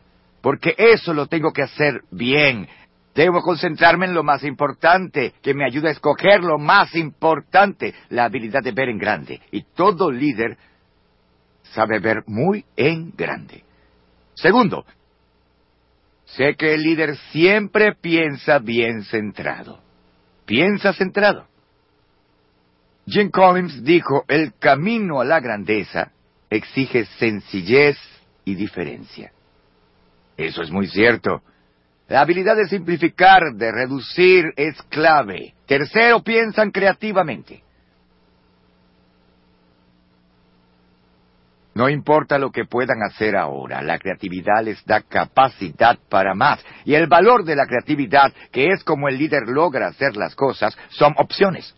porque 0.42 0.76
eso 0.78 1.14
lo 1.16 1.26
tengo 1.26 1.52
que 1.52 1.64
hacer 1.64 2.04
bien. 2.12 2.68
Debo 3.16 3.42
concentrarme 3.42 4.06
en 4.06 4.14
lo 4.14 4.24
más 4.24 4.44
importante, 4.44 5.34
que 5.42 5.56
me 5.56 5.66
ayuda 5.66 5.90
a 5.90 5.94
escoger 5.94 6.44
lo 6.44 6.60
más 6.60 6.96
importante, 6.96 7.96
la 8.10 8.26
habilidad 8.26 8.62
de 8.62 8.72
ver 8.72 8.90
en 8.90 9.00
grande. 9.00 9.42
Y 9.52 9.64
todo 9.64 10.12
líder 10.12 10.58
sabe 11.64 11.98
ver 11.98 12.24
muy 12.28 12.66
en 12.76 13.14
grande. 13.18 13.64
Segundo, 14.36 14.86
sé 16.26 16.56
que 16.56 16.76
el 16.76 16.84
líder 16.84 17.18
siempre 17.32 17.96
piensa 17.96 18.60
bien 18.60 19.04
centrado. 19.06 19.80
Piensa 20.46 20.94
centrado. 20.94 21.48
Jim 23.08 23.30
Collins 23.30 23.84
dijo, 23.84 24.26
el 24.28 24.54
camino 24.56 25.22
a 25.22 25.26
la 25.26 25.40
grandeza 25.40 26.12
exige 26.50 27.06
sencillez 27.18 27.98
y 28.44 28.56
diferencia. 28.56 29.32
Eso 30.38 30.64
es 30.64 30.72
muy 30.72 30.88
cierto. 30.88 31.42
La 32.08 32.22
habilidad 32.22 32.56
de 32.56 32.68
simplificar, 32.68 33.54
de 33.54 33.72
reducir, 33.72 34.46
es 34.56 34.80
clave. 34.90 35.54
Tercero, 35.66 36.22
piensan 36.24 36.72
creativamente. 36.72 37.64
No 41.74 41.90
importa 41.90 42.38
lo 42.38 42.52
que 42.52 42.64
puedan 42.66 43.04
hacer 43.04 43.36
ahora, 43.36 43.82
la 43.82 44.00
creatividad 44.00 44.64
les 44.64 44.84
da 44.86 45.02
capacidad 45.02 46.00
para 46.10 46.34
más. 46.34 46.64
Y 46.86 46.94
el 46.94 47.08
valor 47.08 47.44
de 47.44 47.56
la 47.56 47.66
creatividad, 47.66 48.32
que 48.52 48.68
es 48.68 48.84
como 48.84 49.10
el 49.10 49.18
líder 49.18 49.44
logra 49.48 49.88
hacer 49.88 50.16
las 50.16 50.36
cosas, 50.36 50.78
son 50.90 51.14
opciones. 51.18 51.76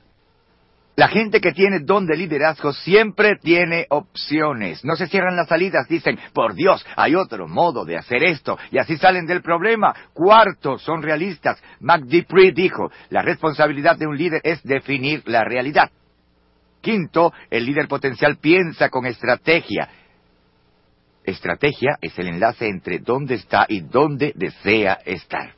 La 0.98 1.10
gente 1.10 1.40
que 1.40 1.52
tiene 1.52 1.82
don 1.82 2.08
de 2.08 2.18
liderazgo 2.18 2.74
siempre 2.74 3.36
tiene 3.36 3.86
opciones. 3.90 4.84
No 4.84 4.96
se 4.96 5.06
cierran 5.06 5.36
las 5.36 5.48
salidas, 5.48 5.88
dicen, 5.88 6.18
por 6.34 6.56
Dios, 6.56 6.84
hay 6.96 7.14
otro 7.14 7.48
modo 7.48 7.86
de 7.86 7.96
hacer 7.96 8.24
esto, 8.24 8.58
y 8.72 8.80
así 8.80 8.98
salen 8.98 9.28
del 9.28 9.44
problema. 9.44 9.94
Cuarto, 10.12 10.80
son 10.80 11.04
realistas. 11.04 11.62
McDupree 11.82 12.52
dijo, 12.52 12.90
la 13.12 13.22
responsabilidad 13.22 13.96
de 13.96 14.08
un 14.08 14.18
líder 14.18 14.42
es 14.44 14.64
definir 14.64 15.22
la 15.28 15.44
realidad. 15.44 15.92
Quinto, 16.82 17.32
el 17.52 17.68
líder 17.68 17.88
potencial 17.88 18.38
piensa 18.38 18.90
con 18.90 19.06
estrategia. 19.06 19.90
Estrategia 21.24 22.00
es 22.02 22.18
el 22.18 22.30
enlace 22.30 22.66
entre 22.68 22.98
dónde 22.98 23.36
está 23.36 23.68
y 23.70 23.82
dónde 23.82 24.34
desea 24.36 24.98
estar 25.06 25.58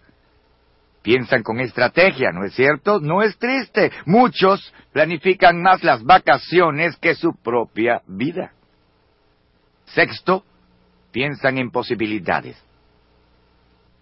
piensan 1.01 1.43
con 1.43 1.59
estrategia, 1.59 2.31
¿no 2.31 2.45
es 2.45 2.53
cierto? 2.53 2.99
No 2.99 3.21
es 3.21 3.37
triste. 3.37 3.91
Muchos 4.05 4.73
planifican 4.91 5.61
más 5.61 5.83
las 5.83 6.03
vacaciones 6.03 6.97
que 6.97 7.15
su 7.15 7.33
propia 7.33 8.01
vida. 8.07 8.51
Sexto, 9.85 10.43
piensan 11.11 11.57
en 11.57 11.71
posibilidades. 11.71 12.61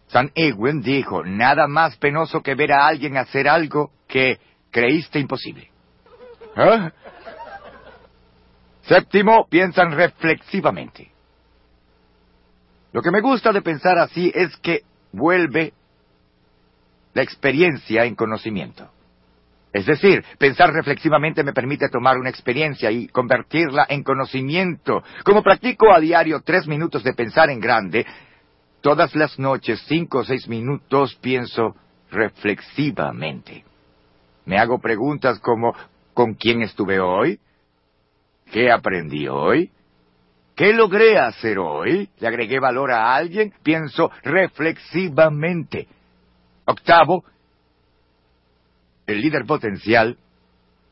San 0.08 0.32
Edwin 0.36 0.82
dijo, 0.82 1.24
nada 1.24 1.68
más 1.68 1.98
penoso 1.98 2.42
que 2.42 2.56
ver 2.56 2.72
a 2.72 2.88
alguien 2.88 3.18
hacer 3.18 3.48
algo 3.48 3.92
que 4.08 4.40
creíste 4.72 5.20
imposible. 5.20 5.70
¿Ah? 6.56 6.92
Séptimo, 8.84 9.48
piensan 9.50 9.92
reflexivamente. 9.92 11.12
Lo 12.94 13.02
que 13.02 13.12
me 13.12 13.20
gusta 13.20 13.52
de 13.52 13.62
pensar 13.62 13.98
así 14.00 14.32
es 14.34 14.56
que 14.58 14.84
vuelve 15.12 15.74
la 17.18 17.24
experiencia 17.24 18.06
en 18.06 18.14
conocimiento. 18.14 18.88
Es 19.74 19.88
decir, 19.88 20.24
pensar 20.38 20.72
reflexivamente 20.72 21.44
me 21.44 21.52
permite 21.52 21.90
tomar 21.90 22.16
una 22.16 22.30
experiencia 22.30 22.92
y 22.92 23.08
convertirla 23.08 23.88
en 23.90 24.04
conocimiento. 24.04 25.04
Como 25.26 25.42
practico 25.42 25.92
a 25.92 26.00
diario 26.00 26.42
tres 26.42 26.68
minutos 26.68 27.04
de 27.04 27.14
pensar 27.14 27.50
en 27.50 27.60
grande, 27.60 28.06
todas 28.82 29.16
las 29.16 29.40
noches, 29.40 29.84
cinco 29.88 30.20
o 30.20 30.24
seis 30.24 30.48
minutos, 30.48 31.16
pienso 31.16 31.76
reflexivamente. 32.12 33.66
Me 34.46 34.60
hago 34.60 34.78
preguntas 34.78 35.40
como 35.40 35.74
¿con 36.14 36.36
quién 36.36 36.62
estuve 36.62 37.00
hoy? 37.00 37.40
¿Qué 38.52 38.72
aprendí 38.72 39.28
hoy? 39.28 39.72
¿Qué 40.56 40.72
logré 40.72 41.18
hacer 41.18 41.58
hoy? 41.58 42.12
¿Le 42.20 42.28
agregué 42.28 42.60
valor 42.60 42.92
a 42.92 43.16
alguien? 43.16 43.52
Pienso 43.64 44.12
reflexivamente. 44.22 45.88
Octavo, 46.68 47.24
el 49.06 49.22
líder 49.22 49.46
potencial 49.46 50.18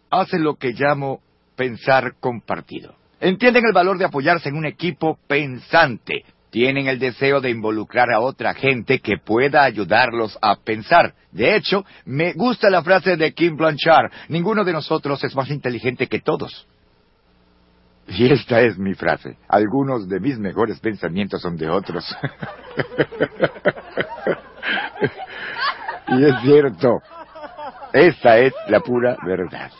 hace 0.10 0.40
lo 0.40 0.56
que 0.56 0.72
llamo 0.72 1.20
pensar 1.58 2.14
compartido. 2.20 2.96
Entienden 3.20 3.66
el 3.66 3.74
valor 3.74 3.98
de 3.98 4.06
apoyarse 4.06 4.50
en 4.50 4.56
un 4.56 4.66
equipo 4.66 5.20
pensante. 5.28 6.24
Tienen 6.50 6.88
el 6.88 6.98
deseo 7.00 7.42
de 7.42 7.50
involucrar 7.50 8.10
a 8.14 8.22
otra 8.22 8.54
gente 8.54 9.00
que 9.00 9.18
pueda 9.18 9.64
ayudarlos 9.64 10.38
a 10.42 10.56
pensar. 10.56 11.14
De 11.34 11.58
hecho, 11.58 11.84
me 12.06 12.32
gusta 12.32 12.70
la 12.70 12.82
frase 12.82 13.18
de 13.18 13.34
Kim 13.34 13.58
Blanchard, 13.58 14.12
ninguno 14.30 14.64
de 14.64 14.72
nosotros 14.72 15.22
es 15.26 15.36
más 15.36 15.50
inteligente 15.50 16.08
que 16.08 16.22
todos. 16.22 16.66
Y 18.08 18.32
esta 18.32 18.62
es 18.62 18.78
mi 18.78 18.94
frase. 18.94 19.36
Algunos 19.50 20.08
de 20.08 20.22
mis 20.22 20.38
mejores 20.38 20.80
pensamientos 20.80 21.42
son 21.42 21.58
de 21.58 21.68
otros. 21.70 22.06
Y 26.08 26.26
es 26.26 26.42
cierto. 26.42 27.02
Esa 27.94 28.38
es 28.40 28.54
la 28.68 28.80
pura 28.82 29.18
verdad. 29.26 29.72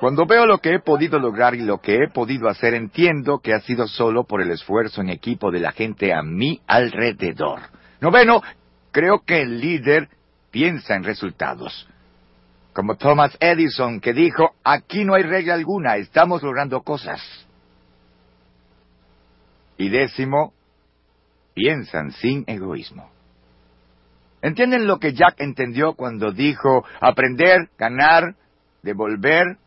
Cuando 0.00 0.24
veo 0.24 0.46
lo 0.46 0.58
que 0.58 0.74
he 0.74 0.80
podido 0.80 1.18
lograr 1.18 1.54
y 1.54 1.60
lo 1.60 1.78
que 1.78 1.96
he 1.96 2.08
podido 2.08 2.48
hacer, 2.48 2.72
entiendo 2.72 3.40
que 3.40 3.52
ha 3.52 3.60
sido 3.60 3.86
solo 3.86 4.24
por 4.24 4.40
el 4.40 4.50
esfuerzo 4.50 5.02
en 5.02 5.10
equipo 5.10 5.50
de 5.50 5.60
la 5.60 5.72
gente 5.72 6.14
a 6.14 6.22
mi 6.22 6.62
alrededor. 6.66 7.60
Noveno, 8.00 8.42
creo 8.92 9.20
que 9.26 9.42
el 9.42 9.60
líder 9.60 10.08
piensa 10.50 10.94
en 10.94 11.04
resultados. 11.04 11.86
Como 12.72 12.96
Thomas 12.96 13.36
Edison, 13.40 14.00
que 14.00 14.14
dijo, 14.14 14.54
aquí 14.64 15.04
no 15.04 15.14
hay 15.14 15.22
regla 15.22 15.52
alguna, 15.52 15.96
estamos 15.96 16.42
logrando 16.42 16.80
cosas. 16.80 17.20
Y 19.76 19.90
décimo, 19.90 20.54
piensan 21.52 22.12
sin 22.12 22.44
egoísmo. 22.46 23.10
¿Entienden 24.42 24.86
lo 24.86 24.98
que 24.98 25.12
Jack 25.12 25.34
entendió 25.38 25.94
cuando 25.94 26.32
dijo 26.32 26.84
aprender, 27.00 27.68
ganar, 27.78 28.34
devolver? 28.82 29.58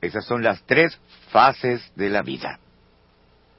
Esas 0.00 0.24
son 0.26 0.42
las 0.42 0.62
tres 0.64 1.00
fases 1.30 1.90
de 1.96 2.10
la 2.10 2.22
vida. 2.22 2.58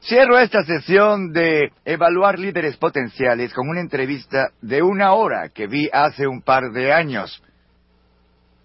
Cierro 0.01 0.37
esta 0.37 0.63
sesión 0.63 1.33
de 1.33 1.71
evaluar 1.83 2.37
líderes 2.37 2.77
potenciales 2.77 3.51
con 3.51 3.67
una 3.67 3.81
entrevista 3.81 4.51
de 4.61 4.83
una 4.83 5.13
hora 5.13 5.49
que 5.49 5.65
vi 5.65 5.89
hace 5.91 6.27
un 6.27 6.43
par 6.43 6.71
de 6.71 6.93
años. 6.93 7.41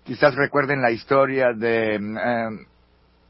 Quizás 0.04 0.34
recuerden 0.34 0.82
la 0.82 0.90
historia 0.90 1.54
de 1.54 1.94
em, 1.94 2.16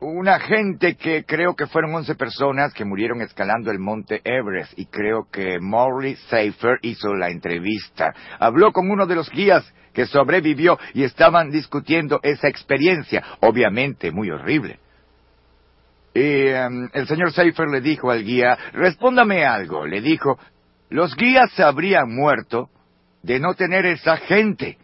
una 0.00 0.40
gente 0.40 0.96
que 0.96 1.24
creo 1.24 1.54
que 1.54 1.66
fueron 1.66 1.94
11 1.94 2.14
personas 2.14 2.72
que 2.72 2.86
murieron 2.86 3.20
escalando 3.20 3.70
el 3.70 3.78
monte 3.78 4.22
Everest 4.24 4.78
y 4.78 4.86
creo 4.86 5.28
que 5.30 5.60
Morley 5.60 6.16
Safer 6.28 6.78
hizo 6.82 7.14
la 7.14 7.28
entrevista. 7.28 8.12
Habló 8.38 8.72
con 8.72 8.90
uno 8.90 9.06
de 9.06 9.14
los 9.14 9.30
guías 9.30 9.70
que 9.92 10.06
sobrevivió 10.06 10.78
y 10.94 11.04
estaban 11.04 11.50
discutiendo 11.50 12.18
esa 12.22 12.48
experiencia, 12.48 13.22
obviamente 13.40 14.10
muy 14.10 14.30
horrible. 14.30 14.78
Y 16.14 16.48
em, 16.48 16.88
el 16.92 17.06
señor 17.06 17.32
Safer 17.32 17.68
le 17.68 17.80
dijo 17.82 18.10
al 18.10 18.24
guía, 18.24 18.56
respóndame 18.72 19.44
algo. 19.44 19.86
Le 19.86 20.00
dijo, 20.00 20.38
los 20.88 21.14
guías 21.14 21.50
se 21.52 21.62
habrían 21.62 22.14
muerto 22.14 22.70
de 23.22 23.38
no 23.38 23.54
tener 23.54 23.84
esa 23.84 24.16
gente. 24.16 24.78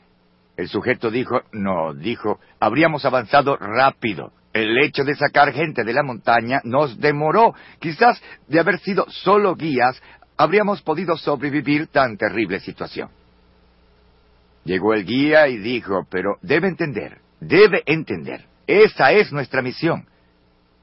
El 0.56 0.68
sujeto 0.68 1.10
dijo, 1.10 1.40
no, 1.52 1.94
dijo, 1.94 2.38
habríamos 2.60 3.04
avanzado 3.04 3.56
rápido. 3.56 4.32
El 4.56 4.78
hecho 4.78 5.04
de 5.04 5.14
sacar 5.14 5.52
gente 5.52 5.84
de 5.84 5.92
la 5.92 6.02
montaña 6.02 6.62
nos 6.64 6.98
demoró. 6.98 7.54
Quizás 7.78 8.22
de 8.48 8.58
haber 8.58 8.78
sido 8.78 9.04
solo 9.10 9.54
guías, 9.54 10.00
habríamos 10.38 10.80
podido 10.80 11.14
sobrevivir 11.18 11.88
tan 11.88 12.16
terrible 12.16 12.60
situación. 12.60 13.10
Llegó 14.64 14.94
el 14.94 15.04
guía 15.04 15.46
y 15.48 15.58
dijo, 15.58 16.06
pero 16.10 16.38
debe 16.40 16.68
entender, 16.68 17.18
debe 17.38 17.82
entender, 17.84 18.46
esa 18.66 19.12
es 19.12 19.30
nuestra 19.30 19.60
misión, 19.60 20.06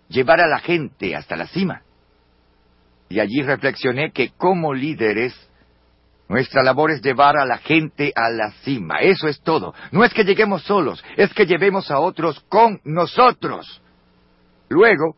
llevar 0.08 0.40
a 0.40 0.48
la 0.48 0.60
gente 0.60 1.16
hasta 1.16 1.36
la 1.36 1.48
cima. 1.48 1.82
Y 3.10 3.20
allí 3.20 3.42
reflexioné 3.42 4.12
que 4.12 4.30
como 4.38 4.76
líderes 4.76 5.34
nuestra 6.30 6.64
labor 6.64 6.92
es 6.92 7.02
llevar 7.02 7.38
a 7.38 7.46
la 7.46 7.58
gente 7.58 8.12
a 8.16 8.30
la 8.30 8.52
cima. 8.64 9.00
Eso 9.02 9.28
es 9.28 9.42
todo. 9.42 9.74
No 9.92 10.04
es 10.04 10.14
que 10.14 10.24
lleguemos 10.24 10.64
solos, 10.64 11.04
es 11.18 11.34
que 11.34 11.46
llevemos 11.46 11.92
a 11.92 12.00
otros 12.00 12.40
con 12.50 12.80
nosotros. 12.86 13.82
Luego, 14.70 15.16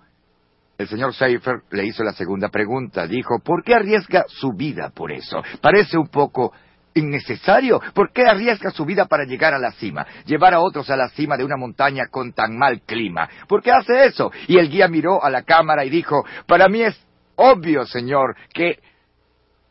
el 0.78 0.88
señor 0.88 1.14
Seifer 1.14 1.62
le 1.72 1.86
hizo 1.86 2.04
la 2.04 2.14
segunda 2.14 2.50
pregunta. 2.50 3.08
Dijo, 3.08 3.40
¿por 3.40 3.64
qué 3.64 3.76
arriesga 3.76 4.26
su 4.28 4.52
vida 4.54 4.90
por 4.90 5.12
eso? 5.12 5.42
Parece 5.62 5.98
un 5.98 6.08
poco 6.08 6.52
innecesario. 6.94 7.80
¿Por 7.94 8.12
qué 8.12 8.24
arriesga 8.24 8.72
su 8.72 8.84
vida 8.84 9.06
para 9.06 9.26
llegar 9.26 9.54
a 9.54 9.60
la 9.60 9.72
cima? 9.74 10.06
Llevar 10.26 10.54
a 10.54 10.60
otros 10.60 10.90
a 10.90 10.98
la 10.98 11.10
cima 11.10 11.38
de 11.38 11.46
una 11.46 11.56
montaña 11.56 12.08
con 12.10 12.34
tan 12.34 12.58
mal 12.58 12.82
clima. 12.82 13.30
¿Por 13.48 13.62
qué 13.62 13.72
hace 13.72 14.06
eso? 14.06 14.32
Y 14.48 14.58
el 14.58 14.70
guía 14.70 14.88
miró 14.88 15.24
a 15.24 15.30
la 15.30 15.44
cámara 15.44 15.86
y 15.86 15.90
dijo, 15.90 16.26
para 16.48 16.68
mí 16.68 16.82
es 16.82 17.00
obvio, 17.36 17.86
señor, 17.86 18.36
que 18.54 18.80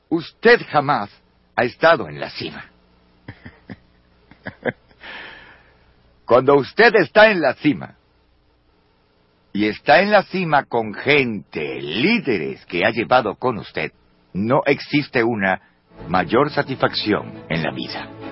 usted 0.08 0.60
jamás 0.70 1.10
ha 1.56 1.64
estado 1.64 2.08
en 2.08 2.20
la 2.20 2.30
cima. 2.30 2.64
Cuando 6.24 6.54
usted 6.56 6.94
está 6.96 7.30
en 7.30 7.40
la 7.40 7.54
cima, 7.54 7.96
y 9.52 9.66
está 9.66 10.00
en 10.00 10.10
la 10.10 10.24
cima 10.24 10.64
con 10.64 10.92
gente, 10.92 11.80
líderes 11.80 12.66
que 12.66 12.84
ha 12.84 12.90
llevado 12.90 13.36
con 13.36 13.58
usted, 13.58 13.92
no 14.32 14.62
existe 14.66 15.22
una 15.22 15.60
mayor 16.08 16.50
satisfacción 16.50 17.44
en 17.48 17.62
la 17.62 17.70
vida. 17.70 18.23